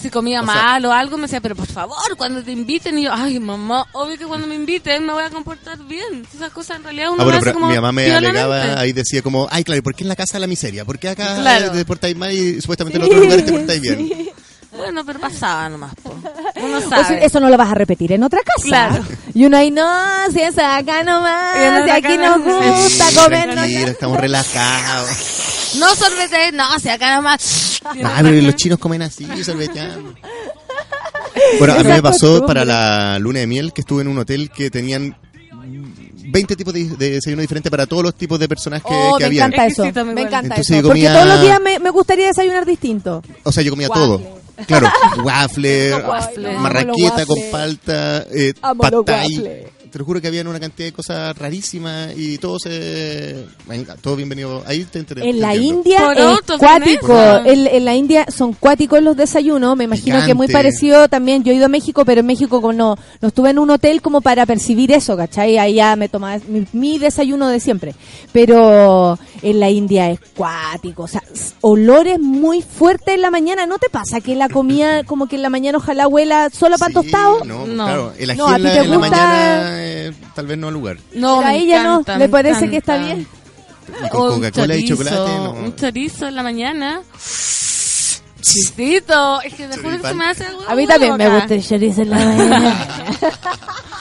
[0.00, 2.98] Si comía O sea- mal o algo, me decía, pero por favor, cuando te inviten,
[2.98, 6.26] y yo, ay, mamá, obvio que cuando me inviten me voy a comportar bien.
[6.34, 8.40] Esas cosas en realidad uno Ah, bueno, lo hace pero como mi mamá me violamente.
[8.40, 10.84] alegaba, ahí decía como, ay, claro, ¿y ¿por qué en la casa la miseria?
[10.84, 11.70] ¿Por qué acá Claro.
[11.70, 13.98] te portáis mal y supuestamente en otros lugares te portáis bien?
[14.08, 14.30] Sí.
[14.78, 16.14] Bueno, pero pasaba nomás, po.
[16.62, 17.24] Uno O sea, sabe.
[17.24, 18.66] eso no lo vas a repetir en otra casa.
[18.68, 19.04] Claro.
[19.34, 19.84] Y uno ahí, no,
[20.32, 25.10] si es acá nomás, si aquí nos no- gusta tranquila, estamos relajados.
[25.78, 27.80] No sorbete, no, si acá nomás.
[27.84, 30.14] Ah, pero los chinos comen así, sorbeteando.
[31.58, 34.50] Bueno, a mí me pasó para la luna de miel que estuve en un hotel
[34.50, 35.16] que tenían
[36.30, 39.24] 20 tipos de, de desayuno diferentes para todos los tipos de personas que, Oh, que
[39.24, 39.52] me habían.
[39.52, 39.82] encanta eso.
[40.04, 40.86] Me encanta Entonces eso.
[40.88, 43.22] Porque todos los días me, me gustaría desayunar distinto.
[43.44, 44.38] O sea, yo comía todo.
[44.66, 44.88] Claro,
[45.24, 46.02] waffle,
[46.58, 48.82] marraqueta con palta, eh, Amo
[49.90, 53.44] Te lo juro que habían una cantidad de cosas rarísimas y todo se...
[53.66, 54.62] Venga, todo bienvenido.
[54.66, 55.78] Ahí te enter- En la te entiendo.
[55.78, 57.18] India es cuático.
[57.44, 59.76] En, en la India son cuáticos los desayunos.
[59.76, 61.42] Me imagino que muy parecido también.
[61.44, 64.02] Yo he ido a México, pero en México como no, no estuve en un hotel
[64.02, 65.58] como para percibir eso, ¿cachai?
[65.58, 67.94] Ahí ya me tomaba mi, mi desayuno de siempre.
[68.32, 71.04] Pero en la India es cuático.
[71.04, 71.22] O sea,
[71.60, 73.66] olores muy fuertes en la mañana.
[73.66, 76.88] ¿No te pasa que la comida como que en la mañana ojalá huela solo pan
[76.88, 77.44] Sí, tostado?
[77.44, 77.84] No, No.
[77.84, 78.12] claro.
[78.18, 80.58] El ají No, a en ti la, te en la gusta- mañana eh, tal vez
[80.58, 80.96] no al lugar.
[81.14, 83.14] No, a ella no, encanta, le me parece que está encanta.
[83.14, 83.26] bien.
[84.04, 85.50] Y con Coca-Cola y chorizo, chocolate, no.
[85.52, 87.02] Un chorizo en la mañana.
[88.40, 89.40] Chisito.
[89.42, 90.64] Es que juro que se me hace agua.
[90.68, 92.86] A mí también me gusta el chorizo en la mañana.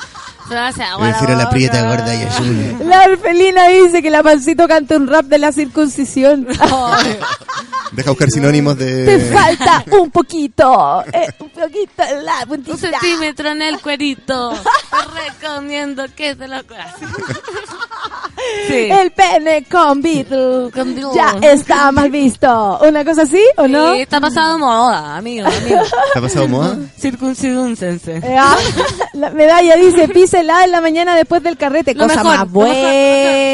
[0.48, 2.78] Prefiero la prieta gorda y azul.
[2.86, 6.48] La Orfelina dice que la pancito canta un rap de la circuncisión.
[7.92, 9.06] Deja buscar sinónimos de...
[9.06, 14.52] Te falta un poquito, eh, un poquito en la Un centímetro en el cuerito.
[14.52, 16.96] Te recomiendo que te lo hagas.
[18.68, 18.90] Sí.
[18.92, 21.16] El pene con Beatle Con Beatle.
[21.16, 22.80] ya está mal visto.
[22.86, 23.94] ¿Una cosa así o no?
[23.94, 25.82] Sí, está pasado moda, amigo, amigo.
[26.14, 26.78] ¿Te ha pasado moda?
[27.00, 28.18] Circuncidúncense.
[28.18, 28.58] Eh, ah,
[29.14, 31.94] la medalla dice písela en la mañana después del carrete.
[31.94, 32.60] Lo Cosa mejor, más lo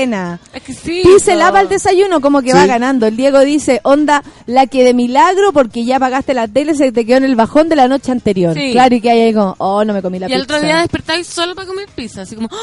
[0.05, 0.39] buena.
[0.53, 1.09] Exquisito.
[1.09, 2.57] Písela para el desayuno, como que Sí.
[2.57, 3.05] va ganando.
[3.07, 7.05] El Diego dice, onda, la que de milagro, porque ya pagaste la tele, se te
[7.05, 8.53] quedó en el bajón de la noche anterior.
[8.55, 8.71] Sí.
[8.73, 10.37] Claro, y que hay ahí como, oh, no me comí la Y pizza.
[10.37, 12.49] el otro día despertáis solo para comer pizza, así como...
[12.51, 12.55] ¡ah!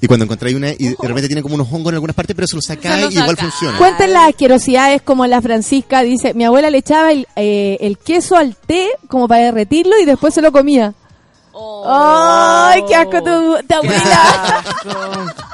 [0.00, 2.48] Y cuando encontráis una y de repente tiene como unos hongos en algunas partes, pero
[2.48, 3.78] se los sacáis Se y igual funciona.
[3.78, 8.36] Cuenten las asquerosidades como la Francisca dice, mi abuela le echaba el, eh, el queso
[8.36, 10.92] al té como para derretirlo y después se lo comía.
[11.52, 11.84] Oh.
[11.86, 14.64] ¡Ay, qué asco tu, tu abuela!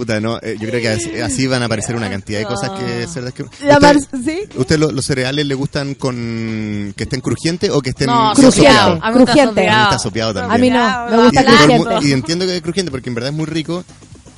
[0.00, 2.70] Chuta, no, eh, yo creo que así, así van a aparecer una cantidad de cosas
[2.70, 3.42] que que...
[3.42, 4.40] ¿Usted, Mar- ¿sí?
[4.56, 8.48] ¿Usted lo- los cereales le gustan con que estén crujientes o que estén No, bien
[8.48, 8.98] Crujiente, sopeados?
[9.02, 9.66] A mí crujiente.
[9.66, 10.30] Está sopeado.
[10.32, 10.74] sopeado A mí también.
[10.74, 12.06] no, me gusta y, crujiente.
[12.08, 13.84] y entiendo que es crujiente porque en verdad es muy rico,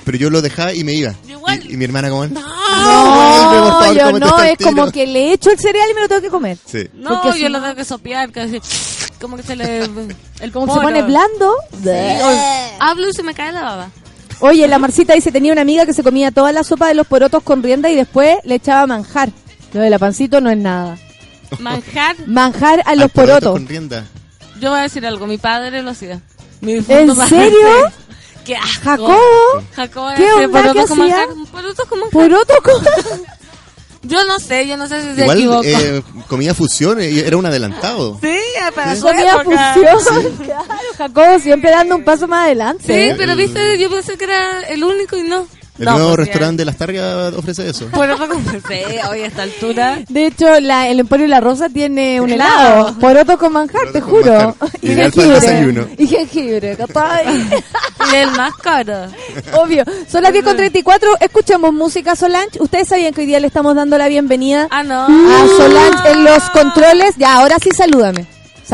[0.04, 1.14] pero yo lo dejaba y me iba.
[1.62, 4.92] Y, y mi hermana como, no, No, por favor, yo cómete no, es como tiro".
[4.92, 6.58] que le echo el cereal y me lo tengo que comer.
[6.66, 6.88] Sí.
[6.94, 8.60] No, Porque yo lo tengo que sopear, casi.
[9.20, 9.84] como que se le...
[10.40, 11.54] El Como se pone blando.
[11.84, 11.88] Sí,
[12.80, 13.90] hablo y se me cae la baba.
[14.44, 17.06] Oye, la Marcita dice, tenía una amiga que se comía toda la sopa de los
[17.06, 19.30] porotos con rienda y después le echaba manjar.
[19.72, 20.98] Lo de la pancito no es nada.
[21.60, 23.52] Manjar, Manjar a los poroto porotos.
[23.52, 24.04] con rienda.
[24.60, 26.20] yo voy a decir algo, mi padre lo hacía.
[26.60, 26.84] Mi ¿En
[27.26, 27.68] serio?
[28.44, 28.80] ¡Qué asco!
[28.82, 29.16] Jacobo,
[29.76, 30.60] Jacobo ¿Qué hacía onda?
[30.60, 31.16] porotos ¿Qué con hacía?
[31.26, 31.52] manjar.
[31.52, 32.12] Porotos con manjar.
[32.12, 32.74] poroto con...
[34.04, 35.62] Yo no sé, yo no sé si se Igual equivoco.
[35.64, 38.18] eh, comía fusión era un adelantado.
[38.20, 38.36] sí,
[38.74, 39.74] para su Comía época.
[39.74, 40.36] fusión.
[40.44, 40.64] Claro,
[40.98, 42.82] Jacobo siempre dando un paso más adelante.
[42.86, 45.46] Sí, pero viste, yo pensé que era el único y no.
[45.78, 47.88] El No, nuevo pues, restaurante de las Targas ofrece eso.
[47.90, 49.10] Con manjar.
[49.10, 50.00] hoy a esta altura.
[50.06, 52.80] De hecho, la, el Emporio La Rosa tiene un Claro.
[52.90, 52.98] helado.
[52.98, 54.32] Poroto con manjar, te con juro.
[54.32, 54.54] manjar.
[54.82, 55.86] Y el desayuno.
[55.96, 57.24] Y jengibre, ¿cachai?
[58.12, 59.06] Y el más caro.
[59.54, 59.84] Obvio.
[60.10, 61.16] Son las 10 con 34.
[61.20, 62.60] Escuchamos música Solange.
[62.60, 65.04] Ustedes sabían que hoy día le estamos dando la bienvenida Ah, no.
[65.06, 67.14] a Solange en los controles.
[67.16, 68.26] Ya, ahora sí, salúdame.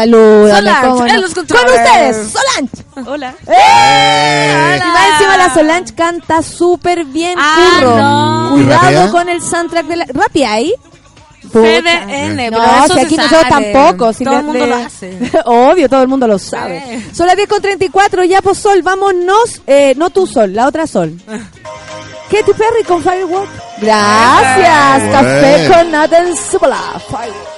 [0.02, 0.54] Salúdame.
[0.56, 1.06] Solange, ¿cómo no?
[1.14, 1.66] en los controles.
[1.66, 3.10] Con ustedes, Solange.
[3.10, 3.34] Hola.
[3.48, 4.76] ¡Eh!
[4.80, 7.96] Y más encima la Solange canta súper bien, Ah, curro.
[7.96, 8.58] no.
[8.60, 10.04] ¿Y Cuidado con el soundtrack de la...
[10.08, 10.72] ¿Rapia ahí?
[11.52, 13.72] PDN, No, pero eso si se aquí nosotros sabe.
[13.72, 14.12] tampoco.
[14.12, 15.18] Si Todo le- el mundo le- lo hace.
[15.46, 16.82] Obvio, todo el mundo lo sabe.
[16.86, 17.10] Sí.
[17.14, 19.62] Son las 10 con 34, ya pues Sol, vámonos.
[19.66, 21.18] Eh, no tú Sol, la otra Sol.
[22.30, 23.48] Katy Perry con Firework.
[23.80, 24.98] Gracias.
[24.98, 25.12] Bueno.
[25.12, 27.00] Café con Nathan Subala.
[27.08, 27.57] Firework.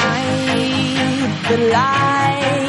[1.49, 2.60] the light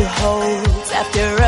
[0.00, 1.39] the future holds after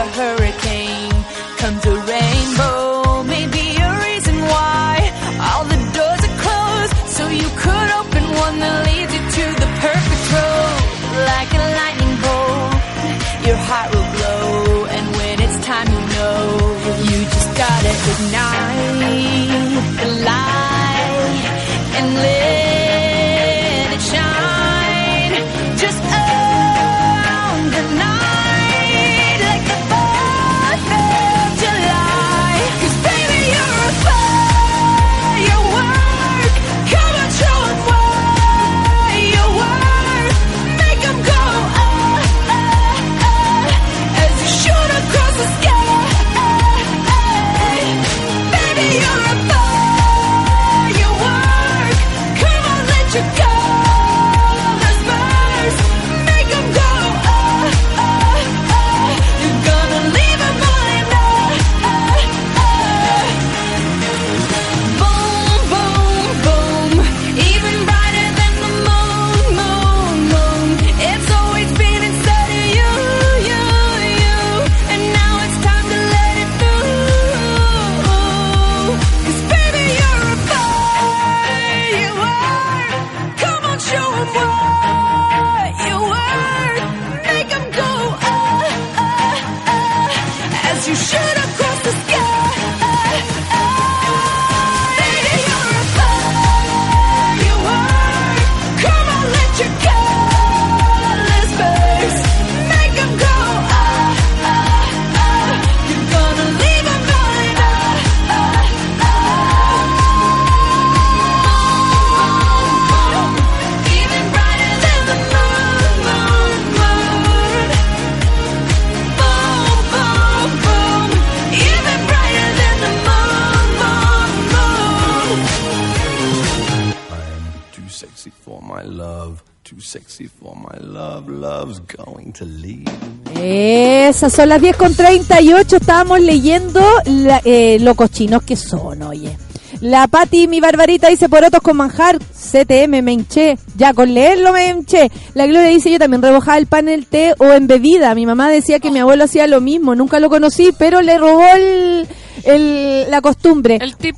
[133.41, 135.77] Esas son las 10 con 38.
[135.77, 139.37] Estábamos leyendo la- eh, lo cochinos que son, oye.
[139.81, 142.19] La Pati, mi barbarita, dice porotos con manjar.
[142.21, 143.59] CTM, me hinché.
[143.77, 145.11] Ya, con leerlo me hinché.
[145.35, 148.15] La Gloria dice, yo también rebojaba el pan en el té o en bebida.
[148.15, 149.97] Mi mamá decía que mi abuelo hacía lo mismo.
[149.97, 152.07] Nunca lo conocí, pero le robó el,
[152.45, 153.79] el- la costumbre.
[153.81, 154.15] El tip.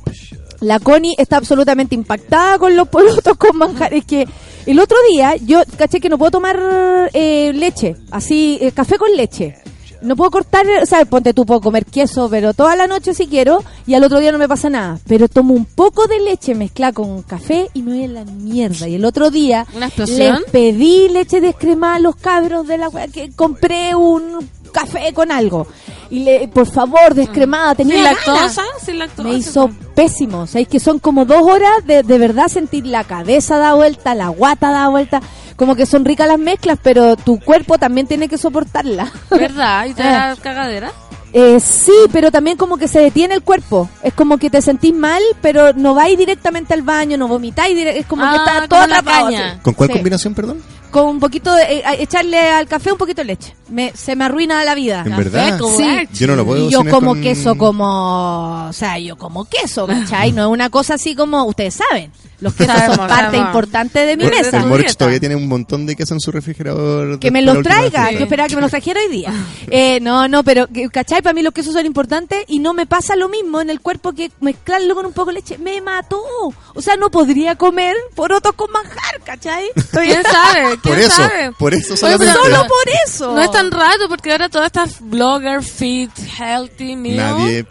[0.61, 3.93] La Connie está absolutamente impactada con los porotos con manjar.
[3.93, 4.27] Es que
[4.65, 9.11] el otro día yo caché que no puedo tomar eh, leche, así, eh, café con
[9.15, 9.57] leche.
[10.01, 13.25] No puedo cortar, o sea, ponte tú, puedo comer queso, pero toda la noche si
[13.25, 14.99] quiero y al otro día no me pasa nada.
[15.07, 18.87] Pero tomo un poco de leche mezclada con café y me voy a la mierda.
[18.87, 20.41] Y el otro día ¿Una explosión?
[20.41, 25.65] les pedí leche descremada a los cabros de la que compré un café con algo.
[26.09, 28.63] Y le, por favor, descremada, tenía ¿Sin lactosa?
[28.85, 29.27] Sin lactosa.
[29.29, 30.41] Me hizo pésimo.
[30.41, 33.73] O sea, es que son como dos horas de, de verdad sentir la cabeza da
[33.73, 35.21] vuelta, la guata da vuelta.
[35.55, 39.11] Como que son ricas las mezclas, pero tu cuerpo también tiene que soportarla.
[39.31, 39.85] ¿Verdad?
[39.87, 40.91] ¿Y te da cagadera?
[41.33, 43.89] Eh, sí, pero también como que se detiene el cuerpo.
[44.03, 47.75] Es como que te sentís mal, pero no vais directamente al baño, no vomitáis.
[47.77, 49.59] Es como que Ah, está todo la atrapado, caña.
[49.61, 49.93] ¿Con cuál Sí.
[49.95, 50.61] combinación, perdón?
[50.95, 51.63] Con un poquito de...
[51.63, 53.53] eh, echarle al café un poquito de leche.
[53.67, 55.03] Me, se me arruina la vida.
[55.05, 55.59] ¿En verdad?
[55.75, 56.07] Sí.
[56.13, 58.67] Yo no lo puedo Y yo como con- queso como...
[58.69, 60.31] O sea, yo como queso, ¿cachai?
[60.31, 61.43] No es una cosa así como...
[61.43, 63.47] Ustedes saben, los quesos son parte sabemos.
[63.47, 64.61] importante de mi mesa.
[64.61, 64.93] El dieta.
[64.93, 67.19] todavía tiene un montón de queso en su refrigerador.
[67.19, 68.11] Que me los traiga.
[68.11, 69.33] Yo esperaba que me los trajera hoy día.
[69.67, 71.21] Eh, no, no, pero, que- ¿cachai?
[71.23, 74.13] Para mí los quesos son importantes y no me pasa lo mismo en el cuerpo
[74.13, 75.57] que mezclarlo con un poco de leche.
[75.57, 76.21] Me mató.
[76.75, 79.65] O sea, no podría comer porotos con manjar, ¿cachai?
[79.91, 80.77] ¿Quién sabe?
[80.85, 81.51] ¿Quién Por eso, sabe?
[81.53, 82.33] por eso Pues solamente.
[82.33, 83.31] Solo por eso.
[83.35, 87.17] No es tan raro porque ahora todas estas blogger fit, healthy meal.
[87.17, 87.65] Nadie.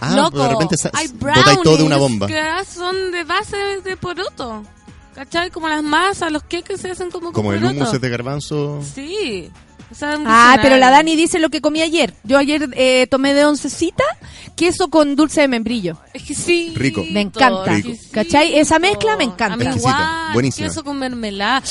[0.00, 0.76] Ah, Loco, de repente
[1.12, 2.26] botáis todo de una bomba.
[2.26, 2.42] que
[2.74, 4.64] son de base de poroto.
[5.14, 5.50] ¿Cachai?
[5.50, 8.80] Como las masas, los queques se hacen como con Como el es de garbanzo.
[8.94, 9.50] Sí.
[9.90, 10.88] O sea, un Ah, pero la.
[10.90, 12.14] Dani dice lo que comí ayer.
[12.24, 14.04] Yo ayer eh, tomé de oncecita
[14.56, 15.98] queso con dulce de membrillo.
[16.14, 16.78] Exquisito.
[16.80, 17.04] Rico.
[17.10, 17.74] Me encanta.
[17.74, 17.90] Rico.
[18.10, 18.58] ¿Cachai?
[18.58, 20.30] Esa mezcla me encanta.
[20.32, 20.66] Buenísima.
[20.66, 21.62] Queso con mermelada.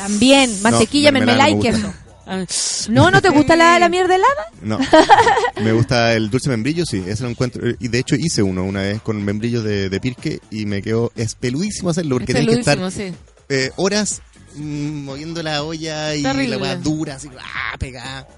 [0.00, 2.90] También, mantequilla, mermelada mermelada y no me queso.
[2.90, 3.10] ¿No?
[3.10, 4.52] ¿No te gusta la, la mierda helada?
[4.62, 4.78] No.
[5.62, 7.62] me gusta el dulce membrillo, sí, ese lo encuentro.
[7.78, 11.12] Y de hecho hice uno una vez con membrillo de, de pirque y me quedó
[11.16, 13.12] espeludísimo hacerlo porque tenés que estar sí.
[13.48, 14.22] eh, horas
[14.54, 16.58] mm, moviendo la olla y Terrible.
[16.58, 18.28] la dura, así, ah, pegada.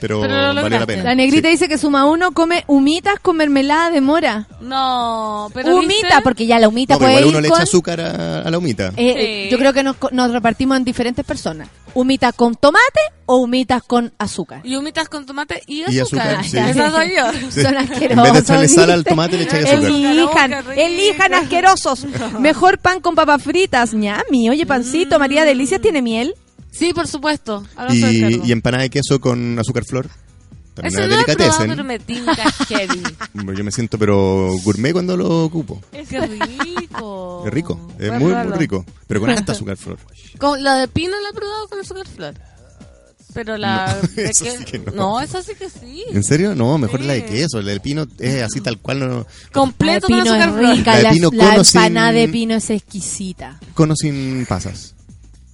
[0.00, 1.02] Pero, Pero lo valió la pena.
[1.04, 1.52] La negrita Sí.
[1.52, 4.46] dice que suma uno come humitas con mermelada de mora.
[4.60, 6.22] No, pero humita, ¿viste?
[6.22, 7.56] porque ya la humita No, puede igual ir uno le con...
[7.58, 8.92] echa azúcar a, a la humita.
[8.96, 9.50] Eh, Sí.
[9.50, 11.68] Yo creo que nos, co- nos repartimos en diferentes personas.
[11.94, 14.60] Humitas con tomate o humitas con azúcar.
[14.64, 16.44] Y humitas con tomate y Y azúcar.
[16.44, 16.50] sí.
[16.74, 17.50] Soy yo.
[17.50, 17.62] Sí.
[17.62, 18.22] Son En asquerosos.
[18.24, 19.86] vez de echarle sal al tomate, le echáis azúcar.
[19.86, 22.04] Elijan, elijan asquerosos.
[22.40, 23.94] Mejor pan con papas fritas.
[23.94, 24.50] ñami.
[24.50, 26.34] Oye, pancito, María Delicias tiene miel.
[26.78, 27.64] Sí, por supuesto.
[27.90, 30.08] Y, y empanada de queso con azúcar flor.
[30.74, 33.02] También Eso es no he probado, pero me tinca heavy.
[33.56, 35.80] Yo me siento pero gourmet cuando lo ocupo.
[35.90, 37.44] Qué rico.
[37.46, 38.84] Es rico, es muy, muy rico.
[39.06, 39.98] Pero con alta azúcar flor.
[40.36, 42.34] Con, la de pino la he probado con azúcar flor.
[43.32, 43.86] Pero la...
[44.02, 44.92] No, de eso sí que no.
[44.92, 46.04] no, esa sí que sí.
[46.10, 46.54] ¿En serio?
[46.54, 47.06] No, mejor Sí.
[47.06, 47.60] la de queso.
[47.62, 48.98] La del pino es así tal cual.
[49.00, 50.76] No, Completo la con de pino azúcar es flor.
[50.76, 50.90] rica.
[50.90, 53.58] La de La, pino la sin- empanada de pino es exquisita.
[53.72, 54.94] cono sin pasas.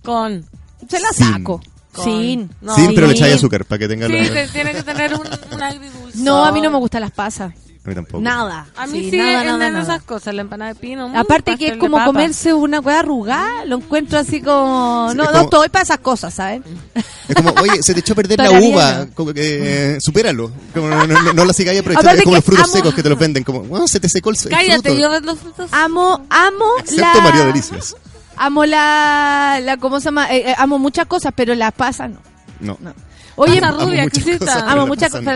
[0.02, 0.44] Con...
[0.88, 1.32] Se la Sin.
[1.32, 1.60] saco.
[1.92, 2.50] Con- Sin.
[2.62, 5.62] No, pero le echáis azúcar para que tenga Sí, te- tiene que tener un, un
[5.62, 6.18] agridulce.
[6.18, 7.52] No, a mí no me gustan las pasas.
[7.84, 8.20] A mí tampoco.
[8.22, 8.66] Nada.
[8.76, 11.08] A mí sí, sí, nada, esas cosas, la empanada de pino.
[11.08, 12.06] mm, Aparte que pastel es de como papa.
[12.06, 15.08] comerse una hueá arrugada, lo encuentro así como...
[15.10, 16.62] Sí, No, es no como- estoy para esas cosas, ¿sabes?
[17.28, 19.06] Es como, oye, se te echó a perder la uva.
[19.14, 20.50] Como que, eh, supéralo.
[20.74, 22.08] Como, no, no, no la sigáis aprovechando.
[22.10, 23.44] Aparte Es como que los frutos amo- secos que te los venden.
[23.44, 24.98] Como, bueno, se te secó el, el Cállate, fruto.
[25.00, 25.68] yo vendo los frutos.
[25.72, 27.20] Amo, amo Excepto la...
[27.24, 27.96] María Delicias.
[28.36, 30.30] Amo la, la ¿cómo se llama?
[30.32, 32.18] Eh, eh, amo muchas cosas, pero las pasas no.
[32.60, 32.76] No.
[32.80, 32.92] No.
[33.36, 34.38] Oye, amo rubia, muchas exquisita.
[34.38, 35.34] cosas, pero amo la muchas cosas, no.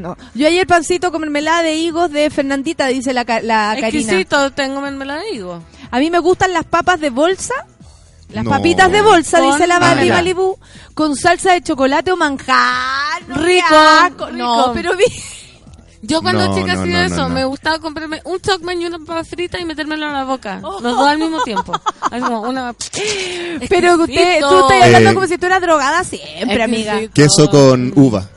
[0.00, 0.16] las.
[0.34, 3.88] Yo ayer pancito con mermelada de higos de Fernandita, dice la, ca- la Karina.
[3.88, 5.62] Exquisito, tengo mermelada de higo.
[5.90, 7.54] A mí me gustan las papas de bolsa.
[8.30, 8.50] Las No.
[8.50, 10.10] papitas de bolsa, Con dice la Barbie.
[10.10, 10.58] Malibu,
[10.94, 13.22] con salsa de chocolate o manjar.
[13.28, 13.66] No, Rico,
[14.08, 14.30] rico.
[14.32, 15.04] No, pero vi-
[16.06, 17.34] Yo cuando No, chica no, hacía no, eso, no, no.
[17.34, 20.60] me gustaba comprarme un chocman y una papa frita y metérmelo en la boca.
[20.60, 21.72] Los dos al mismo tiempo.
[22.00, 22.74] Así como una...
[23.68, 27.00] pero usted, tú estás hablando Eh, como si tú eras drogada siempre, amiga.
[27.12, 28.28] Queso con uva.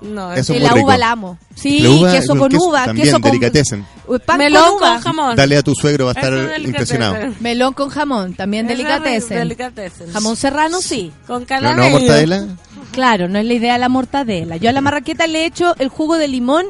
[0.00, 0.84] No, Eso es la rico.
[0.86, 1.38] uva la amo.
[1.54, 4.88] Sí, La uva queso con queso uva, también, queso con pan melón con uva.
[4.94, 5.36] con jamón.
[5.36, 7.16] Dale a tu suegro, va a estar es impresionado.
[7.40, 9.38] Melón con jamón, también delicatessen.
[9.38, 10.12] delicatessen.
[10.12, 11.10] Jamón serrano, sí.
[11.26, 11.82] Con No, caramelo.
[11.84, 12.46] no, mortadela.
[12.92, 14.58] Claro, no es la idea de la mortadela.
[14.58, 16.66] Yo a la marraqueta le echo el jugo de limón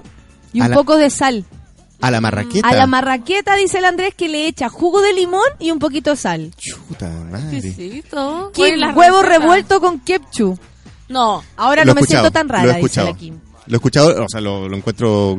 [0.55, 1.45] y A un la- poco de sal.
[2.01, 2.67] A la marraqueta.
[2.69, 6.11] A la marraqueta dice el Andrés que le echa jugo de limón y un poquito
[6.11, 6.51] de sal.
[6.89, 7.59] Puta madre.
[7.59, 8.51] Exquisito.
[8.55, 8.65] Kim,
[8.95, 9.39] huevo recetas.
[9.41, 10.59] revuelto con ketchup.
[11.09, 11.43] No.
[11.57, 13.07] Ahora Lo no he me siento escuchado, tan Lo he rara, dice escuchado.
[13.09, 13.39] la Kim.
[13.67, 15.37] Lo he escuchado, o sea, lo, lo encuentro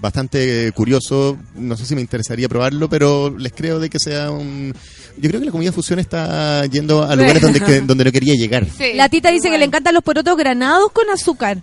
[0.00, 1.36] bastante curioso.
[1.54, 4.74] No sé si me interesaría probarlo, pero les creo de que sea un.
[5.16, 8.34] Yo creo que la comida fusión está yendo a lugares donde, que- donde no quería
[8.34, 8.66] llegar.
[8.76, 8.94] Sí.
[8.94, 11.58] La tita dice que le encantan los porotos granados con azúcar.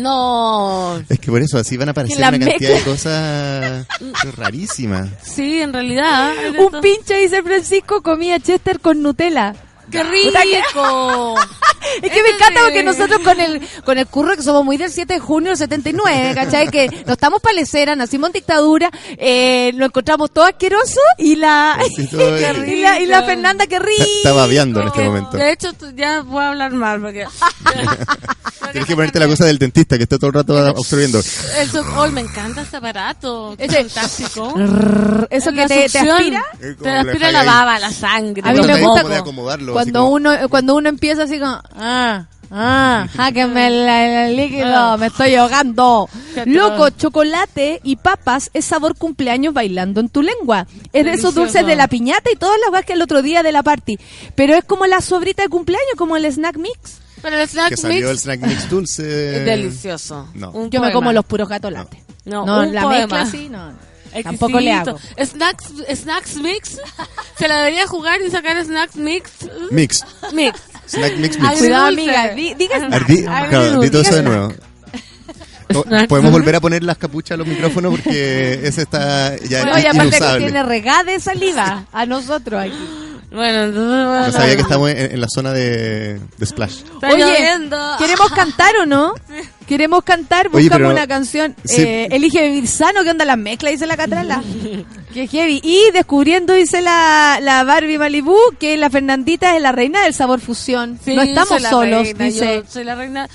[0.00, 1.02] No.
[1.08, 3.86] Es que por eso así van a aparecer una cantidad de cosas
[4.36, 5.08] rarísimas.
[5.22, 6.32] Sí, en realidad.
[6.58, 9.54] Un pinche, dice Francisco, comía Chester con Nutella.
[9.90, 11.34] ¡Qué rico!
[12.02, 14.90] Es que me encanta porque nosotros con el con el curro que somos muy del
[14.90, 16.68] 7 de junio del 79, ¿cachai?
[16.68, 22.08] Que no estamos palecera, nacimos en dictadura, eh, lo encontramos todo asqueroso y la, Sí,
[22.12, 23.96] y, la, y la Fernanda que ríe.
[24.18, 25.36] Está, babeando en este momento.
[25.36, 27.26] De hecho, ya voy a hablar mal porque...
[28.72, 31.18] Tienes que ponerte la cosa del dentista que está todo el rato absorbiendo.
[31.18, 33.54] Eso, hoy me encanta este aparato.
[33.58, 34.54] Ese- fantástico.
[35.28, 36.44] Eso que te, te aspira.
[36.80, 37.46] Te aspira la ahí.
[37.46, 38.42] baba, la sangre.
[38.44, 41.60] A mí Cuando me gusta como acomodarlo, cuando como- uno cuando uno empieza así como
[41.92, 43.88] ah ah jáquenme el,
[44.30, 46.08] el líquido me estoy ahogando
[46.46, 51.64] loco chocolate y papas es sabor cumpleaños bailando en tu lengua es de esos dulces
[51.66, 53.98] de la piñata y todas las cosas que el otro día de la party
[54.34, 57.76] pero es como la sobrita de cumpleaños como el snack mix Pero el snack Que
[57.76, 59.36] salió el mix snack mix dulce.
[59.38, 60.28] es delicioso.
[60.34, 60.50] No.
[60.52, 62.98] Un yo me como los puros gatos latte No, no un la poema.
[63.18, 64.28] mezcla sí no Exquisito.
[64.30, 66.78] tampoco le hago Snacks, snacks mix.
[67.38, 69.30] Se la debería jugar y sacar snacks mix.
[69.70, 70.04] Mix.
[70.32, 70.58] Mix.
[70.90, 71.40] Snack mix Agridulce.
[71.40, 71.58] mix.
[71.58, 73.06] cuidado amiga di- diga snack.
[73.50, 74.52] Claro, di todo eso de nuevo.
[75.72, 79.78] O- Podemos volver a poner las capuchas a los micrófonos porque ese está ya no,
[79.78, 80.44] y aparte que inusable.
[80.46, 82.88] tiene regada de saliva a nosotros aquí
[83.30, 83.76] Bueno, entonces...
[84.04, 86.78] No bueno, sabía que estamos en, en la zona de, de Splash.
[86.94, 87.78] Está Oye, lloviendo.
[88.00, 89.14] ¿queremos cantar o no?
[89.70, 90.48] ¿Queremos cantar?
[90.48, 91.54] Oye, Buscamos pero- una canción.
[91.64, 91.80] sí.
[91.82, 93.04] Eh, elige vivir sano.
[93.04, 93.70] ¿Qué onda la mezcla?
[93.70, 94.42] Dice la Catrala.
[95.14, 95.60] Qué heavy.
[95.62, 100.40] Y descubriendo, dice la, la Barbie Malibu, que la Fernandita es la reina del sabor
[100.40, 100.98] fusión.
[101.04, 102.62] Sí, no estamos la solos, reina, dice.
[102.64, 103.28] yo soy la reina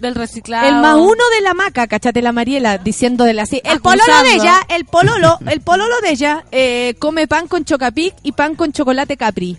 [0.00, 0.66] del reciclado.
[0.68, 3.60] El más uno de la maca, cachate la Mariela, diciéndole así.
[3.64, 4.04] El Acusando.
[4.04, 8.32] pololo de ella, el pololo, el pololo de ella, eh, come pan con chocapic y
[8.32, 9.56] pan con chocolate capri.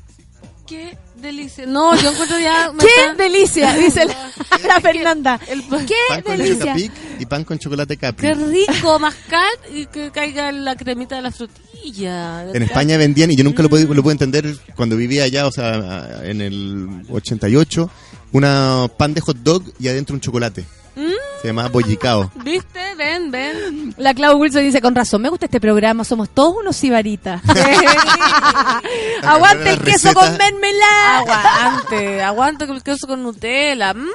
[0.68, 1.66] Qué delicia.
[1.66, 2.72] No, yo encuentro ya...
[2.72, 3.74] me ¡Qué delicia!
[3.78, 5.40] Dice la, la Fernanda.
[5.48, 6.76] El- ¡Qué Pan delicia!
[7.20, 8.28] Y pan con chocolate Capri.
[8.28, 12.44] Qué rico mascar y que caiga la cremita de la frutilla.
[12.54, 15.52] En España vendían, y yo nunca lo pude, lo pude entender cuando vivía allá, o
[15.52, 17.90] sea, en el 88,
[18.32, 20.66] una pan de hot dog y adentro un chocolate.
[21.46, 22.32] Se bollicao.
[22.44, 22.96] ¿Viste?
[22.96, 23.94] Ven, ven.
[23.98, 27.42] La Clau Wilson dice, con razón, me gusta este programa, somos todos unos sibaritas.
[29.24, 31.20] Aguante el queso con mermelada.
[31.20, 33.94] Aguante, aguante el queso con Nutella.
[33.94, 34.08] Mm.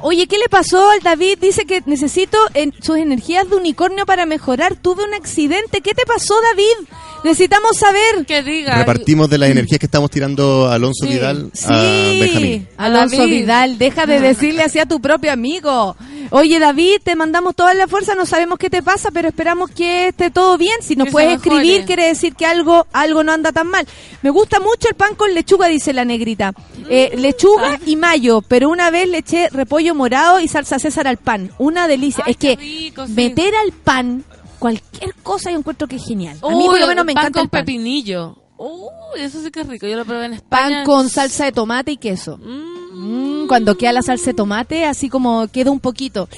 [0.00, 1.38] Oye, ¿qué le pasó al David?
[1.40, 4.76] Dice que necesito en sus energías de unicornio para mejorar.
[4.76, 5.80] Tuve un accidente.
[5.80, 6.88] ¿Qué te pasó, David?
[7.24, 8.26] Necesitamos saber.
[8.26, 8.76] Que diga.
[8.78, 11.12] Repartimos de las energías que estamos tirando a Alonso Sí.
[11.12, 12.68] Vidal Sí, a Benjamín.
[12.76, 13.36] Alonso David.
[13.40, 15.96] Vidal, deja de decirle así a tu propio amigo.
[16.30, 20.08] Oye, David, te mandamos toda la fuerza, no sabemos qué te pasa, pero esperamos que
[20.08, 20.76] esté todo bien.
[20.82, 23.86] Si nos Que puedes escribir, quiere decir que algo algo no anda tan mal.
[24.22, 26.52] Me gusta mucho el pan con lechuga, dice la negrita.
[26.88, 27.20] Eh, Mm.
[27.20, 31.50] lechuga y mayo, pero una vez le eché repollo morado y salsa César al pan.
[31.58, 32.24] Una delicia.
[32.26, 33.12] Ay, es que qué rico, sí.
[33.12, 34.24] meter al pan
[34.58, 36.38] cualquier cosa yo encuentro que es genial.
[36.42, 37.64] A mí Uy, por lo menos me pan encanta con el pan.
[37.64, 38.36] pepinillo.
[38.58, 39.86] Uy, eso sí que es rico.
[39.86, 40.76] Yo lo probé en España.
[40.78, 42.38] Pan con salsa de tomate y queso.
[42.38, 43.44] Mm.
[43.44, 46.28] Mm, cuando queda la salsa de tomate, así como queda un poquito.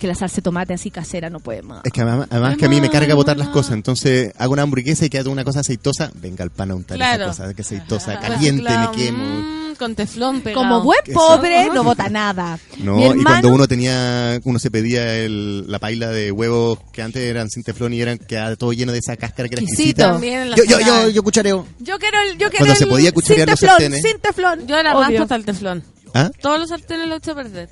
[0.00, 1.82] Que la salsa de tomate así casera no puede más.
[1.84, 4.62] Es que además, además que a mí me carga botar las cosas, entonces hago una
[4.62, 7.24] hamburguesa y queda una cosa aceitosa, venga el pan a untar Claro.
[7.30, 9.24] esa cosa, que aceitosa, Pues, caliente, claro, me quemo.
[9.24, 10.62] mm, con teflón pegado.
[10.62, 11.12] Como buen Eso.
[11.18, 12.58] pobre, no bota nada.
[12.78, 17.02] No, Mi y cuando uno tenía, uno se pedía el, la paila de huevos que
[17.02, 20.18] antes eran sin teflón y eran quedaba todo lleno de esa cáscara que era exquisita.
[20.18, 21.66] Yo, yo, yo, yo cuchareo.
[21.78, 24.02] Yo quiero el, yo quiero Cuando se podía cucharear sin los teflón, sartenes.
[24.02, 24.66] sin teflón.
[24.66, 25.08] Yo era Obvio.
[25.08, 25.84] raspo hasta el teflón.
[26.14, 26.30] ¿Ah?
[26.40, 27.68] Todos los sartenes los eché a perder.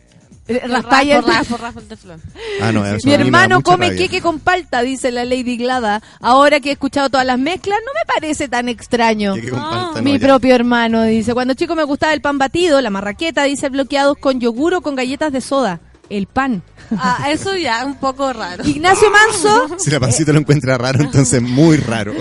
[2.61, 3.99] Ah, no, eso Mi hermano come rabia.
[3.99, 6.03] queque con palta, dice la Lady Glada.
[6.21, 9.35] Ahora que he escuchado todas las mezclas, no me parece tan extraño.
[9.51, 10.27] Con palta, no, Mi ya.
[10.27, 14.41] propio hermano dice, cuando chico me gustaba el pan batido, la marraqueta, dice bloqueados con
[14.41, 15.81] yogur o con galletas de soda.
[16.09, 16.63] El pan.
[16.97, 18.65] Ah, eso ya un poco raro.
[18.67, 22.15] Ignacio Manso, Si la pancita lo encuentra raro, entonces muy raro.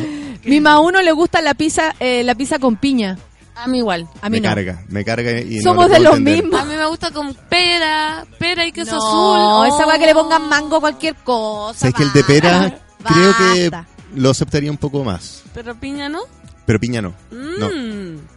[0.43, 3.17] mi ma uno le gusta la pizza, eh, la pizza con piña.
[3.57, 4.07] A mí igual.
[4.21, 4.53] A mí me no.
[4.53, 6.43] carga, me carga y no Somos lo de los entender.
[6.43, 6.61] mismos.
[6.61, 9.67] A mí me gusta con pera, pera y queso No, azul.
[9.75, 9.87] esa Oh.
[9.89, 11.79] weá que le pongan mango a cualquier cosa.
[11.79, 12.59] Sabes que el de pera
[13.03, 13.13] basta.
[13.13, 13.71] creo que
[14.15, 16.19] lo aceptaría un poco más, Pero piña no.
[16.65, 17.13] pero piña no.
[17.31, 17.69] No.
[17.69, 18.17] Mm.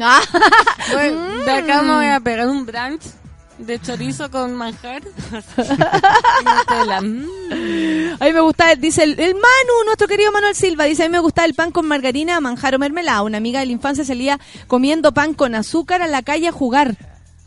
[0.00, 0.20] Ah,
[0.92, 3.02] Bueno, de acá me voy a pegar un brunch
[3.58, 5.02] De chorizo con manjar.
[5.32, 7.00] Nutella.
[7.00, 8.16] Mm.
[8.20, 11.12] A mí me gusta, dice el, el Manu, nuestro querido Manuel Silva, dice, a mí
[11.12, 13.22] me gusta el pan con margarina, manjar o mermelada.
[13.22, 16.96] Una amiga de la infancia salía comiendo pan con azúcar a la calle a jugar.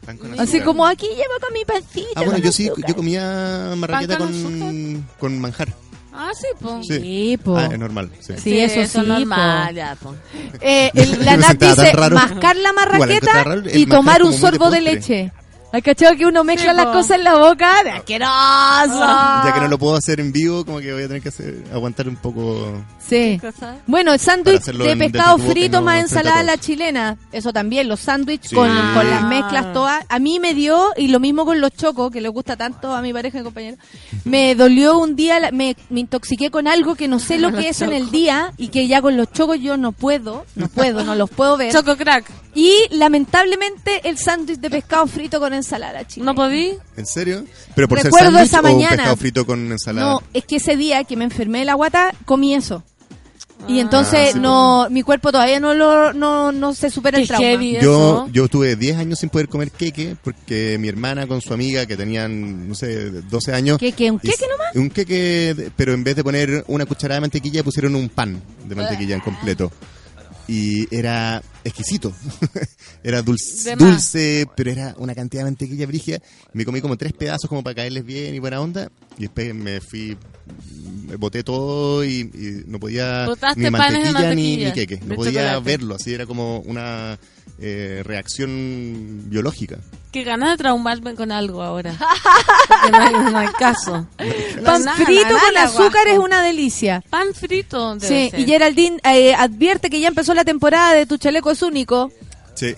[0.05, 0.63] Pan con Así azúcar.
[0.65, 2.07] como aquí llevo con mi pancito.
[2.15, 2.89] Ah, bueno, con yo sí, azúcar".
[2.89, 5.69] yo comía marraqueta ¿Pan con con, con manjar.
[6.13, 6.83] Ah, sí, po.
[6.83, 6.99] Sí.
[6.99, 7.55] Sí, po.
[7.57, 8.33] Ah, es normal, sí.
[8.37, 9.75] Sí, eso sí, normal, po.
[9.75, 10.13] ya, po.
[10.59, 14.81] Eh, el- la Nat dice mascar la marraqueta raro, y tomar un de sorbo de,
[14.81, 15.31] leche.
[15.73, 17.83] ¿Has cachado que uno mezcla Sí, las cosas en la boca?
[17.83, 18.99] ¡De asqueroso!
[19.45, 21.63] Ya que no lo puedo hacer en vivo, como que voy a tener que hacer,
[21.73, 22.83] aguantar un poco.
[23.07, 23.39] Sí.
[23.41, 23.77] cosa?
[23.87, 27.17] Bueno, el sándwich de pescado frito no más ensalada a la chilena.
[27.31, 28.55] Eso también, los sándwiches Sí.
[28.55, 28.93] con, Ah.
[28.95, 30.05] con las mezclas todas.
[30.07, 33.01] A mí me dio, y lo mismo con los chocos, que le gusta tanto a
[33.01, 33.77] mi pareja y compañero.
[34.23, 37.81] Me dolió un día, me, me intoxiqué con algo que no sé lo que es
[37.81, 41.15] en el día y que ya con los chocos yo no puedo, no puedo, no
[41.15, 41.71] los puedo ver.
[41.73, 42.31] Choco crack.
[42.53, 46.31] Y lamentablemente el sándwich de pescado frito con ensalada chilena.
[46.31, 46.73] ¿No podí?
[46.97, 47.45] ¿En serio?
[47.75, 48.95] ¿Pero por Recuerdo ser sándwich esa o mañana.
[48.97, 50.11] pescado frito con ensalada?
[50.13, 52.83] No, es que ese día que me enfermé de la guata, comí eso.
[53.67, 57.27] Y entonces Ah, sí, no, mi cuerpo todavía no lo, no, no se supera el
[57.27, 57.45] trauma.
[57.45, 58.29] heavy Yo, eso.
[58.31, 61.95] yo tuve 10 años sin poder comer queque porque mi hermana con su amiga que
[61.95, 63.77] tenían, no sé, 12 años.
[63.77, 64.09] ¿Queque?
[64.11, 64.75] ¿Un queque nomás?
[64.75, 68.75] Un queque, pero en vez de poner una cucharada de mantequilla pusieron un pan de
[68.75, 69.71] mantequilla en completo.
[70.51, 72.13] Y era exquisito.
[73.05, 76.19] era dulce, dulce, pero era una cantidad de mantequilla brígida.
[76.51, 78.91] Me comí como tres pedazos como para caerles bien y buena onda.
[79.17, 80.17] Y después me fui,
[81.07, 84.99] me boté todo y, y no podía Botaste ni de mantequilla, ni, mantequilla, ni queque.
[85.05, 85.63] No podía chocolate.
[85.63, 87.17] verlo, así era como una
[87.59, 89.77] eh, reacción biológica.
[90.11, 91.93] Qué ganas de traumarme con algo ahora.
[92.67, 94.07] Porque no hay, no hay caso.
[94.65, 96.09] Pan Nada, frito nada, con nada, azúcar guapo.
[96.11, 97.03] es una delicia.
[97.09, 97.95] Pan frito.
[97.95, 98.39] debe Sí, ser.
[98.39, 102.11] y Geraldine eh, advierte que ya empezó la temporada de Tu Chaleco es Único.
[102.53, 102.75] Sí.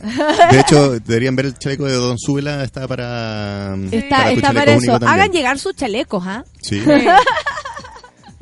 [0.51, 3.75] De hecho, deberían ver el chaleco de Don Súbela, está para.
[3.91, 4.95] Está, para está eso.
[5.05, 6.45] Hagan llegar sus chalecos, ¿ah?
[6.61, 6.81] Sí.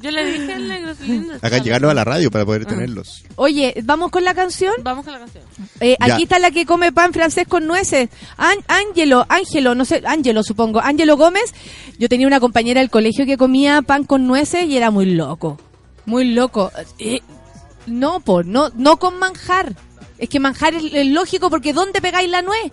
[0.01, 1.33] Yo le dije al negro, lindo.
[1.41, 3.23] Hagan llegarlo a la radio para poder tenerlos.
[3.35, 4.73] Oye, ¿vamos con la canción?
[4.83, 5.43] Vamos con la canción.
[5.79, 6.13] Eh, Ya.
[6.15, 8.09] aquí está la que come pan francés con nueces.
[8.37, 10.79] An- Ángelo, Ángelo, no sé, Ángelo supongo.
[10.81, 11.53] Ángelo Gómez.
[11.99, 15.59] Yo tenía una compañera del colegio que comía pan con nueces y era muy loco.
[16.05, 16.71] Muy loco.
[16.99, 17.19] Eh,
[17.85, 19.73] no, po, no, no con manjar.
[20.17, 22.71] Es que manjar es, es lógico porque ¿dónde pegáis la nuez?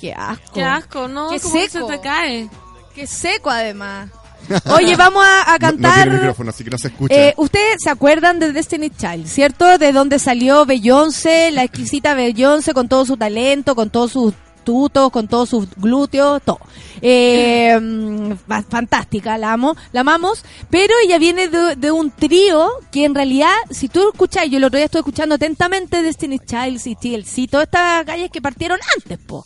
[0.00, 0.52] Qué asco.
[0.54, 1.30] Qué asco, ¿no?
[1.30, 1.86] Qué Como que seco.
[1.88, 2.48] se te cae.
[2.94, 4.10] Qué seco además.
[4.74, 6.02] Oye, vamos a, a No- No, cantar.
[6.02, 7.14] tiene micrófono, así que no se escucha.
[7.14, 9.78] Eh, Ustedes se acuerdan de Destiny Child, ¿cierto?
[9.78, 15.10] De dónde salió Beyoncé, la exquisita Beyoncé con todo su talento, con todos sus tutos,
[15.10, 16.60] con todos sus glúteos, todo.
[17.00, 22.70] Eh, mm, fa- fantástica, la amo, la amamos, pero ella viene de, de un trío
[22.92, 26.80] que en realidad, si tú escuchas, yo el otro día estoy escuchando atentamente Destiny Child
[26.84, 29.44] y TLC, todas estas calles que partieron antes, po.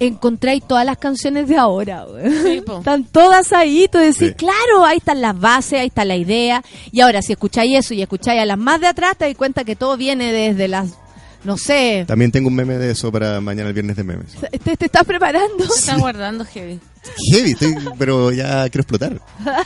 [0.00, 2.30] Encontráis todas las canciones de ahora, güey.
[2.42, 2.62] Sí.
[2.78, 4.34] Están todas ahí, tú decís, Sí.
[4.34, 6.62] claro, ahí están las bases, ahí está la idea.
[6.90, 9.64] Y ahora, si escucháis eso y escucháis a las más de atrás, te das cuenta
[9.64, 10.90] que todo viene desde las,
[11.44, 14.32] no sé, También tengo un meme de eso para mañana el viernes de memes.
[14.64, 15.64] te, te estás preparando.
[15.68, 16.80] Se está guardando heavy.
[17.30, 19.20] Heavy, estoy, pero ya quiero explotar.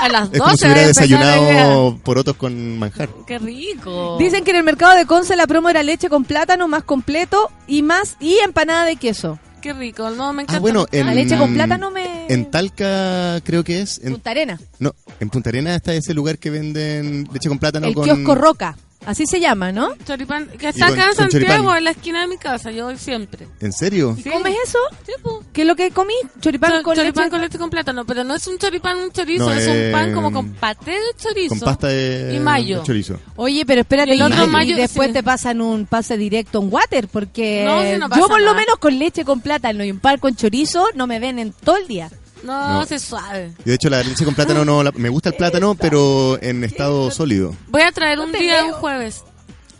[0.00, 3.08] A las Es como 12 si hubiera desayunado porotos con manjar.
[3.26, 4.16] Qué rico.
[4.18, 7.50] Dicen que en el mercado de Conce la promo era leche con plátano más completo
[7.66, 9.38] y más y empanada de queso.
[9.60, 10.10] Qué rico.
[10.10, 10.58] No, me encanta.
[10.58, 12.26] Ah, bueno, en, La leche con plátano me...
[12.28, 14.00] en Talca creo que es.
[14.02, 14.60] En, Punta Arena.
[14.78, 18.04] no, en Punta Arenas está ese lugar que venden leche con plátano el con...
[18.04, 18.76] kiosco Roca.
[19.06, 19.94] Así se llama, ¿no?
[20.04, 22.70] Choripán, que está con- acá en Santiago, en la esquina de mi casa.
[22.70, 23.46] Yo voy siempre.
[23.60, 24.14] ¿En serio?
[24.18, 24.78] ¿Y comes eso?
[25.06, 25.42] Sí, po.
[25.52, 26.12] ¿Qué es lo que comí?
[26.40, 27.30] Choripán Chor- con choripán leche.
[27.30, 29.92] con leche con plátano, pero no es un choripán un chorizo, No, es eh, un
[29.92, 31.50] pan como con paté de chorizo.
[31.50, 32.80] Con pasta de, y mayo.
[32.80, 33.18] de chorizo.
[33.36, 35.14] Oye, pero espérate, Y el otro y mayo, después sí.
[35.14, 38.54] te pasan un pase directo en water, porque No, si no pasa yo por lo
[38.54, 41.76] menos con leche con plátano y un par con chorizo no me ven en todo
[41.78, 42.10] el día.
[42.42, 42.86] No, No.
[42.86, 43.52] se suave.
[43.64, 44.82] Y de hecho la leche con plátano no...
[44.82, 47.54] la- me gusta el plátano, pero en estado sólido.
[47.68, 49.24] Voy a traer un día, un jueves.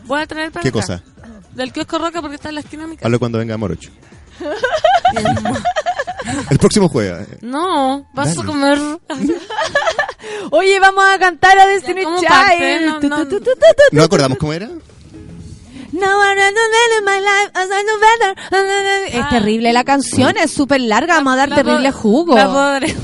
[0.05, 0.79] Voy a traer para ¿Qué acá.
[0.79, 1.03] cosa?
[1.53, 3.07] Del kiosco Roca porque está en la esquina de mi casa.
[3.07, 3.89] Hablo cuando venga Morocho.
[6.49, 7.27] el próximo jueves.
[7.31, 7.37] eh.
[7.41, 8.41] No, vas Dale.
[8.41, 8.79] a comer.
[10.51, 13.03] Oye, vamos a cantar a Destiny ¿cómo Child.
[13.09, 13.25] No.
[13.91, 14.69] ¿No acordamos cómo era?
[15.91, 19.07] No, I don't know in my life, I don't know better.
[19.07, 19.29] Es Ah.
[19.29, 22.35] terrible la canción, es súper larga, vamos a dar La terrible jugo.
[22.35, 22.95] La podré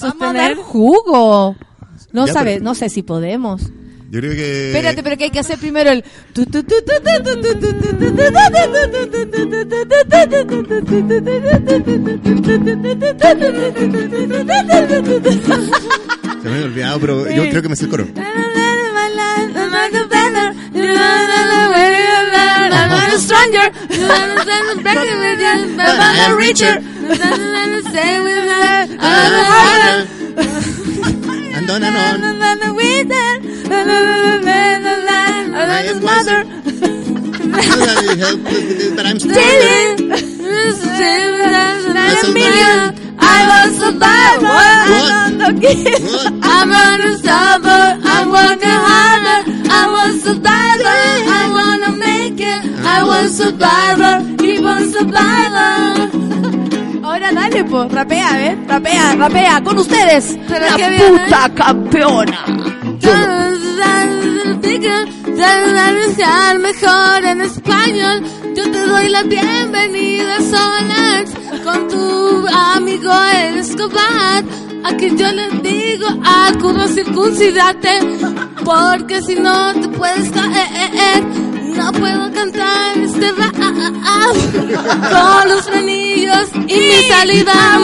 [0.00, 1.56] Vamos a dar jugo.
[2.12, 3.62] No Ya, sabe, pero- no sé si podemos.
[4.10, 4.68] Yo creo que...
[4.68, 6.04] Espérate, pero que hay que hacer primero el.
[15.14, 18.06] Se me había olvidado, pero yo creo que me sé el coro.
[27.90, 28.88] Stay with her.
[31.56, 32.20] And on and on.
[35.84, 36.44] His mother.
[38.96, 39.34] But I'm still
[43.18, 44.58] I was survivor.
[44.94, 45.12] What?
[46.42, 47.82] I'm on a survivor.
[48.12, 49.40] I'm working harder.
[49.70, 51.00] I was survivor.
[51.38, 52.73] I wanna make it.
[52.96, 54.16] I was survivor.
[54.70, 55.64] On survivor.
[57.04, 61.50] Ahora dale, pues, rapea, a ver, rapea, rapea, con ustedes, la qué bien, puta
[65.36, 65.84] campeona.
[66.48, 68.22] Al mejor en español.
[68.54, 74.44] Yo te doy la bienvenida, Solange, con tu amigo el Escobar.
[74.84, 78.00] Aquí yo les digo, acudo circuncidate,
[78.64, 81.24] porque si no te puedes caer.
[81.76, 87.52] No puedo cantar este rap con los frenillos y mi salida.
[87.52, 87.76] A.
[87.76, 87.80] I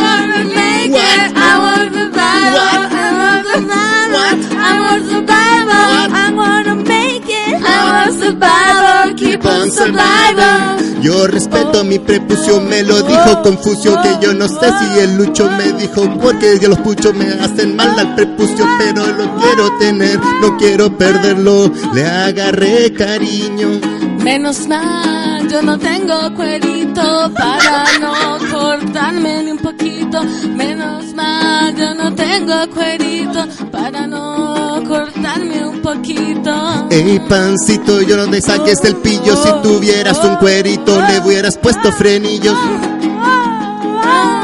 [0.00, 1.36] wanna make it.
[1.36, 2.20] I wanna survive.
[2.20, 3.93] I wanna survive.
[4.16, 5.68] I wanna survive.
[6.12, 7.62] I wanna make it.
[7.62, 9.16] I wanna survive.
[9.16, 11.02] Keep on surviving.
[11.02, 15.50] Yo respeto mi prepucio, me lo dijo Confucio, que yo no sé si el Lucho
[15.50, 20.56] me dijo, porque los puchos me hacen mal al prepucio, pero lo quiero tener, no
[20.56, 23.80] quiero perderlo, le agarré cariño.
[24.22, 29.93] Menos mal, yo no tengo cuerito para no cortarme ni un poquito.
[30.22, 36.86] Menos mal, yo no tengo cuerito para no cortarme un poquito.
[36.90, 41.90] Ey, pancito, yo no te saques el pillo, si tuvieras un cuerito, le hubieras puesto
[41.92, 42.56] frenillos.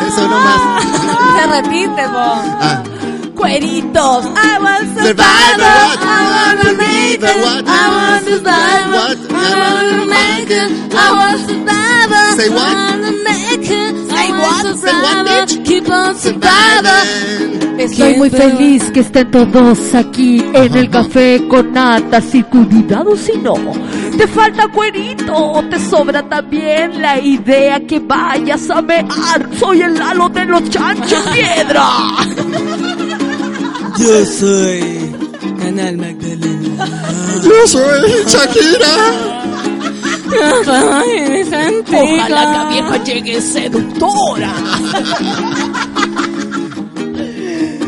[0.09, 0.83] Eso nomás.
[1.37, 2.45] Se repite, vos.
[2.61, 2.83] Ah.
[3.37, 5.99] Cueritos, I was Survivor, what?
[6.03, 7.37] I wanna make it.
[7.43, 7.65] What?
[7.67, 8.93] I want to survive.
[8.93, 9.19] What?
[9.31, 10.71] I wanna make it.
[10.93, 12.37] I want to survive.
[12.37, 12.77] Say what?
[12.77, 13.95] I make it.
[13.95, 14.10] Want to Say what,
[17.79, 23.39] Estoy muy feliz que estén todos aquí en el café con natas y cuidado si
[23.39, 23.55] no.
[24.19, 29.49] Te falta cuerito o te sobra también la idea que vayas a mear.
[29.59, 31.89] Soy el halo de los chanchos piedra.
[33.99, 35.15] Yo soy
[35.59, 36.87] Canal Magdalena.
[37.43, 39.70] Yo soy Shakira.
[41.93, 44.52] Ojalá la vieja llegue seductora.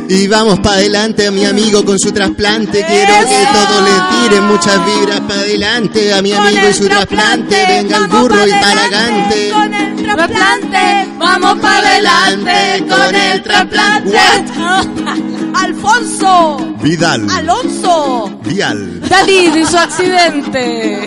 [0.09, 2.85] Y vamos para adelante a mi amigo con su trasplante.
[2.87, 6.13] Quiero que todos le tiren muchas vibras para adelante.
[6.13, 7.57] A mi amigo y su trasplante.
[7.67, 9.51] Venga el burro y paragante.
[9.53, 14.19] Con el Trasplante, vamos para adelante con el trasplante.
[15.55, 17.29] Alfonso, Vidal.
[17.31, 19.01] Alonso, Vial.
[19.09, 21.07] David y su accidente.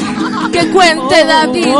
[0.55, 1.75] Que cuente David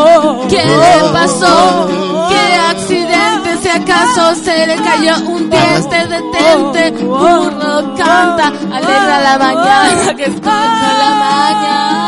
[0.49, 1.87] qué le pasó.
[2.27, 3.57] ¿Qué accidente?
[3.61, 7.03] Si acaso se le cayó un diente, detente.
[7.05, 12.07] Burro canta, alegra la mañana que estoy con la mañana.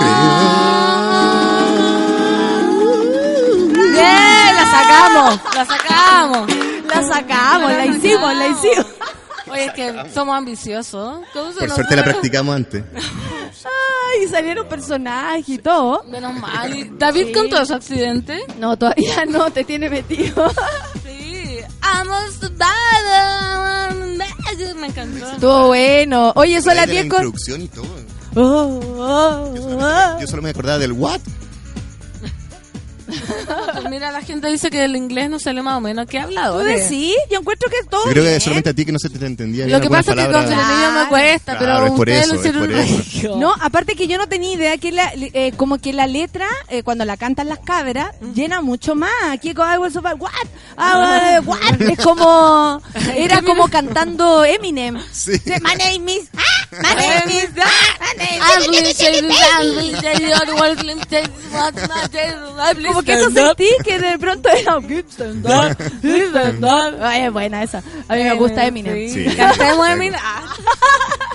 [3.93, 4.55] ¡Bien!
[4.57, 6.47] La sacamos, la sacamos.
[6.93, 8.85] la sacamos, la hicimos, la hicimos.
[9.57, 11.19] Oye, es que somos ambiciosos.
[11.33, 12.83] ¿Cómo se Por suerte la practicamos antes.
[12.93, 16.03] Ay, salieron personajes y todo.
[16.05, 16.75] Menos mal.
[16.75, 18.39] ¿Y David contó su accidente?
[18.59, 20.51] No, todavía no, te tiene metido.
[21.03, 21.59] Sí.
[24.75, 25.27] Me encantó.
[25.27, 26.33] Estuvo bueno.
[26.35, 27.25] Oye, son las de la 10 con...
[27.25, 27.85] introducción y todo.
[28.35, 30.19] Oh, oh, oh.
[30.19, 31.19] Yo solo me acordaba del what.
[33.73, 36.05] Pues mira, la gente dice que el inglés no sale más o menos.
[36.07, 36.89] ¿Qué ¿Tú habladores?
[36.89, 37.15] decís?
[37.31, 38.41] Yo encuentro que todo Yo creo que bien.
[38.41, 40.43] solamente a ti que no se te entendía bien Lo que pasa es que con
[40.43, 42.97] el niño me cuesta, Claro, es pero por ustedes eso, lo es hicieron por eso.
[42.97, 43.35] regio.
[43.37, 46.83] No, aparte que yo no tenía idea que la, eh, como que la letra, eh,
[46.83, 49.11] cuando la cantan las cabras, llena mucho más.
[49.31, 50.31] Aquí con I was so bad, what?
[51.79, 52.81] Es como,
[53.15, 54.97] era como cantando Eminem.
[55.11, 55.31] Sí.
[55.61, 58.97] My name is, ah, my name is, ah, my name is-
[62.97, 64.77] Como que eso sentí que de pronto era.
[67.01, 67.83] Ay, es buena esa.
[68.07, 69.13] A mí me gusta Eminem.
[69.13, 69.27] Sí.
[69.35, 70.19] Cantemos Eminem.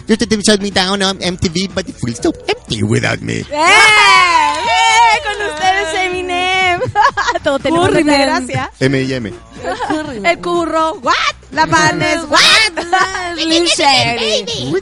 [0.09, 3.35] You to shut me down on MTV, but it feels so empty without me.
[3.39, 3.47] ¡Eh!
[3.53, 5.21] ¡Eh!
[5.23, 6.81] Con ustedes Eminem.
[7.45, 8.05] Todos tenemos Man.
[8.05, 8.73] gracia.
[8.81, 9.33] M y M.
[10.25, 11.15] El curro, what?
[11.53, 12.41] La panes, what?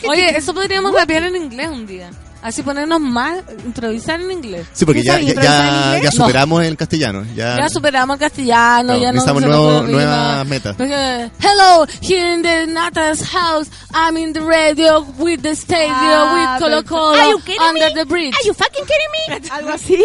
[0.08, 2.10] Oye, eso podríamos rapear en inglés un día.
[2.42, 4.66] Así ponernos más, improvisar en inglés.
[4.72, 6.02] Sí, porque ya, ¿Sabes ya, ya, inglés?
[6.04, 6.24] ya No.
[6.24, 7.22] superamos el castellano.
[7.36, 10.76] Ya, Ya superamos el castellano, Claro, ya no necesitamos puede nuevas metas.
[10.78, 13.68] Hello, here in the Natas house.
[13.92, 16.82] I'm in the radio with the stadium Ah, with Colo.
[16.82, 17.94] Colo Are you kidding under me?
[17.94, 18.34] the bridge.
[18.34, 19.48] Are you fucking kidding me?
[19.50, 20.02] Algo así.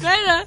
[0.00, 0.44] Claro.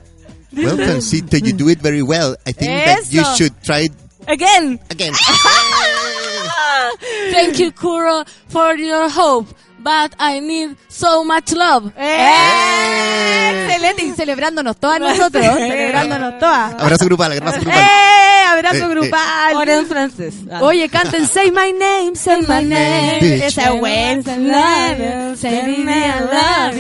[0.53, 2.35] Well, Francito, you do it very well.
[2.45, 3.35] I think that you Eso.
[3.35, 3.93] should try it
[4.27, 4.80] Again.
[4.91, 5.13] again.
[7.31, 9.47] Thank you, Kuro, for your hope.
[9.83, 11.91] But I need so much love.
[11.97, 13.65] ¡Eh!
[13.67, 16.73] Excelente, y celebrándonos todas nosotros, celebrándonos todas.
[16.79, 17.79] Abrazo grupal, abrazo grupal.
[17.79, 18.43] ¡Eh!
[18.51, 18.87] Abrazo Eh, eh.
[18.89, 19.53] grupal.
[19.55, 20.33] Ahora en francés.
[20.51, 20.59] Ah.
[20.61, 23.45] Oye, canten Say My Name, Say My Name.
[23.45, 24.37] Esa es buena.
[24.37, 24.97] Love
[25.31, 26.75] you, Say me I love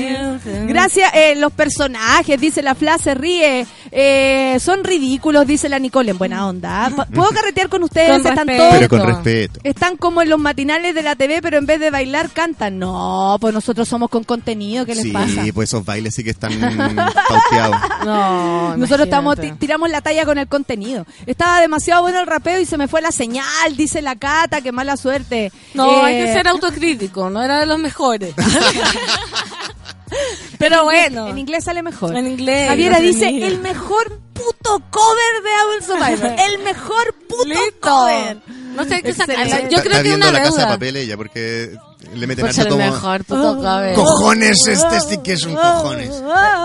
[0.45, 0.67] you.
[0.67, 3.65] Gracias, eh, los personajes, dice la Fla, se ríe.
[3.93, 6.85] Eh, son ridículos, dice la Nicole, en buena onda.
[6.87, 7.07] ¿ah?
[7.13, 8.09] ¿Puedo carretear con ustedes?
[8.21, 8.57] Con Están respeto.
[8.63, 8.73] todos...
[8.75, 9.59] Pero con respeto.
[9.63, 12.79] Están como en los matinales de la TV, pero en vez de bailar cantan.
[12.79, 12.90] No,
[13.39, 15.43] pues nosotros somos con contenido, ¿qué les Sí, pasa?
[15.53, 16.51] pues esos bailes sí que están
[17.27, 17.75] pauteados.
[18.05, 21.05] No, Nosotros estamos tiramos la talla con el contenido.
[21.25, 24.71] Estaba demasiado bueno el rapeo y se me fue la señal, dice la Cata, qué
[24.71, 25.51] mala suerte.
[25.73, 28.33] No, Eh, hay que ser autocrítico, no era de los mejores.
[30.57, 31.27] Pero bueno.
[31.27, 32.15] En inglés sale mejor.
[32.15, 32.67] En inglés.
[32.69, 35.83] Javiera no dice el mejor puto cover de Abel
[36.19, 36.39] Survivor.
[36.51, 37.71] el mejor puto Listo.
[37.79, 38.37] cover.
[38.75, 39.09] No sé qué.
[39.09, 39.67] Excelente.
[39.71, 40.73] Yo creo está que viendo una la casa de deuda.
[40.73, 41.75] papel ella porque
[42.13, 42.83] le meten Pues el como...
[42.83, 43.95] mejor puto cover.
[43.95, 46.09] Cojones, este sí que es un cojones.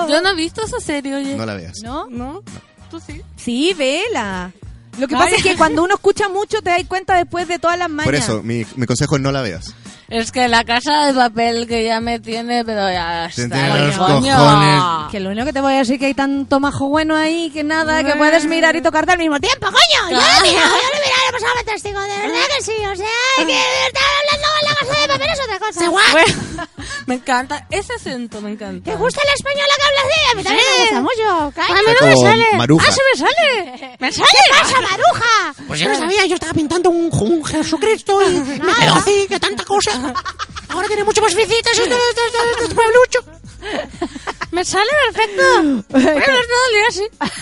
[0.09, 1.37] Yo no he visto esa serie, oye.
[1.37, 1.79] No la veas.
[1.83, 2.07] ¿No?
[2.09, 2.43] ¿No?
[2.91, 3.23] ¿Tú sí?
[3.37, 4.53] Sí, vela.
[4.99, 5.21] Lo que Ay.
[5.21, 8.07] pasa es que cuando uno escucha mucho te das cuenta después de todas las mañas.
[8.07, 9.75] Por eso, mi, mi consejo es no la veas.
[10.09, 13.49] Es que la casa de papel que ya me tiene, pero ya está.
[13.49, 14.37] tiene los coño.
[14.37, 14.83] cojones.
[15.11, 17.65] Que lo único que te voy a decir que hay tanto majo bueno ahí que
[17.65, 20.11] nada, que puedes mirar y tocarte al mismo tiempo, coño.
[20.11, 23.07] Yo lo miro, yo lo miro, lo pasaba fantástico, de verdad que sí, o sea,
[23.39, 25.91] hay que estar hablando con la casa de papel es otra cosa.
[25.91, 26.67] Bueno,
[27.07, 27.67] me encanta.
[27.71, 28.91] Ese acento me encanta.
[28.91, 30.31] ¿Te gusta la española que hablas de?
[30.31, 31.63] A mí también me gusta mucho.
[31.63, 32.47] A mí no me sale.
[32.57, 32.87] Maruja.
[32.89, 33.97] Ah, se me sale.
[33.99, 34.29] Me sale.
[34.31, 35.65] ¿Qué pasa, Maruja?
[35.67, 39.41] Pues yo no sabía, yo estaba pintando un, un Jesucristo y me quedó así, que
[39.41, 39.96] tanta cosa.
[40.69, 43.21] Ahora tiene mucho más visitas este, este, este, este pueblucho.
[44.53, 45.85] Me sale perfecto.
[45.95, 47.03] El día así.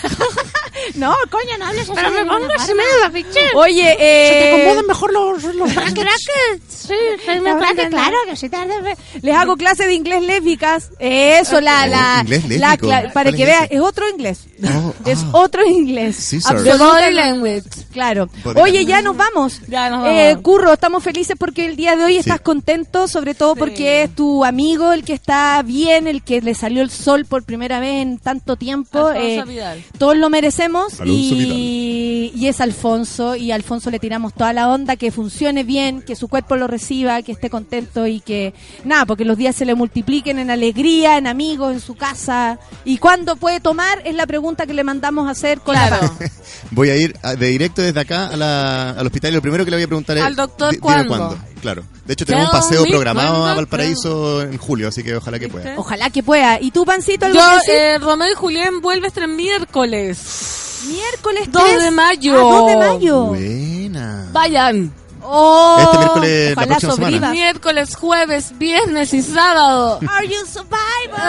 [0.95, 1.91] No, coño, no hables así.
[1.95, 3.39] Pero me pongo así medio la ficha.
[3.55, 4.29] Oye, eh...
[4.29, 5.93] Se te acomodan mejor los, los brackets.
[6.03, 6.63] Brackets.
[6.67, 6.93] Sí,
[7.41, 8.97] verdad que claro, que sí te has de ver.
[9.21, 10.89] Les hago clase de inglés lésbicas.
[10.99, 14.39] Eso, la, la, inglés la para ¿Cuál que veas, es otro inglés.
[14.63, 15.29] Oh, Es ah.
[15.33, 16.35] otro inglés.
[16.77, 17.63] Body language.
[17.93, 18.27] Claro.
[18.43, 18.85] Body Oye, language.
[18.85, 19.61] ya nos vamos.
[19.67, 20.43] Ya nos Eh, vamos.
[20.43, 22.19] Curro, estamos felices porque el día de hoy Sí.
[22.19, 26.53] estás contento, sobre todo porque es tu amigo el que está bien, el que le
[26.55, 29.11] salió el sol por primera vez en tanto tiempo.
[29.11, 29.83] Eh, Vidal.
[29.97, 34.95] todos lo merecemos y, y es Alfonso y a Alfonso le tiramos toda la onda,
[34.95, 39.25] que funcione bien, que su cuerpo lo reciba, que esté contento y que nada, porque
[39.25, 42.59] los días se le multipliquen en alegría, en amigos, en su casa.
[42.83, 44.01] ¿Y cuándo puede tomar?
[44.05, 46.11] Es la pregunta que le mandamos a hacer con la Claro.
[46.71, 49.71] Voy a ir de directo desde acá a la- al hospital y lo primero que
[49.71, 50.23] le voy a preguntar es...
[50.23, 51.37] Al doctor, ¿cuándo?
[51.65, 51.83] Claro.
[52.05, 55.49] De hecho, tenemos un paseo me programado a Valparaíso en julio, así que ojalá que
[55.49, 55.73] pueda.
[55.77, 56.61] Ojalá que pueda.
[56.61, 60.83] ¿Y tú, Pancito, algo Yo, eh, Romeo y Julián vuelve este miércoles.
[60.87, 61.83] Miércoles 2 tres.
[61.83, 62.35] de mayo.
[62.37, 63.25] Ah, 2 de mayo.
[63.25, 64.29] Buena.
[64.31, 64.93] Vayan.
[65.27, 67.31] Oh, Este miércoles, la semana.
[67.31, 69.99] Miércoles, jueves, viernes y sábado.
[70.07, 71.19] Are you survivor?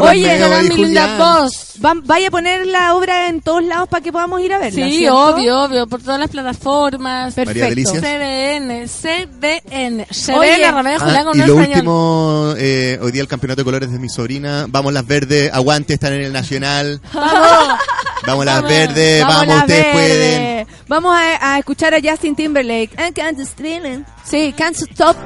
[0.00, 1.52] Oye, y mi linda voz.
[1.84, 4.86] Va- vaya a poner la obra en todos lados para que podamos ir a verla.
[4.86, 5.18] Sí, ¿cierto?
[5.34, 7.34] obvio, obvio, por todas las plataformas.
[7.34, 7.48] Perfecto.
[7.60, 8.02] María Delicias.
[8.02, 10.06] CBN, CBN.
[10.10, 10.50] Se Oye.
[10.52, 11.76] ve la Romeo y Ah, Julián con y un lo español.
[11.78, 14.66] último, eh, hoy día el campeonato de colores de mi sobrina.
[14.68, 17.00] Vamos las verdes, aguante, están en el nacional.
[17.12, 17.78] Vamos.
[18.26, 19.92] Vamos las verdes, Vamos, vamos, ustedes verde.
[19.92, 20.66] pueden.
[20.88, 22.92] Vamos a, a escuchar a Justin Timberlake.
[22.98, 24.04] I can't stop feeling.
[24.24, 25.16] Sí, can't stop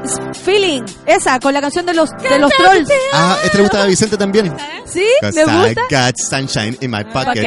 [0.44, 0.82] feeling.
[1.04, 2.88] Esa, con la canción de los, de los trolls.
[3.12, 4.54] Ah, este le gusta a Vicente también.
[4.86, 5.04] ¿Sí?
[5.22, 5.70] ¿Me gusta?
[5.70, 7.42] I got sunshine in my pocket.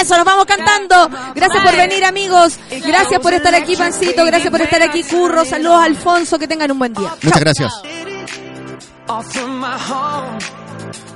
[0.00, 1.08] Eso, nos vamos cantando.
[1.34, 2.58] Gracias por venir, amigos.
[2.86, 4.24] Gracias por estar aquí, Pancito.
[4.24, 5.44] Gracias por estar aquí, Curro.
[5.44, 6.38] Saludos, Alfonso.
[6.38, 7.14] Que tengan un buen día.
[7.22, 7.72] Muchas gracias.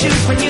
[0.00, 0.49] see but you when you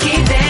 [0.00, 0.49] Keep dancing.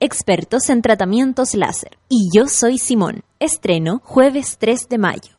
[0.00, 1.98] expertos en tratamientos láser.
[2.08, 3.22] Y yo soy Simón.
[3.40, 5.32] Estreno jueves 3 de mayo.